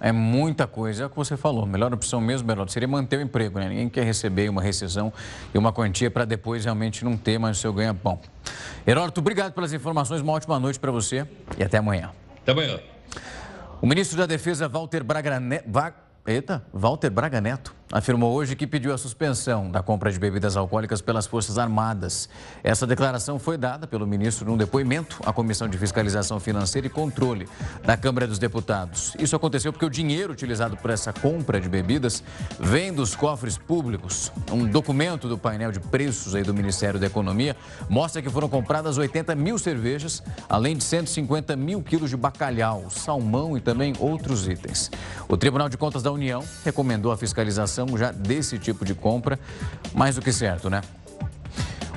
É 0.00 0.12
muita 0.12 0.66
coisa, 0.66 1.04
é 1.04 1.06
o 1.06 1.10
que 1.10 1.16
você 1.16 1.36
falou. 1.36 1.66
Melhor 1.66 1.92
opção 1.92 2.20
mesmo, 2.20 2.46
Beraldo, 2.46 2.70
seria 2.70 2.88
manter 2.88 3.18
o 3.18 3.22
emprego, 3.22 3.58
né? 3.58 3.68
Ninguém 3.68 3.88
quer 3.88 4.04
receber 4.04 4.48
uma 4.48 4.60
rescisão 4.60 5.12
e 5.54 5.58
uma 5.58 5.72
quantia 5.72 6.10
para 6.10 6.24
depois 6.24 6.64
realmente 6.64 7.04
não 7.04 7.16
ter 7.16 7.38
mais 7.38 7.58
o 7.58 7.60
seu 7.60 7.72
ganha-pão. 7.72 8.18
Heródoto, 8.86 9.20
obrigado 9.20 9.52
pelas 9.52 9.72
informações, 9.72 10.20
uma 10.20 10.32
ótima 10.32 10.58
noite 10.58 10.78
para 10.78 10.90
você 10.90 11.26
e 11.56 11.62
até 11.62 11.78
amanhã. 11.78 12.10
Até 12.42 12.52
amanhã. 12.52 12.80
O 13.80 13.86
ministro 13.86 14.18
da 14.18 14.26
Defesa, 14.26 14.68
Walter 14.68 15.02
Braga, 15.02 15.40
Eita, 16.26 16.64
Walter 16.72 17.10
Braga 17.10 17.40
Neto 17.40 17.74
afirmou 17.94 18.32
hoje 18.32 18.56
que 18.56 18.66
pediu 18.66 18.92
a 18.92 18.98
suspensão 18.98 19.70
da 19.70 19.80
compra 19.80 20.10
de 20.10 20.18
bebidas 20.18 20.56
alcoólicas 20.56 21.00
pelas 21.00 21.28
Forças 21.28 21.58
Armadas. 21.58 22.28
Essa 22.64 22.88
declaração 22.88 23.38
foi 23.38 23.56
dada 23.56 23.86
pelo 23.86 24.04
ministro 24.04 24.44
num 24.44 24.56
depoimento 24.56 25.20
à 25.24 25.32
Comissão 25.32 25.68
de 25.68 25.78
Fiscalização 25.78 26.40
Financeira 26.40 26.88
e 26.88 26.90
Controle 26.90 27.48
da 27.84 27.96
Câmara 27.96 28.26
dos 28.26 28.40
Deputados. 28.40 29.14
Isso 29.16 29.36
aconteceu 29.36 29.72
porque 29.72 29.86
o 29.86 29.90
dinheiro 29.90 30.32
utilizado 30.32 30.76
por 30.76 30.90
essa 30.90 31.12
compra 31.12 31.60
de 31.60 31.68
bebidas 31.68 32.20
vem 32.58 32.92
dos 32.92 33.14
cofres 33.14 33.56
públicos. 33.56 34.32
Um 34.50 34.66
documento 34.66 35.28
do 35.28 35.38
painel 35.38 35.70
de 35.70 35.78
preços 35.78 36.34
aí 36.34 36.42
do 36.42 36.52
Ministério 36.52 36.98
da 36.98 37.06
Economia 37.06 37.56
mostra 37.88 38.20
que 38.20 38.28
foram 38.28 38.48
compradas 38.48 38.98
80 38.98 39.36
mil 39.36 39.56
cervejas, 39.56 40.20
além 40.48 40.76
de 40.76 40.82
150 40.82 41.54
mil 41.54 41.80
quilos 41.80 42.10
de 42.10 42.16
bacalhau, 42.16 42.90
salmão 42.90 43.56
e 43.56 43.60
também 43.60 43.92
outros 44.00 44.48
itens. 44.48 44.90
O 45.28 45.36
Tribunal 45.36 45.68
de 45.68 45.76
Contas 45.76 46.02
da 46.02 46.10
União 46.10 46.42
recomendou 46.64 47.12
a 47.12 47.16
fiscalização 47.16 47.83
já 47.96 48.10
desse 48.10 48.58
tipo 48.58 48.84
de 48.84 48.94
compra, 48.94 49.38
mais 49.94 50.16
do 50.16 50.22
que 50.22 50.32
certo, 50.32 50.68
né? 50.68 50.82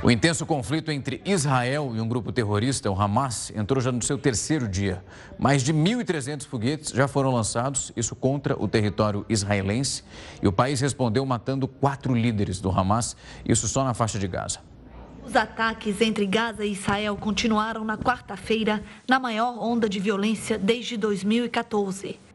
O 0.04 0.12
intenso 0.12 0.46
conflito 0.46 0.92
entre 0.92 1.22
Israel 1.26 1.92
e 1.96 2.00
um 2.00 2.08
grupo 2.08 2.32
terrorista, 2.32 2.90
o 2.90 3.02
Hamas, 3.02 3.52
entrou 3.56 3.82
já 3.82 3.92
no 3.92 4.02
seu 4.02 4.16
terceiro 4.16 4.68
dia. 4.68 5.04
Mais 5.40 5.64
de 5.64 5.74
1.300 5.74 6.46
foguetes 6.46 6.92
já 6.92 7.08
foram 7.08 7.32
lançados, 7.32 7.92
isso 7.98 8.16
contra 8.16 8.56
o 8.62 8.68
território 8.68 9.26
israelense. 9.28 10.04
E 10.42 10.48
o 10.48 10.52
país 10.52 10.80
respondeu 10.80 11.26
matando 11.26 11.68
quatro 11.68 12.14
líderes 12.14 12.62
do 12.62 12.70
Hamas, 12.70 13.18
isso 13.44 13.68
só 13.68 13.84
na 13.84 13.96
faixa 13.96 14.20
de 14.20 14.28
Gaza. 14.28 14.60
Os 15.26 15.36
ataques 15.36 16.00
entre 16.00 16.28
Gaza 16.28 16.64
e 16.64 16.72
Israel 16.72 17.18
continuaram 17.18 17.84
na 17.84 17.98
quarta-feira, 17.98 18.84
na 19.10 19.20
maior 19.20 19.58
onda 19.62 19.90
de 19.90 20.00
violência 20.00 20.60
desde 20.60 20.96
2014. 20.96 22.27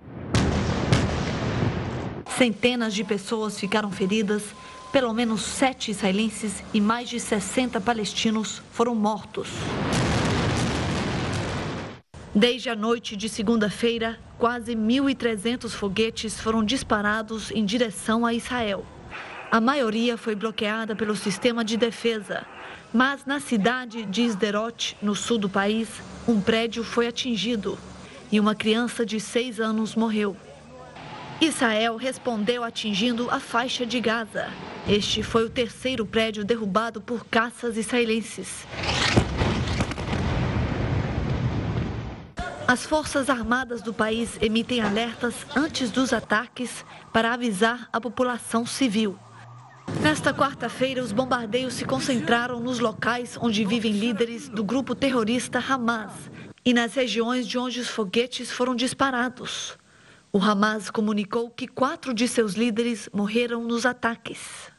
Centenas 2.37 2.95
de 2.95 3.05
pessoas 3.05 3.61
ficaram 3.61 3.91
feridas, 3.91 4.43
pelo 4.91 5.13
menos 5.13 5.43
sete 5.43 5.91
israelenses 5.91 6.63
e 6.73 6.81
mais 6.81 7.09
de 7.09 7.21
60 7.21 7.81
palestinos 7.81 8.63
foram 8.73 8.95
mortos. 8.95 9.49
Desde 12.35 12.71
a 12.71 12.75
noite 12.75 13.15
de 13.15 13.29
segunda-feira, 13.29 14.19
quase 14.39 14.75
1.300 14.75 15.71
foguetes 15.71 16.41
foram 16.41 16.65
disparados 16.65 17.51
em 17.51 17.65
direção 17.65 18.25
a 18.25 18.33
Israel. 18.33 18.85
A 19.51 19.61
maioria 19.61 20.17
foi 20.17 20.35
bloqueada 20.35 20.97
pelo 20.97 21.15
sistema 21.15 21.63
de 21.63 21.77
defesa, 21.77 22.47
mas 22.93 23.27
na 23.27 23.41
cidade 23.41 24.07
de 24.07 24.25
Sderot, 24.25 24.97
no 25.03 25.15
sul 25.15 25.37
do 25.37 25.49
país, 25.49 25.89
um 26.27 26.41
prédio 26.41 26.83
foi 26.83 27.07
atingido 27.07 27.79
e 28.33 28.41
uma 28.41 28.55
criança 28.55 29.05
de 29.05 29.21
seis 29.21 29.61
anos 29.61 29.95
morreu. 29.95 30.35
Israel 31.43 31.97
respondeu 31.97 32.63
atingindo 32.63 33.29
a 33.29 33.41
faixa 33.41 33.85
de 33.85 33.99
Gaza. 33.99 34.49
Este 34.87 35.25
foi 35.25 35.45
o 35.45 35.51
terceiro 35.51 36.07
prédio 36.07 36.45
derrubado 36.45 37.01
por 37.01 37.27
caças 37.27 37.77
israelenses. 37.77 38.65
As 42.65 42.87
Forças 42.87 43.29
Armadas 43.29 43.83
do 43.83 43.93
país 43.93 44.39
emitem 44.41 44.81
alertas 44.81 45.35
antes 45.57 45.91
dos 45.91 46.13
ataques 46.13 46.85
para 47.13 47.35
avisar 47.35 47.89
a 47.93 48.01
população 48.01 48.65
civil. 48.65 49.19
Nesta 50.01 50.33
quarta-feira, 50.33 51.03
os 51.03 51.11
bombardeios 51.11 51.75
se 51.75 51.85
concentraram 51.85 52.61
nos 52.61 52.79
locais 52.79 53.37
onde 53.37 53.65
vivem 53.65 53.91
líderes 53.91 54.49
do 54.49 54.63
grupo 54.63 54.95
terrorista 54.95 55.59
Hamas 55.59 56.13
e 56.65 56.73
nas 56.73 56.95
regiões 56.95 57.49
de 57.49 57.59
onde 57.59 57.81
os 57.81 57.89
foguetes 57.89 58.49
foram 58.49 58.77
disparados. 58.77 59.77
O 60.35 60.39
Hamas 60.39 60.89
comunicou 60.91 61.51
que 61.51 61.69
quatro 61.69 62.15
de 62.15 62.27
seus 62.27 62.55
líderes 62.55 63.07
morreram 63.13 63.65
nos 63.65 63.85
ataques. 63.85 64.73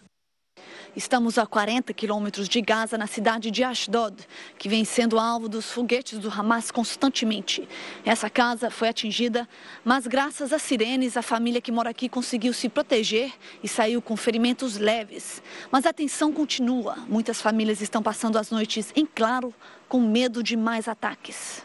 Estamos 0.96 1.38
a 1.38 1.46
40 1.46 1.94
quilômetros 1.94 2.50
de 2.50 2.60
Gaza, 2.60 2.98
na 2.98 3.06
cidade 3.06 3.52
de 3.52 3.64
Ashdod, 3.64 4.16
que 4.58 4.68
vem 4.68 4.84
sendo 4.84 5.20
alvo 5.20 5.48
dos 5.48 5.72
foguetes 5.72 6.18
do 6.18 6.28
Hamas 6.28 6.72
constantemente. 6.72 7.70
Essa 8.04 8.32
casa 8.32 8.72
foi 8.72 8.90
atingida, 8.90 9.48
mas 9.86 10.08
graças 10.08 10.52
às 10.52 10.64
sirenes, 10.64 11.16
a 11.16 11.22
família 11.22 11.62
que 11.62 11.72
mora 11.72 11.92
aqui 11.92 12.10
conseguiu 12.10 12.52
se 12.52 12.68
proteger 12.68 13.32
e 13.62 13.68
saiu 13.68 14.02
com 14.02 14.18
ferimentos 14.18 14.78
leves. 14.78 15.44
Mas 15.72 15.86
a 15.86 15.94
tensão 15.94 16.34
continua. 16.34 16.96
Muitas 17.08 17.40
famílias 17.40 17.80
estão 17.80 18.02
passando 18.02 18.40
as 18.40 18.50
noites 18.50 18.92
em 18.96 19.06
claro, 19.06 19.54
com 19.88 20.02
medo 20.02 20.42
de 20.42 20.58
mais 20.58 20.88
ataques. 20.88 21.64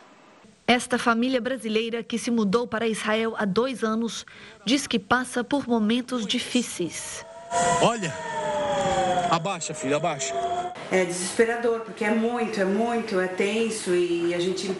Esta 0.70 0.98
família 0.98 1.40
brasileira 1.40 2.02
que 2.02 2.18
se 2.18 2.30
mudou 2.30 2.66
para 2.66 2.86
Israel 2.86 3.32
há 3.38 3.46
dois 3.46 3.82
anos 3.82 4.26
diz 4.66 4.86
que 4.86 4.98
passa 4.98 5.42
por 5.42 5.66
momentos 5.66 6.26
difíceis. 6.26 7.24
Olha, 7.80 8.12
abaixa, 9.30 9.72
filha, 9.72 9.96
abaixa. 9.96 10.34
É 10.92 11.06
desesperador, 11.06 11.80
porque 11.80 12.04
é 12.04 12.10
muito, 12.10 12.60
é 12.60 12.66
muito, 12.66 13.18
é 13.18 13.28
tenso 13.28 13.94
e 13.94 14.34
a 14.34 14.38
gente 14.38 14.70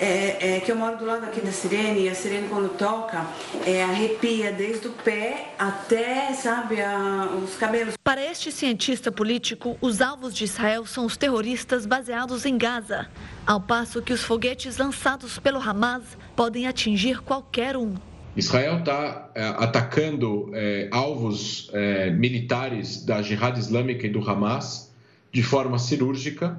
é, 0.00 0.56
é, 0.56 0.60
que 0.60 0.70
eu 0.70 0.76
moro 0.76 0.96
do 0.96 1.04
lado 1.04 1.24
aqui 1.24 1.40
da 1.40 1.52
sirene 1.52 2.02
e 2.02 2.08
a 2.08 2.14
sirene 2.14 2.48
quando 2.48 2.68
toca 2.76 3.26
é, 3.66 3.82
arrepia 3.82 4.52
desde 4.52 4.88
o 4.88 4.90
pé 4.90 5.54
até, 5.58 6.32
sabe, 6.32 6.80
a, 6.80 7.28
os 7.42 7.56
cabelos. 7.56 7.94
Para 8.02 8.24
este 8.24 8.50
cientista 8.50 9.12
político, 9.12 9.76
os 9.80 10.00
alvos 10.00 10.34
de 10.34 10.44
Israel 10.44 10.86
são 10.86 11.06
os 11.06 11.16
terroristas 11.16 11.86
baseados 11.86 12.44
em 12.44 12.58
Gaza, 12.58 13.08
ao 13.46 13.60
passo 13.60 14.02
que 14.02 14.12
os 14.12 14.22
foguetes 14.22 14.76
lançados 14.76 15.38
pelo 15.38 15.60
Hamas 15.60 16.02
podem 16.34 16.66
atingir 16.66 17.20
qualquer 17.22 17.76
um. 17.76 17.94
Israel 18.36 18.80
está 18.80 19.30
é, 19.34 19.44
atacando 19.44 20.50
é, 20.54 20.88
alvos 20.90 21.70
é, 21.72 22.10
militares 22.10 23.04
da 23.04 23.22
Jihad 23.22 23.56
Islâmica 23.56 24.06
e 24.06 24.10
do 24.10 24.28
Hamas 24.28 24.92
de 25.32 25.42
forma 25.42 25.78
cirúrgica, 25.78 26.56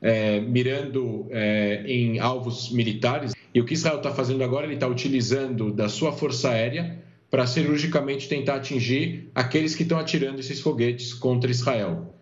é, 0.00 0.40
mirando 0.40 1.26
é, 1.30 1.82
em 1.86 2.18
alvos 2.18 2.70
militares. 2.70 3.32
E 3.54 3.60
o 3.60 3.64
que 3.64 3.74
Israel 3.74 3.96
está 3.98 4.10
fazendo 4.12 4.42
agora, 4.44 4.66
ele 4.66 4.74
está 4.74 4.86
utilizando 4.86 5.72
da 5.72 5.88
sua 5.88 6.12
força 6.12 6.50
aérea 6.50 7.02
para 7.30 7.46
cirurgicamente 7.46 8.28
tentar 8.28 8.56
atingir 8.56 9.30
aqueles 9.34 9.74
que 9.74 9.82
estão 9.82 9.98
atirando 9.98 10.40
esses 10.40 10.60
foguetes 10.60 11.12
contra 11.12 11.50
Israel. 11.50 12.12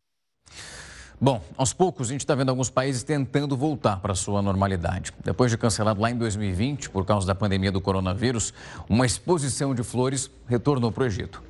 Bom, 1.20 1.43
aos 1.57 1.72
poucos 1.72 2.09
a 2.09 2.12
gente 2.12 2.20
está 2.20 2.35
vendo 2.35 2.51
alguns 2.51 2.68
países 2.68 3.03
tentando 3.03 3.57
voltar 3.57 3.99
para 4.01 4.12
a 4.12 4.16
sua 4.16 4.43
normalidade. 4.43 5.12
Depois 5.25 5.51
de 5.51 5.57
cancelado 5.57 6.01
lá 6.01 6.11
em 6.11 6.16
2020 6.16 6.91
por 6.91 7.05
causa 7.07 7.27
da 7.27 7.35
pandemia 7.35 7.70
do 7.70 7.81
coronavírus, 7.81 8.53
uma 8.89 9.07
exposição 9.07 9.75
de 9.75 9.83
flores 9.83 10.31
retornou 10.47 10.91
para 10.91 11.05
o 11.05 11.07
Egito. 11.07 11.43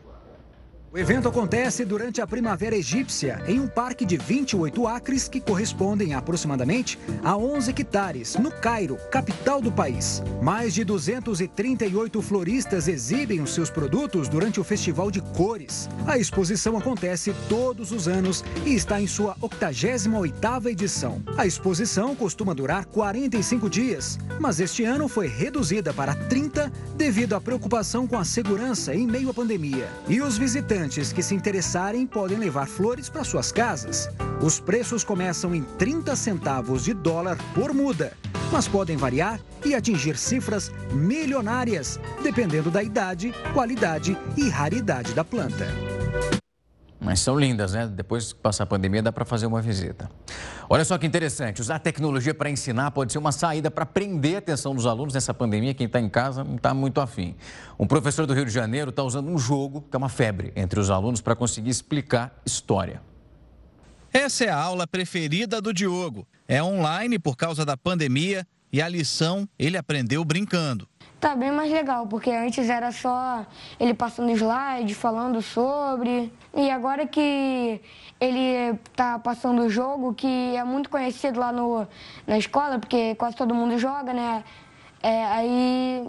O 0.95 0.99
evento 0.99 1.29
acontece 1.29 1.85
durante 1.85 2.21
a 2.21 2.27
primavera 2.27 2.77
egípcia, 2.77 3.43
em 3.49 3.59
um 3.59 3.67
parque 3.67 4.05
de 4.05 4.17
28 4.17 4.87
acres 4.87 5.27
que 5.27 5.41
correspondem 5.41 6.15
aproximadamente 6.15 6.97
a 7.25 7.37
11 7.37 7.73
hectares, 7.73 8.37
no 8.37 8.49
Cairo, 8.49 8.97
capital 9.11 9.61
do 9.61 9.73
país. 9.73 10.23
Mais 10.41 10.73
de 10.73 10.85
238 10.85 12.23
floristas 12.23 12.87
exibem 12.87 13.41
os 13.41 13.53
seus 13.53 13.71
produtos 13.71 14.29
durante 14.29 14.61
o 14.61 14.65
Festival 14.65 15.11
de 15.11 15.21
Cores. 15.21 15.89
A 16.07 16.17
exposição 16.17 16.79
acontece 16.79 17.35
todos 17.49 17.91
os 17.91 18.07
anos 18.07 18.45
e 18.65 18.73
está 18.73 19.01
em 19.01 19.09
sua 19.09 19.35
88ª 19.43 20.67
edição. 20.67 21.21
A 21.37 21.45
exposição 21.45 22.15
costuma 22.15 22.55
durar 22.55 22.85
45 22.85 23.69
dias, 23.69 24.17
mas 24.39 24.61
este 24.61 24.85
ano 24.85 25.09
foi 25.09 25.27
reduzida 25.27 25.93
para 25.93 26.15
30 26.15 26.71
devido 26.97 27.35
à 27.35 27.41
preocupação 27.41 28.07
com 28.07 28.17
a 28.17 28.25
segurança 28.25 28.95
em 28.95 29.09
meio 29.09 29.31
à 29.31 29.35
pandemia. 29.35 29.89
E 30.09 30.21
os 30.21 30.39
visitantes 30.39 30.84
visitantes 30.85 31.13
que 31.13 31.23
se 31.23 31.35
interessarem 31.35 32.07
podem 32.07 32.39
levar 32.39 32.67
flores 32.67 33.09
para 33.09 33.25
suas 33.25 33.51
casas. 33.51 34.09
Os 34.43 34.61
preços 34.61 35.03
começam 35.03 35.55
em 35.55 35.63
30 35.63 36.15
centavos 36.15 36.85
de 36.85 36.93
dólar 36.93 37.39
por 37.55 37.73
muda, 37.73 38.13
mas 38.53 38.69
podem 38.69 38.97
variar 38.97 39.41
e 39.65 39.75
atingir 39.75 40.17
cifras 40.17 40.71
milionárias, 40.93 41.99
dependendo 42.23 42.71
da 42.71 42.83
idade, 42.83 43.33
qualidade 43.53 44.17
e 44.37 44.49
raridade 44.49 45.15
da 45.15 45.25
planta. 45.25 45.67
Mas 47.05 47.21
são 47.21 47.39
lindas, 47.39 47.75
né? 47.75 47.87
Depois 47.87 48.33
que 48.33 48.41
passar 48.41 48.65
a 48.65 48.67
pandemia, 48.67 49.03
dá 49.03 49.13
para 49.13 49.27
fazer 49.27 49.45
uma 49.45 49.61
visita. 49.61 50.11
Olha 50.71 50.85
só 50.87 50.97
que 50.97 51.07
interessante, 51.07 51.61
usar 51.61 51.79
tecnologia 51.79 52.33
para 52.33 52.49
ensinar 52.49 52.91
pode 52.93 53.13
ser 53.13 53.19
uma 53.19 53.31
saída 53.31 53.71
para 53.71 53.85
prender 53.85 54.37
a 54.37 54.39
atenção 54.39 54.75
dos 54.75 54.87
alunos 54.87 55.13
nessa 55.13 55.35
pandemia. 55.35 55.75
Quem 55.75 55.87
está 55.87 56.01
em 56.01 56.09
casa 56.09 56.43
não 56.43 56.57
está 56.57 56.73
muito 56.73 57.03
afim. 57.03 57.37
Um 57.79 57.87
professor 57.87 58.25
do 58.25 58.33
Rio 58.33 58.47
de 58.47 58.51
Janeiro 58.51 58.89
está 58.89 59.03
usando 59.03 59.29
um 59.29 59.39
jogo 59.39 59.83
que 59.83 59.95
é 59.95 59.99
uma 59.99 60.09
febre 60.09 60.51
entre 60.57 60.81
os 60.81 60.89
alunos 60.91 61.21
para 61.21 61.37
conseguir 61.37 61.69
explicar 61.69 62.35
história. 62.47 63.03
Essa 64.11 64.45
é 64.45 64.49
a 64.49 64.57
aula 64.57 64.87
preferida 64.87 65.61
do 65.61 65.75
Diogo. 65.75 66.27
É 66.49 66.63
online 66.63 67.19
por 67.19 67.37
causa 67.37 67.67
da 67.67 67.77
pandemia 67.77 68.47
e 68.75 68.83
a 68.83 68.89
lição 68.89 69.49
ele 69.57 69.77
aprendeu 69.77 70.25
brincando 70.25 70.89
tá 71.21 71.35
bem 71.35 71.51
mais 71.51 71.73
legal, 71.73 72.07
porque 72.07 72.31
antes 72.31 72.69
era 72.69 72.93
só 72.93 73.47
ele 73.81 73.95
passando 73.95 74.31
slide, 74.33 74.95
falando 74.95 75.41
sobre. 75.41 76.31
E 76.55 76.71
agora 76.71 77.07
que 77.07 77.81
ele 78.21 78.79
tá 78.95 79.19
passando 79.19 79.63
o 79.63 79.71
jogo, 79.71 80.13
que 80.13 80.55
é 80.55 80.63
muito 80.65 80.91
conhecido 80.91 81.41
lá 81.41 81.51
no, 81.51 81.89
na 82.27 82.37
escola, 82.37 82.79
porque 82.79 83.15
quase 83.15 83.37
todo 83.37 83.55
mundo 83.55 83.79
joga, 83.79 84.13
né? 84.13 84.45
É, 85.03 85.25
aí 85.25 86.07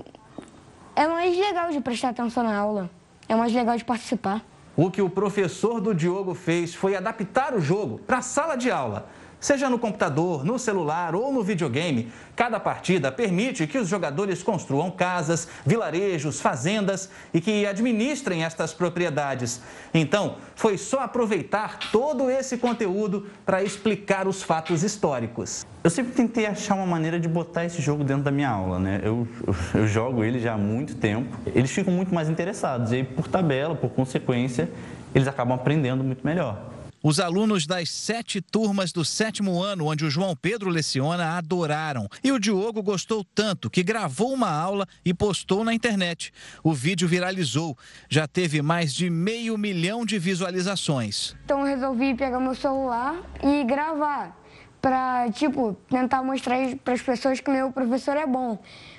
é 0.97 1.07
mais 1.07 1.37
legal 1.37 1.71
de 1.71 1.79
prestar 1.79 2.09
atenção 2.09 2.43
na 2.43 2.57
aula, 2.57 2.89
é 3.29 3.35
mais 3.35 3.53
legal 3.53 3.77
de 3.77 3.85
participar. 3.85 4.43
O 4.75 4.91
que 4.91 5.01
o 5.01 5.09
professor 5.09 5.79
do 5.79 5.95
Diogo 5.95 6.33
fez 6.33 6.75
foi 6.75 6.93
adaptar 6.93 7.55
o 7.55 7.61
jogo 7.61 7.99
para 7.99 8.17
a 8.17 8.21
sala 8.21 8.57
de 8.57 8.69
aula. 8.69 9.07
Seja 9.45 9.69
no 9.69 9.77
computador, 9.77 10.43
no 10.43 10.57
celular 10.57 11.13
ou 11.13 11.31
no 11.31 11.43
videogame, 11.43 12.11
cada 12.35 12.59
partida 12.59 13.11
permite 13.11 13.67
que 13.67 13.77
os 13.77 13.87
jogadores 13.87 14.41
construam 14.41 14.89
casas, 14.89 15.47
vilarejos, 15.63 16.41
fazendas 16.41 17.11
e 17.31 17.39
que 17.39 17.63
administrem 17.63 18.43
estas 18.43 18.73
propriedades. 18.73 19.61
Então, 19.93 20.37
foi 20.55 20.79
só 20.79 21.01
aproveitar 21.01 21.77
todo 21.91 22.27
esse 22.27 22.57
conteúdo 22.57 23.27
para 23.45 23.61
explicar 23.61 24.27
os 24.27 24.41
fatos 24.41 24.81
históricos. 24.81 25.63
Eu 25.83 25.91
sempre 25.91 26.13
tentei 26.13 26.47
achar 26.47 26.73
uma 26.73 26.87
maneira 26.87 27.19
de 27.19 27.27
botar 27.27 27.65
esse 27.65 27.79
jogo 27.83 28.03
dentro 28.03 28.23
da 28.23 28.31
minha 28.31 28.49
aula, 28.49 28.79
né? 28.79 28.99
Eu, 29.03 29.27
eu, 29.75 29.85
jogo 29.85 30.23
ele 30.23 30.39
já 30.39 30.55
há 30.55 30.57
muito 30.57 30.95
tempo. 30.95 31.37
Eles 31.53 31.69
ficam 31.69 31.93
muito 31.93 32.11
mais 32.11 32.31
interessados 32.31 32.91
e, 32.91 33.03
por 33.03 33.27
tabela, 33.27 33.75
por 33.75 33.91
consequência, 33.91 34.71
eles 35.13 35.27
acabam 35.27 35.53
aprendendo 35.53 36.03
muito 36.03 36.25
melhor. 36.25 36.73
Os 37.07 37.19
alunos 37.19 37.67
das 37.67 37.91
sete 37.91 38.41
turmas 38.41 38.91
do 38.91 39.05
sétimo 39.05 39.61
ano, 39.61 39.85
onde 39.85 40.03
o 40.03 40.09
João 40.09 40.35
Pedro 40.35 40.71
leciona, 40.71 41.37
adoraram. 41.37 42.07
E 42.23 42.31
o 42.31 42.39
Diogo 42.39 42.81
gostou 42.81 43.23
tanto 43.23 43.69
que 43.69 43.83
gravou 43.83 44.33
uma 44.33 44.49
aula 44.49 44.87
e 45.05 45.13
postou 45.13 45.63
na 45.63 45.71
internet. 45.71 46.33
O 46.63 46.73
vídeo 46.73 47.07
viralizou. 47.07 47.77
Já 48.09 48.27
teve 48.27 48.59
mais 48.59 48.91
de 48.91 49.07
meio 49.07 49.55
milhão 49.55 50.03
de 50.03 50.17
visualizações. 50.17 51.35
Então 51.45 51.59
eu 51.59 51.65
resolvi 51.67 52.15
pegar 52.15 52.39
meu 52.39 52.55
celular 52.55 53.15
e 53.43 53.63
gravar. 53.65 54.35
Para, 54.81 55.29
tipo, 55.29 55.77
tentar 55.87 56.23
mostrar 56.23 56.57
para 56.77 56.95
as 56.95 57.03
pessoas 57.03 57.39
que 57.39 57.51
meu 57.51 57.71
professor 57.71 58.17
é 58.17 58.25
bom. 58.25 58.57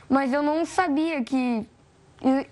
Mas 0.09 0.33
eu 0.33 0.45
não 0.45 0.65
sabia 0.65 1.25
que 1.25 1.67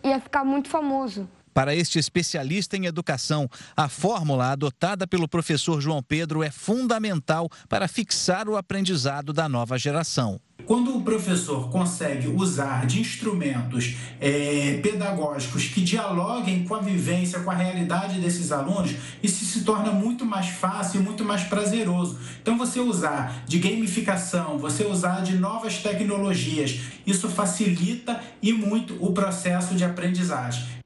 ia 0.02 0.18
ficar 0.18 0.42
muito 0.44 0.68
famoso. 0.68 1.28
Para 1.54 1.72
este 1.72 2.00
especialista 2.00 2.76
em 2.76 2.86
educação, 2.86 3.48
a 3.76 3.88
fórmula 3.88 4.50
adotada 4.50 5.06
pelo 5.06 5.28
professor 5.28 5.80
João 5.80 6.02
Pedro 6.02 6.42
é 6.42 6.50
fundamental 6.50 7.48
para 7.68 7.86
fixar 7.86 8.48
o 8.48 8.56
aprendizado 8.56 9.32
da 9.32 9.48
nova 9.48 9.78
geração. 9.78 10.40
Quando 10.66 10.96
o 10.96 11.02
professor 11.02 11.70
consegue 11.70 12.26
usar 12.26 12.86
de 12.86 12.98
instrumentos 12.98 13.96
é, 14.20 14.80
pedagógicos 14.82 15.66
que 15.66 15.80
dialoguem 15.80 16.64
com 16.64 16.74
a 16.74 16.80
vivência, 16.80 17.38
com 17.40 17.50
a 17.50 17.54
realidade 17.54 18.20
desses 18.20 18.50
alunos, 18.50 18.96
isso 19.22 19.44
se 19.44 19.62
torna 19.62 19.92
muito 19.92 20.24
mais 20.24 20.48
fácil 20.48 21.00
e 21.00 21.04
muito 21.04 21.24
mais 21.24 21.44
prazeroso. 21.44 22.18
Então, 22.42 22.58
você 22.58 22.80
usar 22.80 23.44
de 23.46 23.58
gamificação, 23.58 24.58
você 24.58 24.84
usar 24.84 25.22
de 25.22 25.36
novas 25.36 25.78
tecnologias, 25.78 26.80
isso 27.06 27.28
facilita 27.28 28.20
e 28.42 28.52
muito 28.52 28.96
o 29.04 29.12
processo 29.12 29.74
de 29.74 29.84
aprendizagem. 29.84 30.83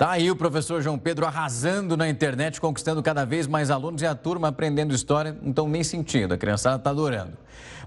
Tá 0.00 0.12
aí 0.12 0.30
o 0.30 0.34
professor 0.34 0.80
João 0.80 0.98
Pedro 0.98 1.26
arrasando 1.26 1.94
na 1.94 2.08
internet, 2.08 2.58
conquistando 2.58 3.02
cada 3.02 3.26
vez 3.26 3.46
mais 3.46 3.70
alunos 3.70 4.00
e 4.00 4.06
a 4.06 4.14
turma 4.14 4.48
aprendendo 4.48 4.94
história, 4.94 5.36
não 5.42 5.50
estão 5.50 5.68
nem 5.68 5.84
sentindo, 5.84 6.32
a 6.32 6.38
criançada 6.38 6.76
está 6.76 6.88
adorando. 6.88 7.32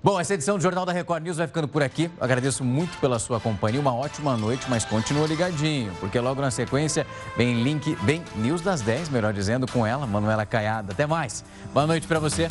Bom, 0.03 0.19
essa 0.19 0.35
edição 0.35 0.55
do 0.57 0.61
Jornal 0.61 0.85
da 0.85 0.93
Record 0.93 1.23
News 1.23 1.37
vai 1.37 1.47
ficando 1.47 1.67
por 1.67 1.81
aqui. 1.81 2.11
agradeço 2.21 2.63
muito 2.63 2.95
pela 2.99 3.17
sua 3.17 3.39
companhia, 3.39 3.81
uma 3.81 3.95
ótima 3.95 4.37
noite, 4.37 4.63
mas 4.69 4.85
continua 4.85 5.25
ligadinho, 5.25 5.91
porque 5.99 6.19
logo 6.19 6.39
na 6.39 6.51
sequência 6.51 7.07
vem 7.35 7.63
link, 7.63 7.95
vem 8.03 8.21
News 8.35 8.61
das 8.61 8.81
10, 8.81 9.09
melhor 9.09 9.33
dizendo, 9.33 9.65
com 9.65 9.83
ela, 9.83 10.05
Manuela 10.05 10.45
Caiada. 10.45 10.93
Até 10.93 11.07
mais. 11.07 11.43
Boa 11.73 11.87
noite 11.87 12.05
para 12.05 12.19
você. 12.19 12.47